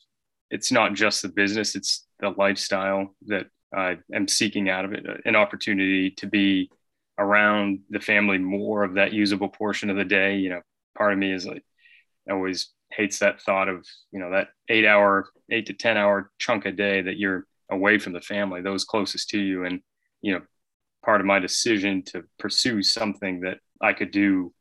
it's 0.49 0.71
not 0.71 0.93
just 0.93 1.21
the 1.21 1.29
business, 1.29 1.75
it's 1.75 2.05
the 2.19 2.29
lifestyle 2.29 3.15
that 3.27 3.47
I 3.75 3.97
am 4.13 4.27
seeking 4.27 4.69
out 4.69 4.85
of 4.85 4.93
it, 4.93 5.05
an 5.25 5.35
opportunity 5.35 6.11
to 6.11 6.27
be 6.27 6.69
around 7.17 7.79
the 7.89 7.99
family 7.99 8.37
more 8.37 8.83
of 8.83 8.95
that 8.95 9.13
usable 9.13 9.49
portion 9.49 9.89
of 9.89 9.97
the 9.97 10.05
day. 10.05 10.37
You 10.37 10.49
know, 10.49 10.61
part 10.95 11.13
of 11.13 11.19
me 11.19 11.33
is 11.33 11.45
like 11.45 11.63
always 12.29 12.69
hates 12.91 13.19
that 13.19 13.41
thought 13.41 13.67
of, 13.67 13.85
you 14.11 14.19
know, 14.19 14.31
that 14.31 14.49
eight 14.69 14.85
hour, 14.85 15.27
eight 15.51 15.67
to 15.67 15.73
10 15.73 15.97
hour 15.97 16.31
chunk 16.37 16.65
a 16.65 16.71
day 16.71 17.01
that 17.01 17.17
you're 17.17 17.47
away 17.71 17.97
from 17.97 18.13
the 18.13 18.21
family, 18.21 18.61
those 18.61 18.85
closest 18.85 19.29
to 19.29 19.39
you. 19.39 19.65
And, 19.65 19.81
you 20.21 20.33
know, 20.33 20.41
part 21.03 21.21
of 21.21 21.27
my 21.27 21.39
decision 21.39 22.03
to 22.03 22.23
pursue 22.39 22.81
something 22.83 23.41
that 23.41 23.59
I 23.81 23.93
could 23.93 24.11
do 24.11 24.53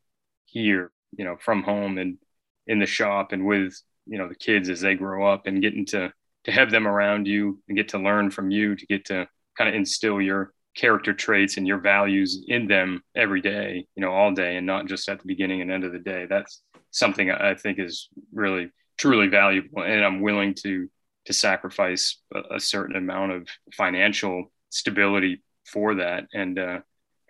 here, 0.47 0.91
you 1.17 1.25
know, 1.25 1.37
from 1.37 1.63
home 1.63 1.99
and 1.99 2.19
in 2.67 2.79
the 2.79 2.87
shop 2.87 3.33
and 3.33 3.47
with, 3.47 3.81
you 4.07 4.19
know, 4.19 4.29
the 4.29 4.35
kids 4.35 4.69
as 4.69 4.81
they 4.81 4.95
grow 4.95 5.27
up 5.27 5.47
and 5.47 5.63
getting 5.63 5.87
to, 5.87 6.13
to 6.45 6.53
have 6.53 6.71
them 6.71 6.89
around 6.89 7.27
you 7.27 7.61
and 7.69 7.77
get 7.77 7.89
to 7.89 7.99
learn 7.99 8.31
from 8.31 8.51
you, 8.51 8.75
to 8.75 8.87
get 8.87 9.05
to 9.07 9.29
kind 9.57 9.69
of 9.69 9.75
instill 9.75 10.21
your 10.21 10.53
character 10.75 11.13
traits 11.13 11.57
and 11.57 11.67
your 11.67 11.79
values 11.79 12.45
in 12.49 12.67
them 12.67 13.03
every 13.15 13.41
day, 13.41 13.87
you 13.95 14.01
know, 14.01 14.11
all 14.11 14.33
day 14.33 14.57
and 14.57 14.67
not 14.67 14.87
just 14.87 15.09
at 15.09 15.19
the 15.19 15.27
beginning 15.27 15.61
and 15.61 15.71
end 15.71 15.85
of 15.85 15.93
the 15.93 15.99
day. 15.99 16.27
That's 16.27 16.63
something 16.91 17.31
I 17.31 17.55
think 17.55 17.79
is 17.79 18.09
really 18.33 18.71
truly 18.97 19.29
valuable. 19.29 19.83
And 19.83 20.05
I'm 20.05 20.21
willing 20.21 20.55
to 20.63 20.89
to 21.27 21.33
sacrifice 21.33 22.19
a, 22.51 22.59
certain 22.59 22.97
amount 22.97 23.33
of 23.33 23.49
financial 23.73 24.51
stability 24.71 25.43
for 25.65 25.95
that 25.97 26.25
and 26.35 26.59
uh, 26.59 26.81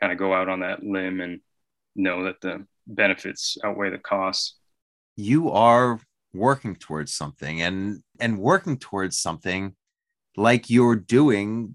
kind 0.00 0.12
of 0.12 0.18
go 0.18 0.32
out 0.32 0.48
on 0.48 0.60
that 0.60 0.82
limb 0.82 1.20
and 1.20 1.40
know 1.94 2.24
that 2.24 2.40
the 2.40 2.66
benefits 2.86 3.58
outweigh 3.64 3.90
the 3.90 3.98
costs. 3.98 4.56
You 5.16 5.50
are 5.50 6.00
working 6.32 6.74
towards 6.74 7.12
something 7.12 7.60
and 7.60 8.02
and 8.18 8.38
working 8.38 8.78
towards 8.78 9.18
something 9.18 9.74
like 10.36 10.70
you're 10.70 10.96
doing 10.96 11.74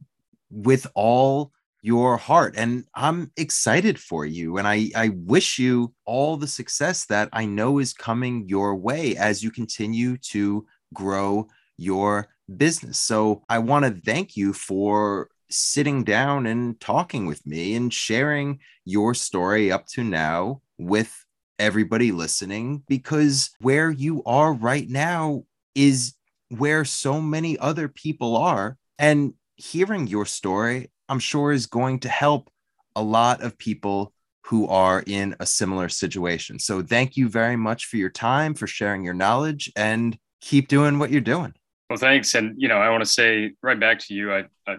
with 0.50 0.88
all 0.96 1.52
your 1.84 2.18
heart 2.18 2.56
and 2.58 2.84
i'm 2.96 3.32
excited 3.38 4.00
for 4.00 4.26
you 4.26 4.58
and 4.58 4.68
i 4.68 4.90
i 4.96 5.10
wish 5.10 5.60
you 5.60 5.94
all 6.06 6.36
the 6.36 6.48
success 6.48 7.06
that 7.06 7.30
i 7.34 7.46
know 7.46 7.78
is 7.78 7.94
coming 7.94 8.48
your 8.48 8.76
way 8.76 9.16
as 9.16 9.44
you 9.44 9.52
continue 9.52 10.18
to 10.18 10.66
grow 10.94 11.48
your 11.78 12.28
business 12.56 13.00
so 13.00 13.44
i 13.50 13.60
want 13.60 13.86
to 13.86 14.02
thank 14.02 14.36
you 14.36 14.54
for 14.54 15.30
sitting 15.50 16.04
down 16.04 16.46
and 16.46 16.80
talking 16.80 17.26
with 17.26 17.46
me 17.46 17.76
and 17.76 17.94
sharing 17.94 18.60
your 18.86 19.14
story 19.14 19.72
up 19.72 19.86
to 19.88 20.04
now 20.04 20.62
with 20.78 21.26
everybody 21.60 22.12
listening 22.12 22.84
because 22.88 23.50
where 23.60 23.90
you 23.90 24.22
are 24.26 24.54
right 24.54 24.90
now 24.90 25.44
is 25.74 26.14
where 26.50 26.86
so 26.86 27.22
many 27.22 27.58
other 27.58 27.88
people 27.88 28.38
are 28.38 28.78
and 29.00 29.34
hearing 29.56 30.08
your 30.08 30.26
story 30.26 30.90
I'm 31.10 31.20
sure 31.20 31.52
is 31.52 31.66
going 31.66 32.00
to 32.00 32.10
help 32.10 32.50
a 32.96 33.02
lot 33.02 33.42
of 33.42 33.58
people 33.58 34.14
who 34.46 34.68
are 34.68 35.04
in 35.06 35.36
a 35.40 35.46
similar 35.46 35.90
situation. 35.90 36.60
So 36.60 36.82
thank 36.82 37.18
you 37.18 37.30
very 37.30 37.56
much 37.56 37.86
for 37.86 37.98
your 37.98 38.10
time, 38.10 38.54
for 38.54 38.68
sharing 38.68 39.04
your 39.04 39.14
knowledge, 39.14 39.72
and 39.76 40.18
keep 40.42 40.68
doing 40.68 41.00
what 41.00 41.12
you're 41.12 41.22
doing. 41.22 41.54
Well, 41.90 41.98
thanks. 41.98 42.36
And, 42.36 42.56
you 42.58 42.68
know, 42.68 42.78
I 42.78 42.90
want 42.90 43.02
to 43.04 43.10
say 43.10 43.54
right 43.62 43.80
back 43.80 44.00
to 44.00 44.14
you, 44.14 44.34
I, 44.34 44.44
I 44.68 44.78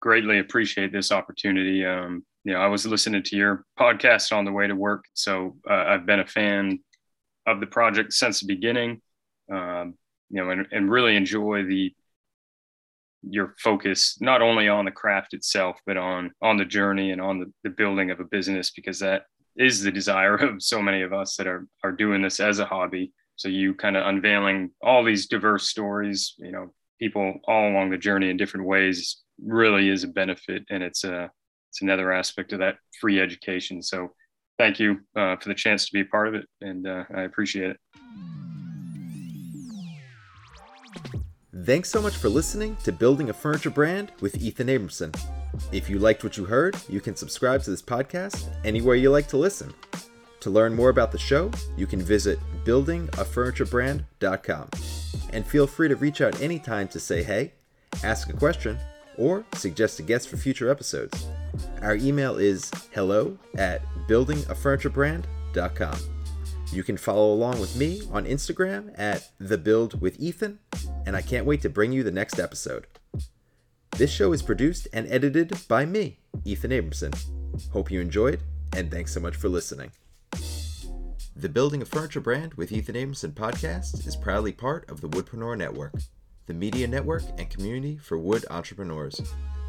greatly 0.00 0.38
appreciate 0.38 0.92
this 0.92 1.12
opportunity. 1.12 1.84
Um, 1.84 2.24
you 2.44 2.54
know, 2.54 2.60
I 2.60 2.68
was 2.68 2.86
listening 2.86 3.22
to 3.24 3.36
your 3.36 3.64
podcast 3.78 4.34
on 4.34 4.44
the 4.44 4.52
way 4.52 4.66
to 4.66 4.74
work. 4.74 5.04
So 5.12 5.56
uh, 5.68 5.74
I've 5.74 6.06
been 6.06 6.20
a 6.20 6.26
fan 6.26 6.78
of 7.46 7.60
the 7.60 7.66
project 7.66 8.12
since 8.12 8.40
the 8.40 8.46
beginning, 8.46 9.02
um, 9.52 9.94
you 10.30 10.42
know, 10.42 10.50
and, 10.50 10.66
and 10.72 10.90
really 10.90 11.16
enjoy 11.16 11.64
the 11.64 11.94
your 13.22 13.54
focus 13.58 14.16
not 14.20 14.42
only 14.42 14.68
on 14.68 14.84
the 14.84 14.92
craft 14.92 15.34
itself 15.34 15.80
but 15.84 15.96
on 15.96 16.30
on 16.40 16.56
the 16.56 16.64
journey 16.64 17.10
and 17.10 17.20
on 17.20 17.40
the, 17.40 17.52
the 17.64 17.70
building 17.70 18.12
of 18.12 18.20
a 18.20 18.24
business 18.24 18.70
because 18.70 19.00
that 19.00 19.24
is 19.56 19.82
the 19.82 19.90
desire 19.90 20.36
of 20.36 20.62
so 20.62 20.80
many 20.80 21.02
of 21.02 21.12
us 21.12 21.36
that 21.36 21.48
are 21.48 21.66
are 21.82 21.90
doing 21.90 22.22
this 22.22 22.38
as 22.38 22.60
a 22.60 22.64
hobby 22.64 23.12
so 23.38 23.48
you 23.48 23.72
kind 23.72 23.96
of 23.96 24.06
unveiling 24.06 24.70
all 24.82 25.02
these 25.02 25.26
diverse 25.26 25.68
stories 25.68 26.34
you 26.38 26.52
know 26.52 26.72
people 26.98 27.34
all 27.46 27.70
along 27.70 27.90
the 27.90 27.96
journey 27.96 28.28
in 28.28 28.36
different 28.36 28.66
ways 28.66 29.22
really 29.42 29.88
is 29.88 30.04
a 30.04 30.08
benefit 30.08 30.64
and 30.68 30.82
it's 30.82 31.04
a 31.04 31.30
it's 31.70 31.80
another 31.82 32.12
aspect 32.12 32.52
of 32.52 32.58
that 32.58 32.76
free 33.00 33.20
education 33.20 33.82
so 33.82 34.12
thank 34.58 34.78
you 34.78 34.98
uh, 35.16 35.36
for 35.36 35.48
the 35.48 35.54
chance 35.54 35.86
to 35.86 35.92
be 35.92 36.00
a 36.00 36.04
part 36.04 36.28
of 36.28 36.34
it 36.34 36.46
and 36.60 36.86
uh, 36.86 37.04
i 37.14 37.22
appreciate 37.22 37.70
it 37.70 37.78
Thanks 41.64 41.90
so 41.90 42.00
much 42.00 42.16
for 42.16 42.28
listening 42.28 42.76
to 42.84 42.92
Building 42.92 43.30
a 43.30 43.32
Furniture 43.32 43.70
Brand 43.70 44.12
with 44.20 44.40
Ethan 44.40 44.68
Abramson. 44.68 45.14
If 45.72 45.90
you 45.90 45.98
liked 45.98 46.22
what 46.22 46.36
you 46.36 46.44
heard, 46.44 46.76
you 46.88 47.00
can 47.00 47.16
subscribe 47.16 47.62
to 47.64 47.70
this 47.70 47.82
podcast 47.82 48.48
anywhere 48.64 48.94
you 48.94 49.10
like 49.10 49.26
to 49.28 49.36
listen. 49.36 49.74
To 50.40 50.50
learn 50.50 50.74
more 50.74 50.90
about 50.90 51.12
the 51.12 51.18
show, 51.18 51.50
you 51.76 51.86
can 51.86 52.00
visit 52.00 52.40
buildingafurniturebrand.com. 52.64 54.68
And 55.32 55.46
feel 55.46 55.66
free 55.66 55.88
to 55.88 55.96
reach 55.96 56.20
out 56.20 56.40
anytime 56.40 56.88
to 56.88 57.00
say 57.00 57.22
hey, 57.22 57.52
ask 58.04 58.28
a 58.30 58.34
question, 58.34 58.78
or 59.16 59.44
suggest 59.54 59.98
a 59.98 60.02
guest 60.02 60.28
for 60.28 60.36
future 60.36 60.70
episodes. 60.70 61.26
Our 61.82 61.96
email 61.96 62.38
is 62.38 62.70
hello 62.92 63.36
at 63.56 63.82
buildingafurniturebrand.com. 64.08 65.98
You 66.70 66.82
can 66.82 66.98
follow 66.98 67.32
along 67.32 67.60
with 67.60 67.76
me 67.76 68.02
on 68.12 68.26
Instagram 68.26 68.92
at 68.98 69.30
The 69.40 69.58
Build 69.58 70.00
with 70.00 70.20
Ethan, 70.20 70.58
and 71.06 71.16
I 71.16 71.22
can't 71.22 71.46
wait 71.46 71.62
to 71.62 71.70
bring 71.70 71.92
you 71.92 72.02
the 72.02 72.10
next 72.10 72.38
episode. 72.38 72.86
This 73.96 74.12
show 74.12 74.32
is 74.32 74.42
produced 74.42 74.86
and 74.92 75.10
edited 75.10 75.56
by 75.66 75.86
me, 75.86 76.18
Ethan 76.44 76.70
Abramson. 76.70 77.18
Hope 77.72 77.90
you 77.90 78.00
enjoyed, 78.00 78.40
and 78.76 78.90
thanks 78.90 79.14
so 79.14 79.20
much 79.20 79.34
for 79.34 79.48
listening. 79.48 79.90
The 81.38 81.48
Building 81.48 81.82
a 81.82 81.84
Furniture 81.84 82.20
Brand 82.20 82.54
with 82.54 82.72
Ethan 82.72 82.96
Abramson 82.96 83.30
podcast 83.30 84.04
is 84.08 84.16
proudly 84.16 84.50
part 84.50 84.90
of 84.90 85.00
the 85.00 85.08
Woodpreneur 85.08 85.56
Network, 85.56 85.94
the 86.46 86.52
media 86.52 86.88
network 86.88 87.22
and 87.38 87.48
community 87.48 87.96
for 87.96 88.18
wood 88.18 88.44
entrepreneurs. 88.50 89.20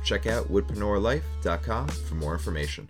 Check 0.04 0.26
out 0.26 0.52
woodpreneurlife.com 0.52 1.88
for 1.90 2.16
more 2.16 2.34
information. 2.34 2.90